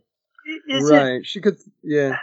Is 0.67 0.89
it 0.89 0.93
right. 0.93 1.25
She 1.25 1.39
could, 1.41 1.57
yeah. 1.81 2.17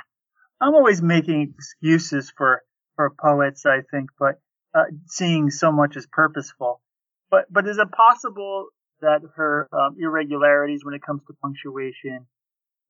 I'm 0.60 0.74
always 0.74 1.02
making 1.02 1.54
excuses 1.54 2.32
for 2.36 2.62
for 2.96 3.10
poets, 3.10 3.64
I 3.64 3.82
think, 3.90 4.10
but 4.18 4.40
uh, 4.74 4.84
seeing 5.06 5.50
so 5.50 5.70
much 5.70 5.96
as 5.96 6.06
purposeful. 6.10 6.80
But 7.30 7.44
but 7.50 7.66
is 7.68 7.78
it 7.78 7.90
possible 7.92 8.68
that 9.00 9.20
her 9.36 9.68
um, 9.72 9.96
irregularities 9.98 10.84
when 10.84 10.94
it 10.94 11.02
comes 11.02 11.22
to 11.26 11.34
punctuation 11.40 12.26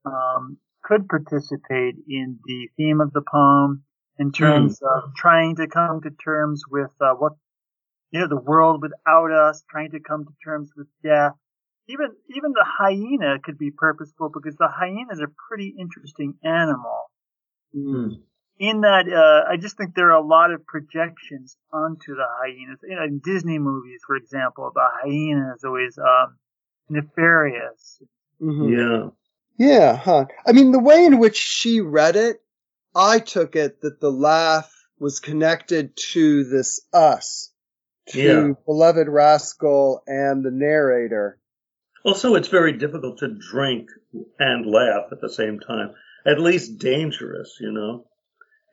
um, 0.06 0.56
could 0.82 1.08
participate 1.08 1.96
in 2.08 2.38
the 2.44 2.68
theme 2.76 3.00
of 3.00 3.12
the 3.12 3.20
poem 3.20 3.84
in 4.18 4.32
terms 4.32 4.80
of 4.82 5.14
trying 5.14 5.56
to 5.56 5.66
come 5.66 6.00
to 6.02 6.10
terms 6.10 6.62
with 6.70 6.90
uh, 7.00 7.12
what 7.14 7.32
you 8.10 8.20
know 8.20 8.28
the 8.28 8.36
world 8.40 8.80
without 8.80 9.30
us, 9.30 9.62
trying 9.70 9.90
to 9.90 10.00
come 10.00 10.24
to 10.24 10.32
terms 10.42 10.70
with 10.74 10.86
death. 11.02 11.32
Even 11.88 12.08
even 12.34 12.52
the 12.52 12.64
hyena 12.66 13.38
could 13.42 13.58
be 13.58 13.70
purposeful 13.70 14.30
because 14.32 14.56
the 14.56 14.68
hyena 14.68 15.12
is 15.12 15.20
a 15.20 15.28
pretty 15.48 15.74
interesting 15.78 16.34
animal 16.42 17.10
Mm. 17.76 18.22
in 18.58 18.80
that 18.80 19.04
uh, 19.08 19.50
I 19.52 19.56
just 19.56 19.76
think 19.76 19.94
there 19.94 20.08
are 20.08 20.22
a 20.22 20.26
lot 20.26 20.52
of 20.52 20.66
projections 20.66 21.56
onto 21.72 22.14
the 22.14 22.24
hyenas. 22.26 22.78
You 22.82 22.96
know, 22.96 23.04
in 23.04 23.20
Disney 23.22 23.58
movies, 23.58 24.00
for 24.06 24.16
example, 24.16 24.70
the 24.74 24.88
hyena 25.02 25.54
is 25.54 25.64
always 25.64 25.98
um, 25.98 26.36
nefarious. 26.88 28.02
Mhm. 28.40 28.70
Yeah. 28.70 29.10
Yeah, 29.58 29.96
huh. 29.96 30.26
I 30.46 30.52
mean, 30.52 30.70
the 30.72 30.78
way 30.78 31.04
in 31.04 31.18
which 31.18 31.36
she 31.36 31.80
read 31.80 32.14
it, 32.16 32.40
I 32.94 33.18
took 33.18 33.56
it 33.56 33.80
that 33.82 34.00
the 34.00 34.10
laugh 34.10 34.72
was 35.00 35.20
connected 35.20 35.96
to 36.12 36.44
this 36.44 36.80
us, 36.92 37.52
to 38.08 38.20
Yeah. 38.20 38.52
beloved 38.66 39.08
rascal 39.08 40.02
and 40.06 40.44
the 40.44 40.50
narrator. 40.52 41.38
Also, 42.04 42.36
it's 42.36 42.48
very 42.48 42.72
difficult 42.72 43.18
to 43.18 43.28
drink 43.28 43.88
and 44.38 44.64
laugh 44.64 45.08
at 45.12 45.20
the 45.20 45.28
same 45.28 45.58
time. 45.60 45.94
At 46.28 46.38
least 46.38 46.78
dangerous, 46.78 47.56
you 47.58 47.72
know. 47.72 48.04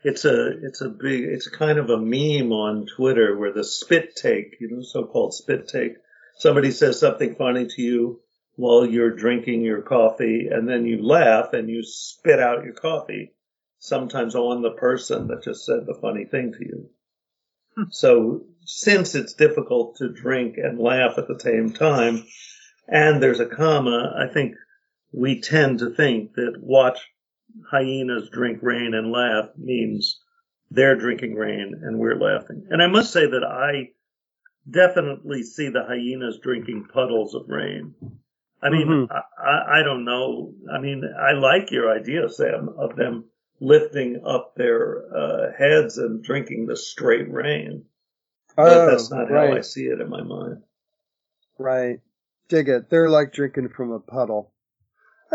It's 0.03 0.25
a 0.25 0.49
it's 0.61 0.81
a 0.81 0.89
big 0.89 1.23
it's 1.23 1.47
kind 1.47 1.79
of 1.79 1.89
a 1.89 1.97
meme 1.97 2.51
on 2.51 2.85
Twitter 2.85 3.37
where 3.37 3.53
the 3.53 3.63
spit 3.63 4.13
take, 4.17 4.57
you 4.59 4.69
know, 4.69 4.81
so-called 4.81 5.33
spit 5.33 5.69
take, 5.69 5.93
somebody 6.37 6.71
says 6.71 6.99
something 6.99 7.35
funny 7.35 7.65
to 7.65 7.81
you 7.81 8.19
while 8.57 8.85
you're 8.85 9.15
drinking 9.15 9.61
your 9.61 9.81
coffee 9.81 10.49
and 10.51 10.67
then 10.67 10.85
you 10.85 11.01
laugh 11.01 11.53
and 11.53 11.69
you 11.69 11.81
spit 11.81 12.41
out 12.41 12.65
your 12.65 12.73
coffee, 12.73 13.33
sometimes 13.79 14.35
on 14.35 14.61
the 14.61 14.71
person 14.71 15.27
that 15.27 15.43
just 15.43 15.65
said 15.65 15.85
the 15.85 15.97
funny 16.01 16.25
thing 16.25 16.51
to 16.51 16.59
you. 16.59 16.89
Hmm. 17.77 17.83
so 17.89 18.41
since 18.65 19.15
it's 19.15 19.33
difficult 19.33 19.95
to 19.97 20.09
drink 20.09 20.57
and 20.57 20.77
laugh 20.77 21.17
at 21.17 21.29
the 21.29 21.39
same 21.39 21.71
time, 21.71 22.25
and 22.87 23.23
there's 23.23 23.39
a 23.39 23.45
comma, 23.45 24.13
I 24.17 24.33
think 24.33 24.55
we 25.13 25.39
tend 25.39 25.79
to 25.79 25.91
think 25.91 26.33
that 26.33 26.59
watch 26.59 26.99
hyenas 27.69 28.29
drink 28.29 28.59
rain 28.61 28.93
and 28.93 29.11
laugh 29.11 29.49
means 29.57 30.19
they're 30.71 30.95
drinking 30.95 31.35
rain 31.35 31.73
and 31.83 31.99
we're 31.99 32.19
laughing. 32.19 32.67
And 32.69 32.81
I 32.81 32.87
must 32.87 33.13
say 33.13 33.25
that 33.25 33.43
I 33.43 33.91
definitely 34.69 35.43
see 35.43 35.69
the 35.69 35.83
hyenas 35.87 36.39
drinking 36.41 36.85
puddles 36.91 37.35
of 37.35 37.47
rain. 37.47 37.93
I 38.61 38.69
mean, 38.69 38.87
Mhm. 38.87 39.07
I, 39.37 39.79
I 39.79 39.83
don't 39.83 40.05
know. 40.05 40.53
I 40.73 40.79
mean, 40.79 41.03
I 41.19 41.33
like 41.33 41.71
your 41.71 41.91
idea, 41.91 42.27
Sam, 42.29 42.69
of 42.77 42.95
them 42.95 43.25
lifting 43.59 44.21
up 44.25 44.55
their 44.55 45.15
uh, 45.15 45.51
heads 45.57 45.97
and 45.97 46.23
drinking 46.23 46.65
the 46.65 46.75
straight 46.75 47.31
rain. 47.31 47.85
But 48.55 48.71
Oh, 48.71 48.85
that's 48.89 49.11
not 49.11 49.29
how 49.29 49.51
I 49.53 49.61
see 49.61 49.85
it 49.85 50.01
in 50.01 50.09
my 50.09 50.23
mind. 50.23 50.63
right. 51.57 51.99
Dig 52.47 52.69
it. 52.69 52.89
They're 52.89 53.09
like 53.09 53.33
drinking 53.33 53.69
from 53.69 53.91
a 53.91 53.99
puddle. 53.99 54.51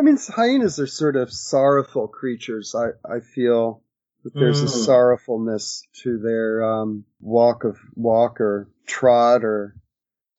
I 0.01 0.03
mean, 0.03 0.17
hyenas 0.17 0.81
are 0.81 0.87
sort 0.87 1.15
of 1.17 1.31
sorrowful 1.31 2.09
creatures. 2.09 2.75
I, 2.75 2.93
I 3.07 3.21
feel 3.21 3.83
that 4.25 4.33
there's 4.33 4.63
a 4.63 4.65
Mm. 4.65 4.87
sorrowfulness 4.87 5.83
to 6.05 6.17
their 6.17 6.65
um, 6.65 7.05
walk 7.21 7.65
of 7.65 7.77
walk 7.95 8.41
or 8.41 8.71
trot 8.87 9.45
or 9.45 9.77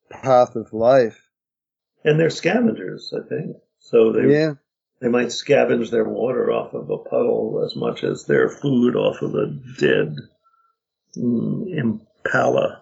path 0.10 0.56
of 0.56 0.74
life. 0.74 1.30
And 2.04 2.20
they're 2.20 2.32
scavengers, 2.32 3.14
I 3.16 3.22
think. 3.30 3.58
So 3.78 4.14
they 4.14 4.34
Yeah, 4.34 4.54
they 5.00 5.10
might 5.10 5.28
scavenge 5.28 5.92
their 5.92 6.10
water 6.10 6.52
off 6.52 6.74
of 6.74 6.90
a 6.90 6.98
puddle 6.98 7.62
as 7.64 7.76
much 7.76 8.04
as 8.04 8.26
their 8.26 8.50
food 8.50 8.96
off 8.96 9.22
of 9.22 9.36
a 9.36 9.46
dead 9.78 10.16
mm, 11.16 11.68
impala. 11.72 12.82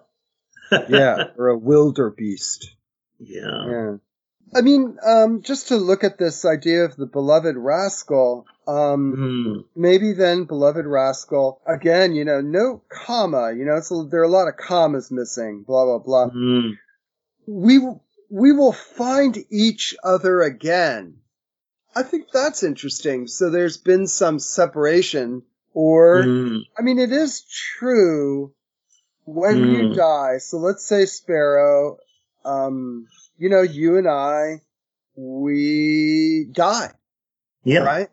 yeah, 0.88 1.24
or 1.36 1.48
a 1.48 1.58
wildebeest. 1.58 2.74
yeah. 3.18 3.66
Yeah. 3.68 3.96
I 4.54 4.62
mean, 4.62 4.98
um, 5.04 5.42
just 5.42 5.68
to 5.68 5.76
look 5.76 6.02
at 6.04 6.18
this 6.18 6.44
idea 6.44 6.84
of 6.84 6.96
the 6.96 7.06
beloved 7.06 7.56
rascal, 7.56 8.46
um, 8.66 9.16
Mm, 9.16 9.64
maybe 9.76 10.12
then 10.12 10.44
beloved 10.44 10.86
rascal 10.86 11.60
again. 11.66 12.14
You 12.14 12.24
know, 12.24 12.40
no 12.40 12.82
comma. 12.88 13.52
You 13.52 13.64
know, 13.64 13.76
it's 13.76 13.90
a, 13.90 14.04
there 14.10 14.20
are 14.20 14.24
a 14.24 14.28
lot 14.28 14.48
of 14.48 14.56
commas 14.56 15.10
missing. 15.10 15.62
Blah 15.66 15.84
blah 15.84 15.98
blah. 15.98 16.30
mm, 16.30 16.72
We 17.46 17.78
we 18.28 18.52
will 18.52 18.72
find 18.72 19.38
each 19.50 19.96
other 20.02 20.42
again. 20.42 21.16
I 21.94 22.02
think 22.04 22.26
that's 22.32 22.62
interesting. 22.62 23.26
So 23.26 23.50
there's 23.50 23.76
been 23.76 24.06
some 24.06 24.38
separation, 24.38 25.42
or 25.74 26.24
mm, 26.24 26.60
I 26.78 26.82
mean, 26.82 26.98
it 26.98 27.12
is 27.12 27.42
true 27.78 28.52
when 29.24 29.56
you 29.72 29.82
Mm. 29.90 29.94
die. 29.96 30.38
So 30.38 30.58
let's 30.58 30.84
say 30.84 31.06
Sparrow, 31.06 31.98
um, 32.44 33.06
you 33.38 33.48
know, 33.48 33.62
you 33.62 33.98
and 33.98 34.08
I, 34.08 34.60
we 35.16 36.48
die, 36.52 36.92
yeah. 37.64 37.80
right? 37.80 38.08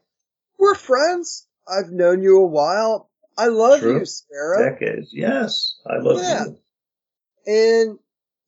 We're 0.57 0.75
friends. 0.75 1.47
I've 1.67 1.91
known 1.91 2.21
you 2.21 2.39
a 2.39 2.47
while. 2.47 3.09
I 3.37 3.47
love 3.47 3.81
True. 3.81 3.99
you, 3.99 4.05
Sparrow. 4.05 4.71
Decades. 4.71 5.09
Yes. 5.13 5.75
I 5.85 5.97
love 5.97 6.19
Yeah. 6.21 6.45
you. 6.45 6.59
And 7.45 7.99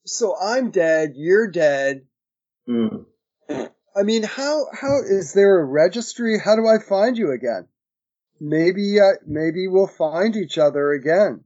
so 0.05 0.35
I'm 0.41 0.71
dead. 0.71 1.13
You're 1.15 1.51
dead. 1.51 2.05
Mm. 2.67 3.05
I 3.49 4.03
mean, 4.03 4.23
how, 4.23 4.65
how 4.73 5.01
is 5.03 5.33
there 5.33 5.59
a 5.59 5.65
registry? 5.65 6.39
How 6.39 6.55
do 6.55 6.65
I 6.67 6.79
find 6.79 7.17
you 7.17 7.31
again? 7.31 7.67
Maybe, 8.39 8.99
uh, 8.99 9.19
maybe 9.27 9.67
we'll 9.67 9.87
find 9.87 10.35
each 10.35 10.57
other 10.57 10.91
again. 10.91 11.43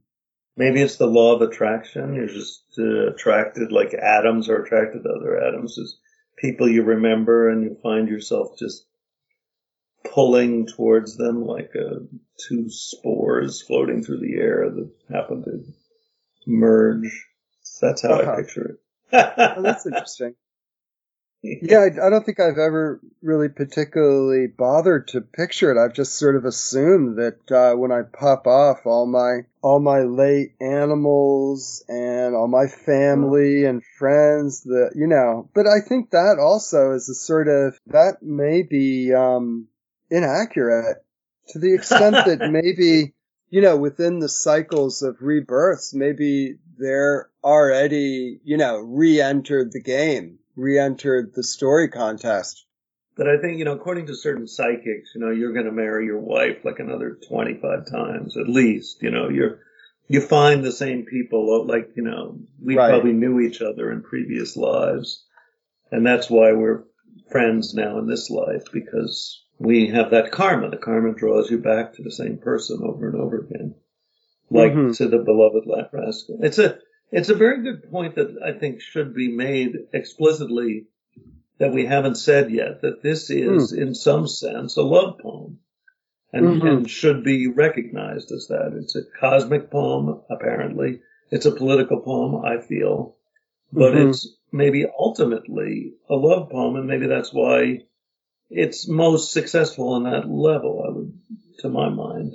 Maybe 0.56 0.80
it's 0.80 0.96
the 0.96 1.06
law 1.06 1.34
of 1.34 1.42
attraction. 1.42 2.14
You're 2.14 2.26
just 2.28 2.62
uh, 2.78 3.08
attracted, 3.08 3.72
like 3.72 3.92
atoms 3.94 4.48
are 4.48 4.62
attracted 4.62 5.02
to 5.02 5.08
other 5.10 5.40
atoms. 5.42 5.78
As 5.78 5.96
people 6.38 6.68
you 6.68 6.82
remember, 6.84 7.48
and 7.48 7.62
you 7.64 7.76
find 7.82 8.08
yourself 8.08 8.56
just 8.58 8.86
pulling 10.04 10.66
towards 10.66 11.16
them 11.16 11.44
like 11.44 11.72
uh, 11.74 11.96
two 12.38 12.68
spores 12.70 13.62
floating 13.62 14.04
through 14.04 14.20
the 14.20 14.36
air 14.36 14.70
that 14.70 14.90
happen 15.12 15.42
to 15.44 15.64
merge. 16.46 17.26
That's 17.80 18.02
how 18.02 18.14
Uh-huh. 18.14 18.32
I 18.32 18.36
picture 18.42 18.78
Oh, 19.12 19.18
it. 19.58 19.62
that's 19.62 19.86
interesting. 19.86 20.34
Yeah, 21.46 21.80
I, 21.80 22.06
I 22.06 22.08
don't 22.08 22.24
think 22.24 22.40
I've 22.40 22.56
ever 22.56 23.00
really 23.20 23.50
particularly 23.50 24.46
bothered 24.46 25.08
to 25.08 25.20
picture 25.20 25.70
it. 25.70 25.78
I've 25.78 25.92
just 25.92 26.18
sort 26.18 26.36
of 26.36 26.46
assumed 26.46 27.18
that 27.18 27.52
uh, 27.52 27.76
when 27.76 27.92
I 27.92 28.00
pop 28.00 28.46
off, 28.46 28.86
all 28.86 29.04
my 29.04 29.40
all 29.60 29.78
my 29.78 30.00
late 30.04 30.54
animals 30.58 31.84
and 31.86 32.34
all 32.34 32.48
my 32.48 32.66
family 32.66 33.66
and 33.66 33.82
friends, 33.98 34.62
that 34.62 34.92
you 34.94 35.06
know. 35.06 35.50
But 35.54 35.66
I 35.66 35.80
think 35.86 36.10
that 36.10 36.38
also 36.40 36.92
is 36.92 37.10
a 37.10 37.14
sort 37.14 37.48
of 37.48 37.78
that 37.88 38.22
may 38.22 38.62
be 38.62 39.12
um, 39.12 39.68
inaccurate 40.10 41.04
to 41.48 41.58
the 41.58 41.74
extent 41.74 42.24
that 42.24 42.38
maybe 42.50 43.12
you 43.50 43.60
know 43.60 43.76
within 43.76 44.18
the 44.18 44.30
cycles 44.30 45.02
of 45.02 45.20
rebirths, 45.20 45.92
maybe 45.92 46.56
they're 46.78 47.28
already 47.44 48.40
you 48.44 48.56
know 48.56 48.78
re-entered 48.78 49.72
the 49.72 49.82
game 49.82 50.38
re-entered 50.56 51.34
the 51.34 51.42
story 51.42 51.88
contest. 51.88 52.64
But 53.16 53.28
I 53.28 53.38
think, 53.38 53.58
you 53.58 53.64
know, 53.64 53.72
according 53.74 54.06
to 54.06 54.14
certain 54.16 54.48
psychics, 54.48 55.12
you 55.14 55.20
know, 55.20 55.30
you're 55.30 55.52
going 55.52 55.66
to 55.66 55.72
marry 55.72 56.06
your 56.06 56.18
wife 56.18 56.64
like 56.64 56.80
another 56.80 57.16
25 57.28 57.86
times 57.90 58.36
at 58.36 58.48
least. 58.48 59.02
You 59.02 59.10
know, 59.10 59.28
you're, 59.28 59.60
you 60.08 60.20
find 60.20 60.64
the 60.64 60.72
same 60.72 61.04
people, 61.04 61.66
like, 61.66 61.90
you 61.94 62.02
know, 62.02 62.38
we 62.60 62.76
Right. 62.76 62.88
probably 62.88 63.12
knew 63.12 63.40
each 63.40 63.62
other 63.62 63.92
in 63.92 64.02
previous 64.02 64.56
lives. 64.56 65.24
And 65.92 66.04
that's 66.04 66.28
why 66.28 66.52
we're 66.52 66.84
friends 67.30 67.72
now 67.74 67.98
in 67.98 68.06
this 68.08 68.30
life 68.30 68.64
because 68.72 69.44
we 69.58 69.86
have 69.88 70.10
that 70.10 70.32
karma. 70.32 70.70
The 70.70 70.76
karma 70.76 71.14
draws 71.14 71.50
you 71.50 71.58
back 71.58 71.94
to 71.94 72.02
the 72.02 72.10
same 72.10 72.38
person 72.38 72.80
over 72.82 73.08
and 73.08 73.20
over 73.20 73.38
again. 73.38 73.76
Like 74.50 74.72
Mhm. 74.72 74.96
to 74.96 75.08
the 75.08 75.18
beloved 75.18 75.66
Laugh 75.66 75.92
Rascal. 75.92 76.40
It's 76.42 76.58
a, 76.58 76.78
it's 77.14 77.28
a 77.28 77.34
very 77.34 77.62
good 77.62 77.90
point 77.90 78.16
that 78.16 78.36
I 78.44 78.58
think 78.58 78.80
should 78.80 79.14
be 79.14 79.28
made 79.28 79.76
explicitly 79.92 80.86
that 81.58 81.72
we 81.72 81.86
haven't 81.86 82.16
said 82.16 82.50
yet 82.50 82.82
that 82.82 83.02
this 83.02 83.30
is 83.30 83.72
in 83.72 83.94
some 83.94 84.26
sense 84.26 84.76
a 84.76 84.82
love 84.82 85.18
poem 85.20 85.60
and, 86.32 86.60
Mhm. 86.60 86.68
and 86.68 86.90
should 86.90 87.22
be 87.22 87.46
recognized 87.46 88.32
as 88.32 88.48
that. 88.48 88.72
It's 88.76 88.96
a 88.96 89.04
cosmic 89.04 89.70
poem, 89.70 90.22
apparently. 90.28 91.00
It's 91.30 91.46
a 91.46 91.52
political 91.52 92.00
poem, 92.00 92.44
I 92.44 92.58
feel, 92.58 93.16
but 93.72 93.94
Mhm. 93.94 94.08
it's 94.08 94.36
maybe 94.50 94.84
ultimately 94.98 95.94
a 96.08 96.16
love 96.16 96.50
poem 96.50 96.74
and 96.74 96.88
maybe 96.88 97.06
that's 97.06 97.32
why 97.32 97.84
it's 98.50 98.88
most 98.88 99.32
successful 99.32 99.90
on 99.90 100.02
that 100.02 100.28
level, 100.28 100.82
I 100.86 100.90
would, 100.90 101.12
to 101.60 101.68
my 101.68 101.88
mind. 101.88 102.32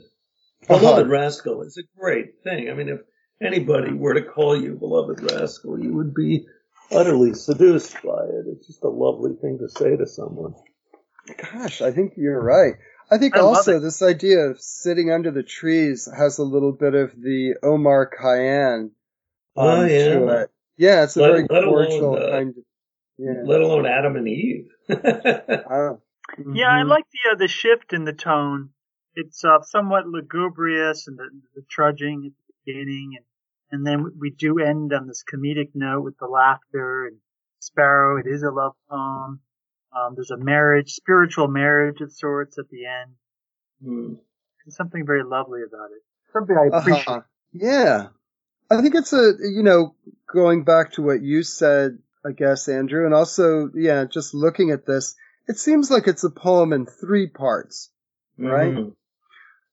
Uh-huh. 0.69 0.79
Beloved 0.79 1.07
Rascal 1.09 1.63
is 1.63 1.77
a 1.77 1.83
great 1.99 2.41
thing. 2.43 2.69
I 2.69 2.73
mean, 2.73 2.87
if 2.89 3.01
anybody 3.41 3.93
were 3.93 4.13
to 4.15 4.21
call 4.21 4.59
you 4.59 4.75
Beloved 4.75 5.31
Rascal, 5.31 5.79
you 5.79 5.93
would 5.93 6.13
be 6.13 6.45
utterly 6.91 7.33
seduced 7.33 7.93
by 8.03 8.23
it. 8.25 8.45
It's 8.47 8.67
just 8.67 8.83
a 8.83 8.89
lovely 8.89 9.33
thing 9.41 9.59
to 9.59 9.69
say 9.69 9.95
to 9.95 10.05
someone. 10.07 10.53
Gosh, 11.51 11.81
I 11.81 11.91
think 11.91 12.13
you're 12.17 12.41
right. 12.41 12.73
I 13.11 13.17
think 13.17 13.35
I 13.35 13.39
also 13.41 13.79
this 13.79 14.01
idea 14.01 14.39
of 14.49 14.61
sitting 14.61 15.11
under 15.11 15.31
the 15.31 15.43
trees 15.43 16.07
has 16.15 16.37
a 16.37 16.43
little 16.43 16.71
bit 16.71 16.93
of 16.95 17.11
the 17.19 17.55
Omar 17.63 18.09
Khayyam 18.09 18.91
Oh, 19.55 19.83
yeah. 19.83 20.13
to 20.13 20.27
it. 20.27 20.51
Yeah, 20.77 21.03
it's 21.03 21.17
a 21.17 21.21
Let- 21.21 21.29
very 21.31 21.47
let 21.49 21.63
alone, 21.65 22.17
uh, 22.23 22.29
kind 22.31 22.49
of. 22.49 22.63
Yeah. 23.17 23.41
Let 23.43 23.61
alone 23.61 23.85
Adam 23.85 24.15
and 24.15 24.27
Eve. 24.27 24.67
Oh. 24.89 26.01
Yeah, 26.53 26.69
I 26.69 26.83
Mhm. 26.83 26.87
like 26.89 27.05
the 27.11 27.31
uh, 27.31 27.35
the 27.35 27.47
shift 27.47 27.91
in 27.91 28.05
the 28.05 28.13
tone. 28.13 28.69
It's 29.15 29.43
uh, 29.43 29.61
somewhat 29.63 30.05
lugubrious 30.07 31.07
and 31.07 31.17
the, 31.17 31.27
the 31.55 31.63
trudging 31.69 32.25
at 32.27 32.31
the 32.47 32.53
beginning, 32.65 33.15
and 33.17 33.25
and 33.71 33.85
then 33.85 34.13
we 34.19 34.31
do 34.31 34.59
end 34.59 34.93
on 34.93 35.07
this 35.07 35.23
comedic 35.23 35.69
note 35.73 36.03
with 36.03 36.17
the 36.17 36.27
laughter 36.27 37.07
and 37.07 37.17
Sparrow. 37.59 38.17
It 38.17 38.25
is 38.27 38.43
a 38.43 38.51
love 38.51 38.73
poem. 38.89 39.41
Um, 39.91 40.13
there's 40.15 40.31
a 40.31 40.37
marriage, 40.37 40.91
spiritual 40.93 41.47
marriage 41.47 42.01
of 42.01 42.11
sorts 42.11 42.57
at 42.57 42.69
the 42.69 42.85
end. 42.85 43.11
Hmm. 43.83 44.13
There's 44.63 44.75
something 44.75 45.05
very 45.05 45.23
lovely 45.23 45.61
about 45.67 45.89
it. 45.91 46.01
Something 46.31 46.57
I 46.57 46.77
appreciate. 46.77 47.07
Uh-huh. 47.07 47.21
Yeah. 47.53 48.07
I 48.69 48.81
think 48.81 48.93
it's 48.95 49.13
a, 49.13 49.33
you 49.39 49.63
know, 49.63 49.95
going 50.31 50.63
back 50.63 50.93
to 50.93 51.01
what 51.01 51.21
you 51.21 51.41
said, 51.41 51.97
I 52.23 52.33
guess, 52.33 52.67
Andrew, 52.67 53.05
and 53.05 53.15
also, 53.15 53.71
yeah, 53.73 54.05
just 54.05 54.33
looking 54.35 54.69
at 54.71 54.85
this, 54.85 55.15
it 55.47 55.57
seems 55.57 55.89
like 55.89 56.07
it's 56.07 56.23
a 56.23 56.29
poem 56.29 56.71
in 56.73 56.85
three 56.85 57.27
parts. 57.27 57.89
Right. 58.37 58.73
Mhm. 58.73 58.95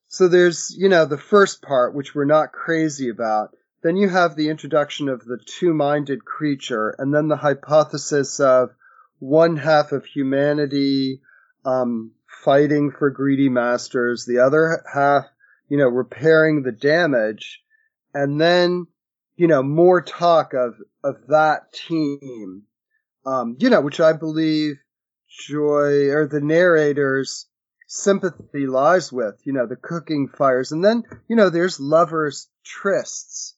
So 0.08 0.28
there's, 0.28 0.74
you 0.76 0.88
know, 0.88 1.04
the 1.04 1.18
first 1.18 1.60
part, 1.60 1.94
which 1.94 2.14
we're 2.14 2.24
not 2.24 2.52
crazy 2.52 3.10
about. 3.10 3.50
Then 3.86 3.96
you 3.96 4.08
have 4.08 4.34
the 4.34 4.48
introduction 4.48 5.08
of 5.08 5.24
the 5.24 5.38
two-minded 5.38 6.24
creature, 6.24 6.94
and 6.98 7.14
then 7.14 7.28
the 7.28 7.36
hypothesis 7.36 8.40
of 8.40 8.70
one 9.18 9.56
half 9.56 9.92
of 9.92 10.04
humanity 10.04 11.20
um, 11.64 12.12
fighting 12.44 12.90
for 12.90 13.10
greedy 13.10 13.48
masters, 13.48 14.24
the 14.24 14.38
other 14.38 14.82
half, 14.92 15.26
you 15.68 15.76
know, 15.76 15.88
repairing 15.88 16.62
the 16.62 16.72
damage, 16.72 17.62
and 18.12 18.40
then, 18.40 18.86
you 19.36 19.46
know, 19.46 19.62
more 19.62 20.02
talk 20.02 20.52
of 20.54 20.74
of 21.04 21.26
that 21.28 21.72
team, 21.72 22.62
um, 23.24 23.56
you 23.60 23.70
know, 23.70 23.80
which 23.80 24.00
I 24.00 24.12
believe 24.14 24.76
Joy 25.28 26.10
or 26.10 26.26
the 26.26 26.40
narrator's 26.40 27.46
sympathy 27.88 28.66
lies 28.66 29.12
with, 29.12 29.40
you 29.44 29.52
know, 29.52 29.66
the 29.66 29.76
cooking 29.76 30.28
fires, 30.28 30.72
and 30.72 30.84
then, 30.84 31.04
you 31.28 31.36
know, 31.36 31.50
there's 31.50 31.78
lovers' 31.78 32.48
trysts. 32.64 33.52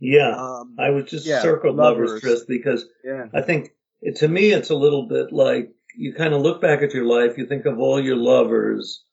Yeah, 0.00 0.34
Um, 0.34 0.76
I 0.78 0.88
would 0.90 1.06
just 1.06 1.26
yeah, 1.26 1.42
circle 1.42 1.74
lovers. 1.74 2.08
lovers 2.10 2.20
tryst 2.22 2.48
because 2.48 2.86
yeah. 3.04 3.26
I 3.34 3.42
think 3.42 3.72
it, 4.00 4.16
to 4.16 4.28
me 4.28 4.50
it's 4.52 4.70
a 4.70 4.74
little 4.74 5.06
bit 5.06 5.30
like 5.32 5.70
you 5.96 6.14
kind 6.14 6.32
of 6.34 6.40
look 6.40 6.60
back 6.62 6.82
at 6.82 6.94
your 6.94 7.04
life, 7.04 7.36
you 7.36 7.46
think 7.46 7.66
of 7.66 7.78
all 7.78 8.00
your 8.00 8.16
lovers, 8.16 9.04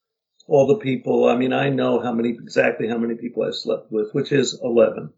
all 0.47 0.65
the 0.67 0.77
people. 0.77 1.27
I 1.27 1.35
mean, 1.35 1.51
I 1.51 1.69
know 1.69 1.99
how 1.99 2.13
many 2.13 2.29
exactly 2.29 2.87
how 2.87 2.97
many 2.97 3.15
people 3.15 3.43
I 3.43 3.51
slept 3.51 3.91
with, 3.91 4.11
which 4.13 4.31
is 4.31 4.59
eleven, 4.63 5.11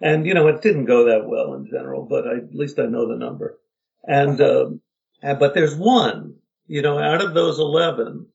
and 0.00 0.26
you 0.26 0.34
know 0.34 0.48
it 0.48 0.62
didn't 0.62 0.86
go 0.86 1.04
that 1.04 1.28
well 1.28 1.54
in 1.54 1.66
general, 1.66 2.06
but 2.06 2.26
I, 2.26 2.38
at 2.38 2.54
least 2.54 2.78
I 2.80 2.86
know 2.86 3.06
the 3.08 3.16
number. 3.16 3.58
And 4.04 4.40
um, 4.40 4.80
and- 5.22 5.38
but 5.38 5.54
there's 5.54 5.76
one, 5.76 6.36
you 6.66 6.82
know, 6.82 6.98
out 6.98 7.22
of 7.22 7.34
those 7.34 7.58
eleven, 7.60 8.26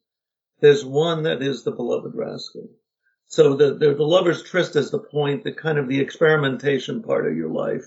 there's 0.62 0.86
one 0.86 1.24
that 1.24 1.42
is 1.42 1.64
the 1.64 1.72
beloved 1.72 2.14
rascal. 2.16 2.70
So 3.28 3.56
the, 3.56 3.74
the, 3.76 3.96
the 3.96 4.04
lover's 4.04 4.44
tryst 4.44 4.76
is 4.76 4.92
the 4.92 5.00
point, 5.00 5.44
the 5.44 5.54
kind 5.54 5.78
of 5.78 5.88
the 5.88 6.00
experimentation 6.00 7.04
part 7.04 7.28
of 7.28 7.36
your 7.36 7.50
life 7.50 7.86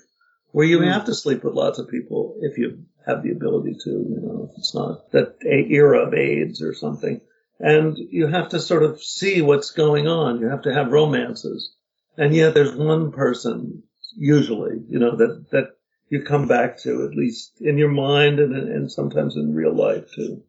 where 0.52 0.66
you 0.66 0.80
Hmm. 0.80 0.92
have 0.92 1.04
to 1.06 1.14
sleep 1.14 1.44
with 1.44 1.54
lots 1.54 1.78
of 1.78 1.88
people 1.88 2.36
if 2.42 2.58
you 2.58 2.84
have 3.06 3.22
the 3.22 3.30
ability 3.30 3.76
to, 3.84 3.90
you 3.90 4.20
know, 4.22 4.48
if 4.50 4.58
it's 4.58 4.74
not 4.74 5.10
that 5.12 5.36
a- 5.44 5.72
era 5.72 6.06
of 6.06 6.14
AIDS 6.14 6.62
or 6.62 6.74
something. 6.74 7.20
And 7.60 7.96
you 7.98 8.26
have 8.26 8.50
to 8.50 8.60
sort 8.60 8.82
of 8.82 9.02
see 9.02 9.42
what's 9.42 9.70
going 9.72 10.08
on. 10.08 10.40
You 10.40 10.48
have 10.48 10.62
to 10.62 10.74
have 10.74 10.92
romances. 10.92 11.74
And 12.16 12.34
yet 12.34 12.54
there's 12.54 12.74
one 12.74 13.12
person, 13.12 13.82
usually, 14.16 14.82
you 14.88 14.98
know, 14.98 15.16
that, 15.16 15.46
that 15.52 15.76
you 16.08 16.22
come 16.22 16.48
back 16.48 16.78
to, 16.80 17.04
at 17.04 17.16
least 17.16 17.60
in 17.60 17.78
your 17.78 17.90
mind 17.90 18.40
and, 18.40 18.54
and 18.54 18.90
sometimes 18.90 19.36
in 19.36 19.54
real 19.54 19.74
life 19.74 20.10
too. 20.14 20.42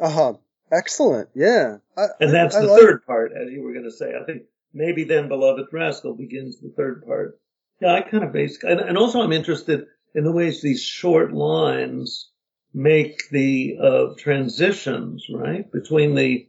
Uh 0.00 0.10
huh. 0.10 0.34
Excellent. 0.72 1.28
Yeah. 1.34 1.78
I, 1.96 2.06
And 2.20 2.32
that's 2.32 2.56
I 2.56 2.62
the 2.62 2.68
third 2.76 3.06
part, 3.06 3.32
as 3.32 3.50
you 3.50 3.62
were 3.62 3.72
going 3.72 3.84
to 3.84 3.90
say. 3.90 4.12
I 4.20 4.24
think 4.24 4.42
maybe 4.72 5.04
then 5.04 5.28
Beloved 5.28 5.66
Rascal 5.72 6.14
begins 6.14 6.60
the 6.60 6.72
third 6.76 7.04
part. 7.06 7.38
Yeah, 7.80 7.94
I 7.94 8.02
kind 8.02 8.24
of 8.24 8.32
base, 8.32 8.58
and, 8.62 8.80
and 8.80 8.98
also 8.98 9.20
I'm 9.22 9.32
interested 9.32 9.86
in 10.14 10.24
the 10.24 10.32
ways 10.32 10.60
these 10.60 10.82
short 10.82 11.32
lines 11.32 12.30
make 12.74 13.20
the 13.30 13.76
uh, 13.80 14.06
transitions, 14.18 15.24
right, 15.32 15.70
between 15.72 16.14
the 16.16 16.48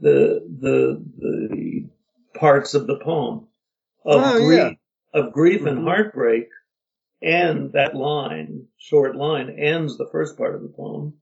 the 0.00 0.40
the 0.60 1.04
the 1.18 1.88
parts 2.38 2.74
of 2.74 2.86
the 2.88 2.98
poem 2.98 3.46
of 4.04 4.20
Oh, 4.24 4.38
grief, 4.46 4.58
yeah. 4.58 5.20
of 5.20 5.32
grief 5.32 5.64
and 5.64 5.78
Mhm. 5.78 5.84
heartbreak, 5.84 6.48
and 7.22 7.72
that 7.72 7.94
line, 7.94 8.66
short 8.78 9.14
line, 9.16 9.48
ends 9.50 9.96
the 9.96 10.08
first 10.10 10.36
part 10.36 10.54
of 10.56 10.62
the 10.62 10.68
poem. 10.76 11.14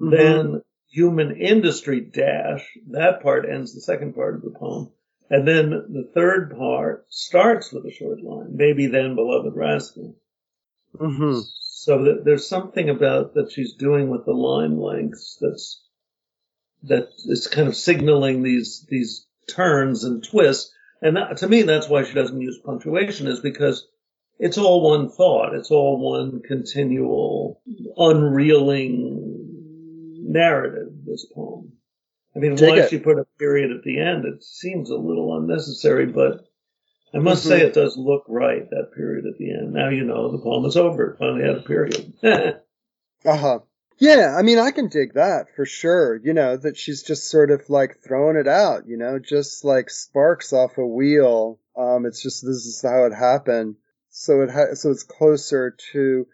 Mhm. 0.00 0.10
Then 0.10 0.62
human 0.88 1.36
industry 1.36 2.00
dash, 2.00 2.76
that 2.90 3.22
part 3.22 3.48
ends 3.48 3.74
the 3.74 3.80
second 3.80 4.14
part 4.14 4.34
of 4.34 4.42
the 4.42 4.50
poem. 4.50 4.90
And 5.28 5.46
then 5.46 5.70
the 5.70 6.08
third 6.14 6.56
part 6.56 7.06
starts 7.08 7.72
with 7.72 7.84
a 7.84 7.90
short 7.90 8.22
line, 8.22 8.56
maybe 8.56 8.86
then 8.86 9.16
beloved 9.16 9.54
rascal. 9.54 10.14
Mhm. 10.96 11.42
So 11.60 12.04
that 12.04 12.24
there's 12.24 12.46
something 12.46 12.88
about 12.88 13.34
that 13.34 13.52
she's 13.52 13.74
doing 13.74 14.08
with 14.08 14.24
the 14.24 14.32
line 14.32 14.78
lengths 14.78 15.36
that's 15.40 15.82
that 16.84 17.08
is 17.26 17.48
kind 17.48 17.68
of 17.68 17.76
signaling 17.76 18.42
these 18.42 18.86
these 18.88 19.26
turns 19.48 20.04
and 20.04 20.22
twists. 20.22 20.72
And 21.02 21.16
that, 21.16 21.36
to 21.38 21.48
me, 21.48 21.62
that's 21.62 21.88
why 21.88 22.04
she 22.04 22.14
doesn't 22.14 22.40
use 22.40 22.58
punctuation, 22.58 23.26
is 23.26 23.40
because 23.40 23.86
it's 24.38 24.58
all 24.58 24.82
one 24.82 25.10
thought. 25.10 25.54
It's 25.54 25.70
all 25.70 25.98
one 25.98 26.40
continual, 26.40 27.60
unreeling 27.96 29.35
narrative. 30.28 30.88
This 31.06 31.26
poem. 31.34 31.72
I 32.34 32.38
mean, 32.38 32.54
Dig 32.56 32.68
why 32.68 32.78
it. 32.80 32.90
she 32.90 32.98
put 32.98 33.18
a 33.18 33.26
period 33.38 33.70
at 33.70 33.82
the 33.82 33.98
end? 33.98 34.24
It 34.26 34.42
seems 34.44 34.90
a 34.90 34.96
little 34.96 35.36
unnecessary, 35.38 36.06
but 36.06 36.44
I 37.14 37.18
must 37.18 37.44
Mhm. 37.44 37.48
say 37.48 37.60
it 37.62 37.72
does 37.74 37.96
look 37.96 38.24
right 38.28 38.68
that 38.68 38.92
period 38.94 39.24
at 39.26 39.38
the 39.38 39.50
end. 39.52 39.72
Now 39.72 39.88
you 39.88 40.04
know 40.04 40.30
the 40.32 40.38
poem 40.42 40.64
is 40.66 40.76
over. 40.76 41.12
It 41.12 41.18
finally 41.18 41.42
had 41.44 41.56
a 41.56 41.62
period. 41.62 42.12
Uh 43.24 43.36
huh. 43.36 43.58
Yeah, 43.98 44.36
I 44.38 44.42
mean, 44.42 44.58
I 44.58 44.70
can 44.72 44.88
dig 44.88 45.14
that 45.14 45.46
for 45.56 45.64
sure. 45.64 46.16
You 46.22 46.34
know, 46.34 46.56
that 46.56 46.76
she's 46.76 47.02
just 47.02 47.28
sort 47.30 47.50
of 47.50 47.68
like 47.70 47.98
throwing 48.06 48.36
it 48.36 48.46
out, 48.46 48.86
you 48.86 48.98
know, 48.98 49.18
just 49.18 49.64
like 49.64 49.88
sparks 49.90 50.52
off 50.52 50.76
a 50.78 50.86
wheel. 50.86 51.58
Um, 51.76 52.04
it's 52.06 52.22
just, 52.22 52.44
this 52.44 52.66
is 52.66 52.82
how 52.82 53.04
it 53.06 53.14
happened. 53.14 53.76
So 54.10 54.42
it 54.42 54.50
ha- 54.50 54.74
so 54.74 54.90
it's 54.90 55.02
closer 55.02 55.74
to, 55.92 56.26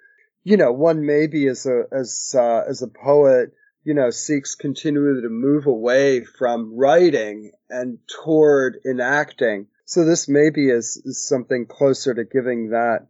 you 0.43 0.57
know, 0.57 0.73
one 0.73 1.07
maybe 1.07 1.47
as 1.47 1.65
a, 1.67 1.85
as, 1.93 2.35
uh, 2.37 2.65
as 2.69 2.83
a 2.83 2.89
poet, 2.89 3.53
you 3.85 3.95
know, 3.95 4.11
seeks 4.11 4.55
continually 4.55 5.23
to 5.23 5.29
move 5.29 5.67
away 5.67 6.25
from 6.25 6.77
writing 6.77 7.53
and 7.69 7.99
toward 8.25 8.79
enacting. 8.89 9.67
So 9.85 10.05
this 10.05 10.29
maybe 10.29 10.71
is, 10.71 11.01
is 11.05 11.27
something 11.27 11.67
closer 11.67 12.15
to 12.15 12.25
giving 12.25 12.71
that 12.71 13.09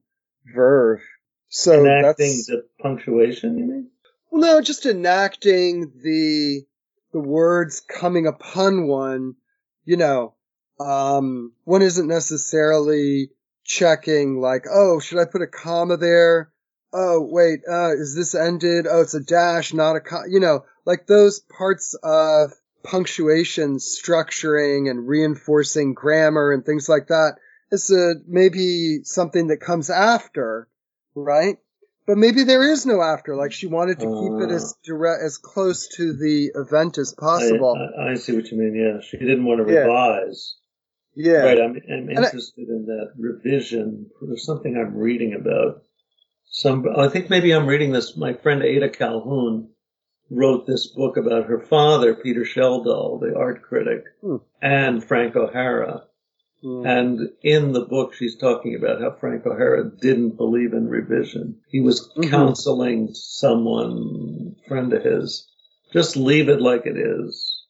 verve. 0.54 1.00
So 1.48 1.84
Enacting 1.84 2.28
that's, 2.28 2.46
the 2.46 2.64
punctuation, 2.80 3.58
you 3.58 3.64
mean? 3.66 3.90
well, 4.30 4.40
no, 4.40 4.60
just 4.62 4.86
enacting 4.86 5.92
the 6.02 6.62
the 7.12 7.20
words 7.20 7.80
coming 7.80 8.26
upon 8.26 8.86
one. 8.86 9.34
You 9.84 9.98
know, 9.98 10.34
um, 10.80 11.52
one 11.64 11.82
isn't 11.82 12.08
necessarily 12.08 13.30
checking 13.64 14.40
like, 14.40 14.64
oh, 14.72 14.98
should 14.98 15.18
I 15.18 15.26
put 15.26 15.42
a 15.42 15.46
comma 15.46 15.98
there? 15.98 16.50
Oh, 16.92 17.20
wait, 17.22 17.60
uh, 17.68 17.92
is 17.94 18.14
this 18.14 18.34
ended? 18.34 18.86
Oh, 18.88 19.00
it's 19.00 19.14
a 19.14 19.20
dash, 19.20 19.72
not 19.72 19.96
a 19.96 20.00
com. 20.00 20.24
You 20.28 20.40
know, 20.40 20.64
like 20.84 21.06
those 21.06 21.40
parts 21.40 21.94
of 22.02 22.52
punctuation, 22.84 23.76
structuring, 23.76 24.90
and 24.90 25.06
reinforcing 25.08 25.94
grammar 25.94 26.52
and 26.52 26.64
things 26.64 26.88
like 26.88 27.08
that 27.08 27.36
is 27.70 27.90
a, 27.90 28.14
maybe 28.26 29.00
something 29.04 29.46
that 29.46 29.58
comes 29.58 29.88
after, 29.88 30.68
right? 31.14 31.56
But 32.06 32.18
maybe 32.18 32.42
there 32.44 32.68
is 32.70 32.84
no 32.84 33.00
after. 33.00 33.36
Like 33.36 33.52
she 33.52 33.68
wanted 33.68 34.00
to 34.00 34.06
keep 34.06 34.48
it 34.48 34.52
as 34.52 34.74
direct, 34.84 35.22
as 35.24 35.38
close 35.38 35.88
to 35.96 36.12
the 36.12 36.50
event 36.54 36.98
as 36.98 37.14
possible. 37.14 37.76
I, 37.96 38.02
I, 38.02 38.10
I 38.10 38.14
see 38.16 38.34
what 38.34 38.50
you 38.50 38.58
mean. 38.58 38.74
Yeah, 38.74 39.00
she 39.00 39.16
didn't 39.18 39.44
want 39.44 39.66
to 39.66 39.72
Yeah. 39.72 39.80
revise. 39.80 40.56
yeah. 41.14 41.32
Right. 41.44 41.58
I'm, 41.60 41.70
I'm 41.76 42.08
And 42.08 42.18
I- 42.18 42.24
interested 42.24 42.68
in 42.68 42.86
that 42.86 43.12
revision. 43.16 44.10
There's 44.20 44.44
something 44.44 44.76
I'm 44.76 44.96
reading 44.96 45.34
about. 45.34 45.84
Some, 46.54 46.86
I 46.96 47.08
think 47.08 47.30
maybe 47.30 47.50
I'm 47.52 47.66
reading 47.66 47.92
this. 47.92 48.14
My 48.14 48.34
friend 48.34 48.62
Ada 48.62 48.90
Calhoun 48.90 49.70
wrote 50.30 50.66
this 50.66 50.86
book 50.86 51.16
about 51.16 51.46
her 51.46 51.58
father, 51.58 52.14
Peter 52.14 52.42
Schjeldahl, 52.42 53.20
the 53.20 53.34
art 53.36 53.62
critic, 53.62 54.04
Hmm. 54.20 54.36
and 54.60 55.02
Frank 55.02 55.34
O'Hara. 55.34 56.04
Mm. 56.62 56.86
And 56.86 57.30
in 57.42 57.72
the 57.72 57.86
book, 57.86 58.12
she's 58.14 58.36
talking 58.36 58.74
about 58.74 59.00
how 59.00 59.12
Frank 59.12 59.46
O'Hara 59.46 59.90
didn't 59.98 60.36
believe 60.36 60.74
in 60.74 60.88
revision. 60.88 61.56
He 61.68 61.80
was 61.80 62.12
Mhm. 62.16 62.28
counseling 62.30 63.14
someone, 63.14 64.56
friend 64.68 64.92
of 64.92 65.02
his, 65.02 65.48
just 65.90 66.16
leave 66.18 66.50
it 66.50 66.60
like 66.60 66.84
it 66.86 66.98
is. 66.98 67.64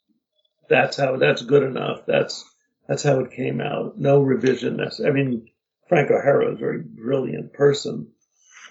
That's 0.69 0.97
how, 0.97 1.17
that's 1.19 1.43
good 1.43 1.63
enough. 1.63 2.05
That's, 2.07 2.45
that's 2.89 3.05
how 3.05 3.21
it 3.21 3.31
came 3.31 3.61
out. 3.61 3.97
No 3.99 4.21
revision 4.21 4.77
necessary. 4.77 5.09
I 5.09 5.15
mean, 5.15 5.49
Frank 5.89 6.11
O'Hara 6.11 6.49
is 6.51 6.57
a 6.57 6.61
very 6.61 6.81
brilliant 6.83 7.53
person 7.53 8.09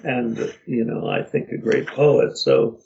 and, 0.03 0.37
you 0.65 0.85
know, 0.85 1.07
I 1.07 1.23
think 1.23 1.49
a 1.49 1.57
great 1.57 1.87
poet. 1.87 2.37
So 2.37 2.79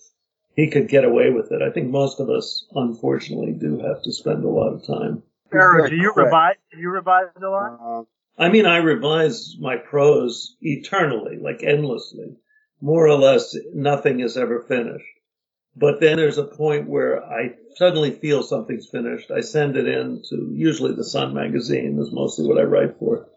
he 0.56 0.70
could 0.70 0.88
get 0.88 1.04
away 1.04 1.32
with 1.32 1.52
it. 1.52 1.62
I 1.62 1.72
think 1.72 1.90
most 1.90 2.20
of 2.20 2.30
us, 2.30 2.66
unfortunately, 2.74 3.54
do 3.54 3.80
have 3.80 4.02
to 4.04 4.12
spend 4.14 4.44
a 4.44 4.50
lot 4.50 4.74
of 4.74 4.86
time 4.86 5.24
Arrow, 5.54 5.78
Very 5.78 5.90
do 5.92 5.96
you 5.98 6.12
quick. 6.12 6.26
revise? 6.26 6.56
Do 6.72 6.80
you 6.80 6.90
revise 6.90 7.28
a 7.38 7.48
lot? 7.48 7.80
Uh, 7.82 8.04
I 8.38 8.50
mean, 8.50 8.66
I 8.66 8.78
revise 8.78 9.56
my 9.60 9.78
prose 9.78 10.58
eternally, 10.62 11.38
like 11.38 11.64
endlessly. 11.64 12.36
More 12.82 13.08
or 13.08 13.18
less, 13.18 13.56
nothing 13.74 14.20
is 14.20 14.38
ever 14.38 14.62
finished. 14.62 15.06
But 15.78 16.00
then 16.00 16.18
there's 16.18 16.38
a 16.38 16.44
point 16.44 16.90
where 16.90 17.24
I 17.24 17.56
suddenly 17.76 18.12
feel 18.12 18.44
something's 18.44 18.88
finished. 18.90 19.32
I 19.32 19.42
send 19.42 19.78
it 19.78 19.88
in 19.88 20.22
to 20.30 20.52
usually 20.54 20.94
the 20.94 21.04
Sun 21.04 21.34
magazine 21.34 21.98
is 22.00 22.12
mostly 22.12 22.48
what 22.48 22.58
I 22.58 22.64
write 22.64 22.98
for. 22.98 23.28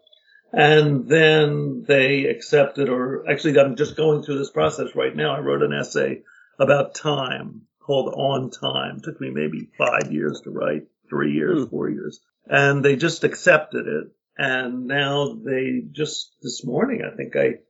And 0.52 1.06
then 1.08 1.84
they 1.86 2.24
accepted, 2.24 2.88
or 2.88 3.28
actually 3.30 3.58
I'm 3.58 3.76
just 3.76 3.96
going 3.96 4.22
through 4.22 4.38
this 4.38 4.50
process 4.50 4.94
right 4.94 5.14
now. 5.14 5.36
I 5.36 5.40
wrote 5.40 5.62
an 5.62 5.72
essay 5.74 6.22
about 6.58 6.94
time 6.94 7.62
called 7.80 8.14
On 8.14 8.50
Time. 8.50 9.00
took 9.00 9.20
me 9.20 9.30
maybe 9.30 9.68
five 9.76 10.10
years 10.12 10.40
to 10.42 10.50
write. 10.50 10.86
three 11.08 11.32
years, 11.32 11.64
Hmm. 11.64 11.70
four 11.70 11.88
years, 11.88 12.20
and 12.46 12.84
they 12.84 12.96
just 12.96 13.24
accepted 13.24 13.86
it. 13.86 14.08
And 14.36 14.86
now 14.86 15.32
they 15.42 15.82
just 15.90 16.36
this 16.42 16.62
morning, 16.64 17.02
I 17.02 17.16
think 17.16 17.34
I 17.34 17.60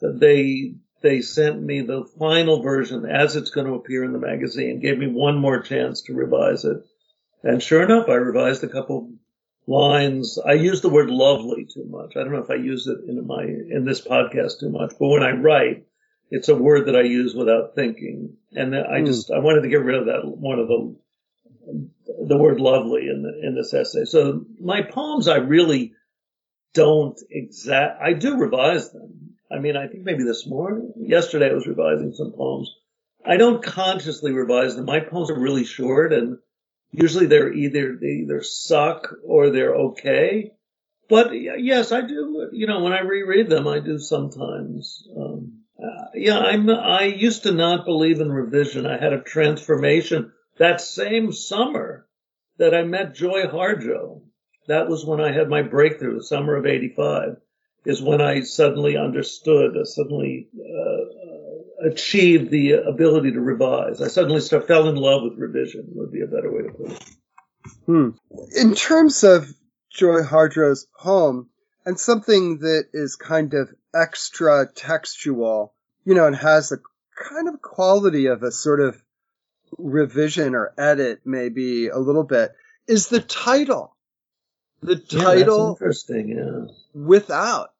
they 0.00 0.76
they 1.02 1.20
sent 1.20 1.60
me 1.62 1.82
the 1.82 2.04
final 2.18 2.62
version 2.62 3.04
as 3.04 3.36
it's 3.36 3.50
going 3.50 3.66
to 3.66 3.74
appear 3.74 4.02
in 4.02 4.12
the 4.12 4.18
magazine. 4.18 4.80
Gave 4.80 4.98
me 4.98 5.08
one 5.08 5.36
more 5.36 5.60
chance 5.60 6.00
to 6.02 6.14
revise 6.14 6.64
it, 6.64 6.78
and 7.42 7.62
sure 7.62 7.82
enough, 7.82 8.08
I 8.08 8.14
revised 8.14 8.64
a 8.64 8.68
couple 8.68 9.12
lines. 9.70 10.38
I 10.44 10.54
use 10.54 10.80
the 10.80 10.88
word 10.88 11.10
lovely 11.10 11.64
too 11.72 11.84
much. 11.88 12.16
I 12.16 12.20
don't 12.20 12.32
know 12.32 12.42
if 12.42 12.50
I 12.50 12.56
use 12.56 12.86
it 12.86 12.98
in 13.08 13.26
my 13.26 13.44
in 13.44 13.84
this 13.84 14.00
podcast 14.00 14.60
too 14.60 14.70
much, 14.70 14.94
but 14.98 15.08
when 15.08 15.22
I 15.22 15.30
write, 15.30 15.86
it's 16.30 16.48
a 16.48 16.54
word 16.56 16.86
that 16.86 16.96
I 16.96 17.02
use 17.02 17.34
without 17.34 17.74
thinking, 17.74 18.36
and 18.52 18.74
I 18.76 19.00
Hmm. 19.00 19.06
just 19.06 19.30
I 19.30 19.38
wanted 19.38 19.62
to 19.62 19.68
get 19.68 19.82
rid 19.82 19.96
of 19.96 20.06
that 20.06 20.26
one 20.26 20.58
of 20.58 20.68
the 20.68 20.96
the 22.26 22.36
word 22.36 22.60
lovely 22.60 23.08
in 23.08 23.22
the, 23.22 23.46
in 23.46 23.54
this 23.54 23.72
essay. 23.72 24.04
So 24.04 24.44
my 24.60 24.82
poems, 24.82 25.28
I 25.28 25.36
really 25.36 25.92
don't 26.74 27.18
exact. 27.30 28.00
I 28.02 28.12
do 28.12 28.38
revise 28.38 28.90
them. 28.90 29.36
I 29.52 29.58
mean, 29.58 29.76
I 29.76 29.88
think 29.88 30.04
maybe 30.04 30.24
this 30.24 30.46
morning, 30.46 30.92
yesterday, 30.96 31.50
I 31.50 31.54
was 31.54 31.66
revising 31.66 32.12
some 32.12 32.32
poems. 32.32 32.74
I 33.24 33.36
don't 33.36 33.62
consciously 33.62 34.32
revise 34.32 34.76
them. 34.76 34.86
My 34.86 35.00
poems 35.00 35.30
are 35.30 35.38
really 35.38 35.64
short, 35.64 36.12
and 36.12 36.38
usually 36.92 37.26
they're 37.26 37.52
either 37.52 37.96
they 37.96 38.22
either 38.22 38.42
suck 38.42 39.08
or 39.24 39.50
they're 39.50 39.74
okay. 39.74 40.52
But 41.08 41.32
yes, 41.32 41.90
I 41.90 42.02
do. 42.02 42.48
You 42.52 42.66
know, 42.66 42.82
when 42.82 42.92
I 42.92 43.00
reread 43.00 43.50
them, 43.50 43.66
I 43.66 43.80
do 43.80 43.98
sometimes. 43.98 45.08
Um, 45.16 45.62
uh, 45.82 46.04
yeah, 46.14 46.38
I'm. 46.38 46.70
I 46.70 47.04
used 47.04 47.44
to 47.44 47.52
not 47.52 47.84
believe 47.84 48.20
in 48.20 48.30
revision. 48.30 48.86
I 48.86 48.98
had 48.98 49.12
a 49.12 49.22
transformation 49.22 50.32
that 50.58 50.80
same 50.80 51.32
summer 51.32 52.06
that 52.58 52.74
I 52.74 52.84
met 52.84 53.14
Joy 53.14 53.46
Harjo. 53.46 54.22
That 54.68 54.88
was 54.88 55.04
when 55.04 55.20
I 55.20 55.32
had 55.32 55.48
my 55.48 55.62
breakthrough, 55.62 56.18
the 56.18 56.22
summer 56.22 56.54
of 56.54 56.66
'85, 56.66 57.38
is 57.86 58.02
when 58.02 58.20
I 58.20 58.42
suddenly 58.42 58.96
understood, 58.96 59.76
uh, 59.76 59.84
suddenly 59.84 60.48
uh, 60.54 61.19
achieved 61.84 62.50
the 62.50 62.72
ability 62.72 63.32
to 63.32 63.40
revise. 63.40 64.00
I 64.00 64.08
suddenly 64.08 64.40
start, 64.40 64.66
fell 64.66 64.88
in 64.88 64.96
love 64.96 65.22
with 65.22 65.38
revision. 65.38 65.86
Would 65.94 66.12
be 66.12 66.22
a 66.22 66.26
better 66.26 66.52
way 66.52 66.62
to 66.62 66.70
put 66.70 66.90
it. 66.92 67.04
Hmm. 67.86 68.10
In 68.56 68.74
terms 68.74 69.24
of 69.24 69.52
Joy 69.90 70.22
Harjo's 70.22 70.86
poem, 70.98 71.48
and 71.84 71.98
something 71.98 72.58
that 72.58 72.88
is 72.92 73.16
kind 73.16 73.54
of 73.54 73.70
extra 73.94 74.68
textual, 74.72 75.74
you 76.04 76.14
know, 76.14 76.26
and 76.26 76.36
has 76.36 76.72
a 76.72 76.78
kind 77.32 77.48
of 77.48 77.60
quality 77.62 78.26
of 78.26 78.42
a 78.42 78.52
sort 78.52 78.80
of 78.80 79.02
revision 79.78 80.54
or 80.54 80.72
edit, 80.78 81.20
maybe 81.24 81.88
a 81.88 81.98
little 81.98 82.24
bit, 82.24 82.52
is 82.86 83.08
the 83.08 83.20
title. 83.20 83.96
The 84.82 85.02
Yeah, 85.08 85.22
title 85.22 85.68
that's 85.68 85.80
interesting. 85.80 86.28
Yeah. 86.28 86.72
without 86.94 87.72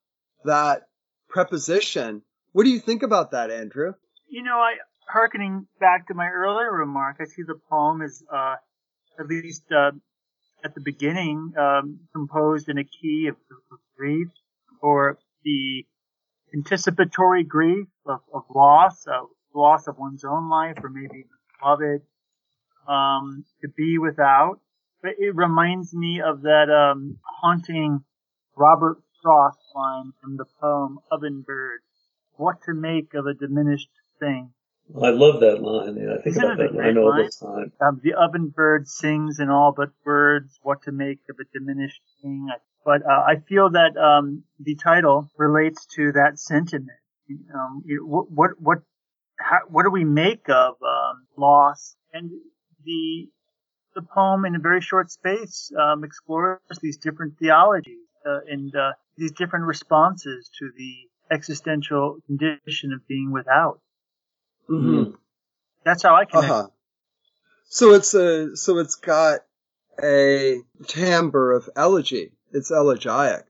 that 0.45 0.89
preposition. 1.29 2.23
What 2.53 2.65
do 2.65 2.71
you 2.71 2.81
think 2.81 3.03
about 3.03 3.31
that, 3.31 3.51
Andrew? 3.51 3.93
You 4.29 4.43
know, 4.43 4.59
I 4.59 4.75
harkening 5.09 5.67
back 5.79 6.09
to 6.09 6.15
my 6.15 6.29
earlier 6.29 6.73
remark, 6.73 7.17
I 7.21 7.25
see 7.25 7.43
the 7.43 7.59
poem 7.69 8.03
is 8.03 8.23
uh, 8.33 8.57
at 9.19 9.27
least 9.27 9.65
uh, 9.71 9.93
at 10.65 10.75
the 10.75 10.81
beginning 10.81 11.53
um, 11.59 12.01
composed 12.13 12.69
in 12.69 12.79
a 12.79 12.85
key 12.85 13.29
of, 13.29 13.37
of 13.73 13.79
grief 13.97 14.29
or 14.83 15.19
the 15.45 15.85
anticipatory 16.55 17.45
grief 17.45 17.87
of, 18.07 18.21
of 18.33 18.43
loss, 18.55 19.07
of 19.07 19.29
loss 19.55 19.87
of 19.87 19.99
one's 19.99 20.25
own 20.25 20.49
life 20.49 20.77
or 20.83 20.91
maybe 20.91 21.25
beloved, 21.61 22.03
um, 22.89 23.45
to 23.63 23.69
be 23.69 23.99
without. 23.99 24.61
But 25.03 25.13
it 25.19 25.35
reminds 25.35 25.95
me 25.95 26.21
of 26.21 26.43
that 26.43 26.69
um, 26.71 27.19
haunting 27.41 28.05
Robert 28.57 28.99
Frost 29.23 29.59
line 29.75 30.13
from 30.21 30.37
the 30.37 30.45
poem 30.61 30.99
Oven 31.11 31.43
Bird. 31.47 31.81
What 32.41 32.63
to 32.63 32.73
make 32.73 33.13
of 33.13 33.27
a 33.27 33.35
diminished 33.35 33.91
thing. 34.19 34.53
I 34.97 35.11
love 35.11 35.41
that 35.41 35.63
line. 35.63 35.97
Yeah, 35.97 36.15
I 36.15 36.23
think 36.23 36.37
Isn't 36.37 36.43
about 36.45 36.57
that 36.57 36.73
great 36.73 36.97
line 36.97 36.99
all 36.99 37.13
the 37.13 37.31
time. 37.39 37.73
Um, 37.87 38.01
the 38.03 38.15
oven 38.15 38.49
bird 38.49 38.89
sings 38.89 39.39
in 39.39 39.51
all 39.51 39.73
but 39.77 39.91
words 40.07 40.59
what 40.63 40.83
to 40.85 40.93
make 40.93 41.19
of 41.29 41.37
a 41.39 41.45
diminished 41.53 42.01
thing. 42.23 42.49
But 42.83 43.03
uh, 43.05 43.25
I 43.29 43.37
feel 43.47 43.69
that 43.71 43.95
um, 43.99 44.45
the 44.59 44.75
title 44.75 45.29
relates 45.37 45.85
to 45.97 46.13
that 46.13 46.39
sentiment. 46.39 46.99
Um, 47.55 47.83
you 47.85 47.99
know, 47.99 48.07
what 48.07 48.31
what 48.31 48.51
what 48.59 48.79
how, 49.39 49.61
what 49.69 49.83
do 49.83 49.91
we 49.91 50.05
make 50.05 50.49
of 50.49 50.77
um, 50.83 51.27
loss? 51.37 51.95
And 52.15 52.31
the 52.85 53.29
the 53.95 54.03
poem, 54.03 54.47
in 54.47 54.57
a 54.57 54.61
very 54.61 54.81
short 54.81 55.11
space, 55.11 55.71
um, 55.79 56.05
explores 56.05 56.61
these 56.81 56.97
different 56.97 57.35
theologies 57.39 58.09
uh, 58.27 58.41
and 58.49 58.75
uh, 58.75 58.93
these 59.19 59.33
different 59.33 59.67
responses 59.67 60.51
to 60.59 60.71
the 60.75 61.10
existential 61.31 62.19
condition 62.27 62.93
of 62.93 63.07
being 63.07 63.31
without. 63.33 63.81
Mhm. 64.69 65.17
That's 65.85 66.03
how 66.03 66.15
I 66.15 66.25
connect. 66.25 66.49
huh. 66.49 66.69
So 67.69 67.95
it's 67.95 68.15
a 68.15 68.57
so 68.57 68.79
it's 68.79 68.97
got 68.97 69.41
a 70.03 70.61
timbre 70.87 71.53
of 71.53 71.69
elegy. 71.77 72.33
It's 72.53 72.71
elegiac 72.71 73.47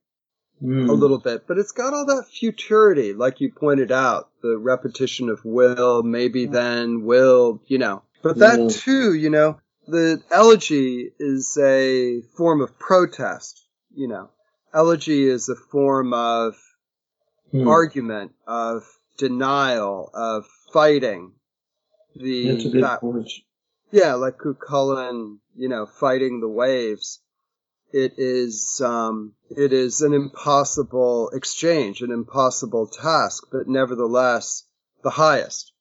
Mm. 0.62 0.90
a 0.90 0.92
little 0.92 1.18
bit, 1.18 1.46
but 1.46 1.56
it's 1.56 1.72
got 1.72 1.94
all 1.94 2.04
that 2.04 2.26
futurity, 2.28 3.14
like 3.14 3.40
you 3.40 3.50
pointed 3.50 3.90
out, 3.90 4.28
the 4.42 4.58
repetition 4.58 5.30
of 5.30 5.42
will, 5.42 6.02
maybe 6.02 6.44
then, 6.46 7.02
will, 7.04 7.62
you 7.66 7.78
know. 7.78 8.02
But 8.22 8.38
that 8.40 8.58
Yeah. 8.58 8.68
too, 8.68 9.14
you 9.14 9.30
know, 9.30 9.58
the 9.88 10.22
elegy 10.30 11.12
is 11.18 11.56
a 11.56 12.20
form 12.36 12.60
of 12.60 12.78
protest, 12.78 13.66
you 13.94 14.06
know. 14.06 14.28
Elegy 14.74 15.26
is 15.26 15.48
a 15.48 15.56
form 15.56 16.12
of 16.12 16.56
Hmm. 17.52 17.66
argument, 17.66 18.32
of 18.46 18.84
denial, 19.18 20.10
of 20.14 20.46
fighting. 20.72 21.32
The 22.14 22.52
That's 22.52 22.64
a 22.64 22.68
good 22.68 22.82
that- 22.84 23.40
yeah, 23.92 24.14
like 24.14 24.38
Cuchulain, 24.38 25.38
you 25.56 25.68
know, 25.68 25.86
fighting 25.86 26.40
the 26.40 26.48
waves. 26.48 27.20
It 27.92 28.14
is, 28.18 28.80
um, 28.84 29.34
it 29.50 29.72
is 29.72 30.00
an 30.00 30.12
impossible 30.12 31.30
exchange, 31.30 32.02
an 32.02 32.12
impossible 32.12 32.86
task, 32.86 33.48
but 33.50 33.66
nevertheless 33.66 34.64
the 35.02 35.10
highest. 35.10 35.72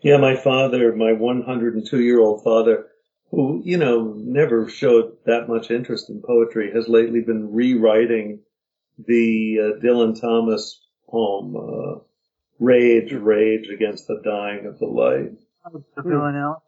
Yeah, 0.00 0.16
my 0.16 0.36
father, 0.36 0.94
my 0.96 1.12
102 1.12 2.00
year 2.00 2.20
old 2.20 2.42
father, 2.42 2.86
who, 3.30 3.60
you 3.64 3.76
know, 3.76 4.14
never 4.16 4.68
showed 4.68 5.18
that 5.26 5.48
much 5.48 5.70
interest 5.70 6.08
in 6.08 6.22
poetry, 6.22 6.70
has 6.72 6.88
lately 6.88 7.20
been 7.20 7.52
rewriting 7.52 8.40
the 8.98 9.58
uh, 9.60 9.80
Dylan 9.84 10.20
Thomas 10.20 10.80
poem, 11.08 11.56
uh, 11.56 12.00
Rage, 12.58 13.12
Rage 13.12 13.68
Against 13.68 14.06
the 14.06 14.20
Dying 14.24 14.66
of 14.66 14.78
the 14.78 14.86
Light. 14.86 15.32
The 15.72 16.02
Hmm. 16.02 16.08
villanelle. 16.08 16.62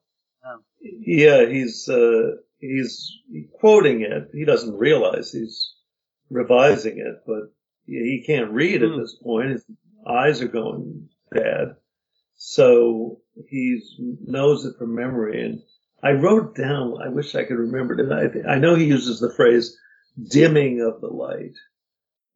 Yeah, 0.80 1.46
he's, 1.46 1.88
uh, 1.88 2.36
he's 2.58 3.12
quoting 3.58 4.02
it. 4.02 4.30
He 4.32 4.44
doesn't 4.44 4.78
realize 4.78 5.32
he's 5.32 5.74
revising 6.30 6.98
it, 6.98 7.22
but 7.26 7.52
he 7.86 8.22
can't 8.26 8.50
read 8.52 8.82
at 8.82 8.90
Hmm. 8.90 9.00
this 9.00 9.14
point. 9.22 9.50
His 9.50 9.64
eyes 10.06 10.42
are 10.42 10.48
going 10.48 11.08
bad. 11.30 11.76
So 12.34 13.20
he 13.48 13.82
knows 14.26 14.64
it 14.64 14.76
from 14.78 14.94
memory. 14.94 15.44
And 15.44 15.62
I 16.02 16.12
wrote 16.12 16.54
down, 16.54 17.00
I 17.02 17.08
wish 17.08 17.34
I 17.34 17.44
could 17.44 17.58
remember 17.58 17.98
it. 17.98 18.44
I, 18.46 18.52
I 18.54 18.58
know 18.58 18.74
he 18.74 18.84
uses 18.84 19.18
the 19.20 19.32
phrase 19.32 19.76
dimming 20.30 20.80
of 20.80 21.00
the 21.00 21.08
light. 21.08 21.54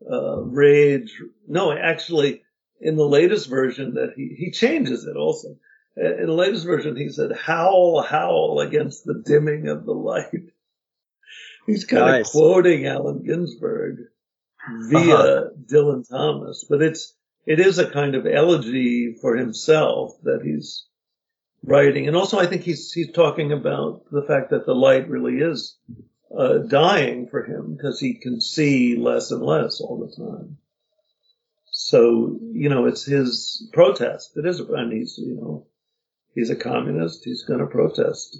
Uh, 0.09 0.41
rage. 0.43 1.21
No, 1.49 1.73
actually, 1.73 2.43
in 2.81 2.97
the 2.97 3.07
latest 3.07 3.49
version 3.49 3.95
that 3.95 4.15
he, 4.17 4.35
he 4.39 4.51
changes 4.51 5.05
it 5.05 5.17
also. 5.17 5.57
Uh, 6.01 6.15
In 6.17 6.27
the 6.27 6.33
latest 6.33 6.65
version, 6.65 6.97
he 6.97 7.09
said, 7.11 7.33
howl, 7.33 8.01
howl 8.03 8.61
against 8.61 9.05
the 9.05 9.23
dimming 9.27 9.69
of 9.69 9.85
the 9.85 9.93
light. 9.93 10.31
He's 11.67 11.85
kind 11.85 12.07
Nice. 12.07 12.27
of 12.29 12.33
quoting 12.33 12.87
Allen 12.87 13.23
Ginsberg 13.25 13.99
via 14.89 15.15
Uh-huh. 15.15 15.49
Dylan 15.67 16.09
Thomas, 16.09 16.65
but 16.69 16.81
it's, 16.83 17.15
it 17.47 17.61
is 17.61 17.79
a 17.79 17.91
kind 17.91 18.15
of 18.15 18.27
elegy 18.27 19.15
for 19.21 19.37
himself 19.37 20.13
that 20.23 20.41
he's 20.43 20.87
writing. 21.63 22.09
And 22.09 22.17
also 22.17 22.39
I 22.39 22.47
think 22.47 22.63
he's, 22.63 22.91
he's 22.93 23.13
talking 23.13 23.53
about 23.53 24.05
the 24.11 24.23
fact 24.23 24.51
that 24.51 24.65
the 24.67 24.75
light 24.75 25.09
really 25.09 25.39
is, 25.41 25.77
uh, 26.37 26.59
dying 26.59 27.27
for 27.29 27.43
him 27.45 27.75
because 27.75 27.99
he 27.99 28.15
can 28.15 28.41
see 28.41 28.97
less 28.97 29.31
and 29.31 29.43
less 29.43 29.81
all 29.81 29.99
the 29.99 30.15
time. 30.15 30.59
So, 31.73 32.39
you 32.53 32.69
know, 32.69 32.87
it's 32.87 33.05
his 33.05 33.69
protest. 33.73 34.37
It 34.37 34.47
is, 34.47 34.61
and 34.61 34.93
he's, 34.93 35.19
you 35.19 35.35
know, 35.35 35.67
he's 36.35 36.51
a 36.51 36.57
communist. 36.57 37.25
He's 37.25 37.43
going 37.43 37.61
to 37.61 37.67
protest. 37.67 38.39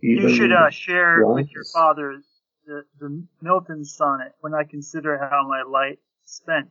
You 0.00 0.34
should 0.34 0.52
uh, 0.52 0.70
share 0.70 1.24
with 1.26 1.52
your 1.52 1.64
father 1.72 2.22
the, 2.66 2.84
the 2.98 3.22
Milton 3.42 3.84
sonnet 3.84 4.32
when 4.40 4.54
I 4.54 4.64
consider 4.64 5.18
how 5.18 5.46
my 5.46 5.62
light 5.62 5.98
is 6.24 6.30
spent. 6.32 6.70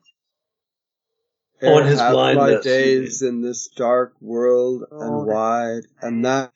On 1.61 1.83
Ere 1.83 1.89
his 1.89 1.99
have 1.99 2.13
my 2.13 2.59
days 2.61 3.21
in 3.21 3.41
this 3.41 3.67
dark 3.67 4.13
world 4.21 4.85
Oh, 4.91 5.01
and 5.01 5.27
wide, 5.27 5.83
and 6.01 6.25
that 6.25 6.51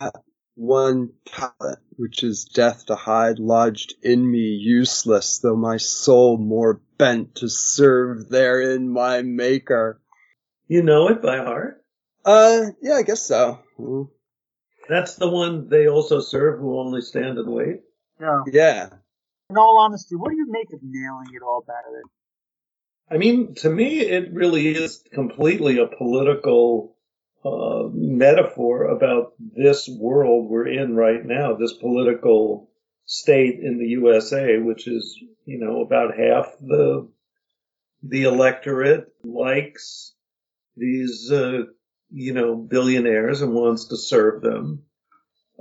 one 0.56 1.12
talent, 1.26 1.80
which 1.96 2.24
is 2.24 2.46
death 2.46 2.86
to 2.88 2.96
hide, 2.96 3.40
lodged 3.40 3.96
in 4.02 4.30
me 4.30 4.40
useless, 4.40 5.40
though 5.40 5.56
my 5.56 5.78
soul 5.78 6.38
more 6.38 6.82
bent 6.98 7.36
to 7.36 7.50
serve 7.50 8.30
therein 8.30 8.90
my 8.90 9.22
maker. 9.22 10.00
You 10.68 10.84
know 10.84 11.10
it 11.10 11.22
by 11.22 11.38
heart? 11.38 11.84
Uh, 12.26 12.68
yeah, 12.82 12.96
I 12.96 13.04
guess 13.04 13.22
so. 13.22 13.60
Mm. 13.80 14.10
That's 14.88 15.16
the 15.16 15.30
one 15.30 15.70
they 15.70 15.88
also 15.88 16.20
serve 16.20 16.60
who 16.60 16.80
only 16.80 17.02
stand 17.02 17.38
and 17.38 17.50
wait? 17.50 17.82
No. 18.20 18.44
Yeah. 18.52 18.90
In 19.50 19.58
all 19.58 19.80
honesty, 19.80 20.16
what 20.16 20.32
do 20.32 20.38
you 20.38 20.48
make 20.50 20.72
of 20.74 20.80
nailing 20.84 21.34
it 21.34 21.44
all 21.44 21.64
back 21.66 21.84
there? 21.92 22.02
I 23.12 23.18
mean, 23.18 23.56
to 23.56 23.70
me, 23.70 24.00
it 24.00 24.34
really 24.34 24.68
is 24.68 25.04
completely 25.14 25.80
a 25.80 25.88
political 25.88 26.96
uh, 27.46 27.90
metaphor 27.92 28.86
about 28.86 29.34
this 29.40 29.90
world 29.90 30.50
we're 30.50 30.68
in 30.68 30.96
right 30.96 31.26
now, 31.26 31.56
this 31.56 31.74
political 31.74 32.70
state 33.06 33.60
in 33.60 33.80
the 33.80 33.88
USA, 33.88 34.58
which 34.60 34.88
is, 34.88 35.20
you 35.46 35.60
know, 35.60 35.82
about 35.82 36.18
half 36.18 36.54
the 36.62 37.10
the 38.06 38.24
electorate 38.24 39.08
likes 39.24 40.14
these, 40.76 41.32
uh, 41.32 41.64
you 42.12 42.34
know, 42.34 42.56
billionaires 42.56 43.42
and 43.42 43.54
wants 43.54 43.86
to 43.86 43.98
serve 43.98 44.42
them, 44.42 44.84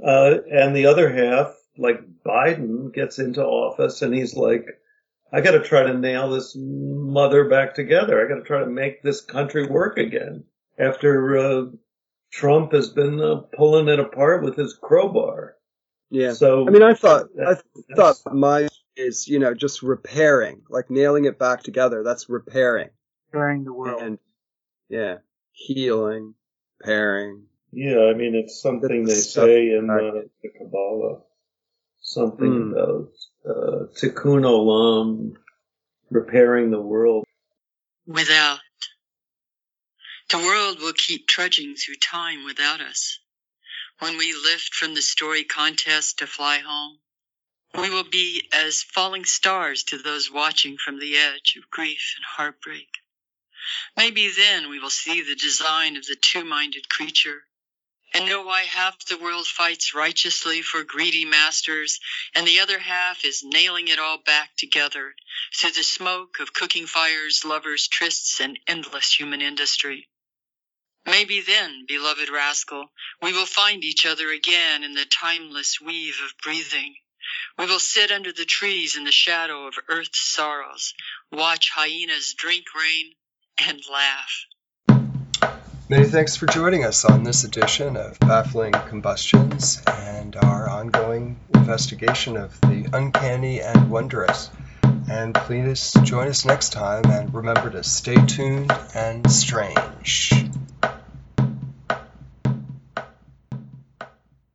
uh, 0.04 0.38
and 0.50 0.74
the 0.74 0.86
other 0.86 1.12
half, 1.12 1.54
like 1.76 2.00
Biden, 2.24 2.92
gets 2.92 3.18
into 3.18 3.44
office 3.44 4.02
and 4.02 4.14
he's 4.14 4.34
like, 4.34 4.66
I 5.32 5.40
got 5.40 5.52
to 5.52 5.62
try 5.62 5.84
to 5.84 5.98
nail 5.98 6.30
this 6.30 6.54
mother 6.56 7.48
back 7.48 7.74
together. 7.74 8.24
I 8.24 8.28
got 8.28 8.40
to 8.40 8.46
try 8.46 8.60
to 8.60 8.70
make 8.70 9.02
this 9.02 9.20
country 9.20 9.66
work 9.66 9.98
again 9.98 10.44
after 10.78 11.38
uh, 11.38 11.64
Trump 12.30 12.72
has 12.72 12.88
been 12.90 13.20
uh, 13.20 13.36
pulling 13.56 13.88
it 13.88 13.98
apart 14.00 14.42
with 14.42 14.56
his 14.56 14.74
crowbar. 14.74 15.56
Yeah. 16.10 16.32
So 16.32 16.66
I 16.66 16.70
mean, 16.70 16.82
I 16.82 16.94
thought 16.94 17.26
I 17.46 17.56
thought 17.96 18.16
my 18.32 18.68
is 18.96 19.26
you 19.28 19.38
know 19.38 19.54
just 19.54 19.82
repairing, 19.82 20.62
like 20.68 20.90
nailing 20.90 21.24
it 21.24 21.38
back 21.38 21.62
together. 21.62 22.02
That's 22.02 22.28
repairing, 22.28 22.90
Sharing 23.32 23.64
the 23.64 23.72
world. 23.72 24.02
and 24.02 24.18
yeah, 24.88 25.18
healing, 25.52 26.34
pairing. 26.82 27.44
Yeah, 27.72 28.10
I 28.10 28.14
mean, 28.14 28.34
it's 28.34 28.60
something 28.60 29.04
they 29.06 29.14
say 29.14 29.70
in 29.74 29.88
uh, 29.88 30.22
the 30.42 30.48
Kabbalah. 30.58 31.20
Something 32.02 32.52
Hmm. 32.52 32.72
about 32.74 33.08
uh, 33.48 33.86
tikkun 33.94 34.42
olam, 34.44 35.36
repairing 36.10 36.70
the 36.70 36.80
world. 36.80 37.24
Without. 38.06 38.58
The 40.32 40.38
world 40.38 40.80
will 40.80 40.94
keep 40.94 41.28
trudging 41.28 41.76
through 41.76 41.96
time 41.96 42.44
without 42.44 42.80
us. 42.80 43.18
When 43.98 44.16
we 44.16 44.32
lift 44.32 44.72
from 44.72 44.94
the 44.94 45.02
story 45.02 45.44
contest 45.44 46.20
to 46.20 46.26
fly 46.26 46.60
home, 46.60 47.00
we 47.74 47.90
will 47.90 48.04
be 48.04 48.48
as 48.50 48.82
falling 48.82 49.26
stars 49.26 49.82
to 49.84 49.98
those 49.98 50.30
watching 50.30 50.78
from 50.78 50.98
the 50.98 51.18
edge 51.18 51.56
of 51.56 51.68
grief 51.68 52.14
and 52.16 52.24
heartbreak. 52.24 52.88
Maybe 53.94 54.30
then 54.30 54.70
we 54.70 54.78
will 54.78 54.88
see 54.88 55.20
the 55.20 55.36
design 55.36 55.98
of 55.98 56.06
the 56.06 56.16
two-minded 56.16 56.88
creature 56.88 57.44
and 58.14 58.24
know 58.24 58.40
why 58.40 58.62
half 58.62 59.04
the 59.04 59.18
world 59.18 59.46
fights 59.46 59.94
righteously 59.94 60.62
for 60.62 60.82
greedy 60.82 61.26
masters 61.26 62.00
and 62.34 62.46
the 62.46 62.60
other 62.60 62.78
half 62.78 63.22
is 63.26 63.44
nailing 63.44 63.88
it 63.88 63.98
all 63.98 64.16
back 64.16 64.56
together 64.56 65.14
through 65.54 65.72
the 65.72 65.82
smoke 65.82 66.40
of 66.40 66.54
cooking 66.54 66.86
fires, 66.86 67.44
lovers, 67.44 67.86
trysts, 67.86 68.40
and 68.40 68.58
endless 68.66 69.12
human 69.12 69.42
industry. 69.42 70.08
Maybe 71.06 71.40
then, 71.40 71.84
beloved 71.88 72.28
rascal, 72.28 72.90
we 73.20 73.32
will 73.32 73.46
find 73.46 73.82
each 73.82 74.06
other 74.06 74.30
again 74.30 74.84
in 74.84 74.94
the 74.94 75.04
timeless 75.04 75.80
weave 75.80 76.20
of 76.24 76.36
breathing. 76.42 76.94
We 77.58 77.66
will 77.66 77.80
sit 77.80 78.12
under 78.12 78.32
the 78.32 78.44
trees 78.44 78.96
in 78.96 79.04
the 79.04 79.12
shadow 79.12 79.66
of 79.66 79.74
earth's 79.88 80.20
sorrows, 80.20 80.94
watch 81.30 81.70
hyenas 81.70 82.34
drink 82.34 82.66
rain, 82.74 83.12
and 83.66 83.82
laugh. 83.90 84.46
Many 85.88 86.06
thanks 86.06 86.36
for 86.36 86.46
joining 86.46 86.84
us 86.84 87.04
on 87.04 87.24
this 87.24 87.44
edition 87.44 87.96
of 87.96 88.18
Baffling 88.20 88.72
Combustions 88.72 89.82
and 89.86 90.36
our 90.36 90.68
ongoing 90.68 91.38
investigation 91.54 92.36
of 92.36 92.58
the 92.62 92.88
uncanny 92.92 93.60
and 93.60 93.90
wondrous. 93.90 94.50
And 95.10 95.34
please 95.34 95.92
join 96.04 96.28
us 96.28 96.44
next 96.44 96.72
time 96.72 97.04
and 97.06 97.34
remember 97.34 97.70
to 97.70 97.82
stay 97.82 98.16
tuned 98.26 98.72
and 98.94 99.30
strange. 99.30 100.32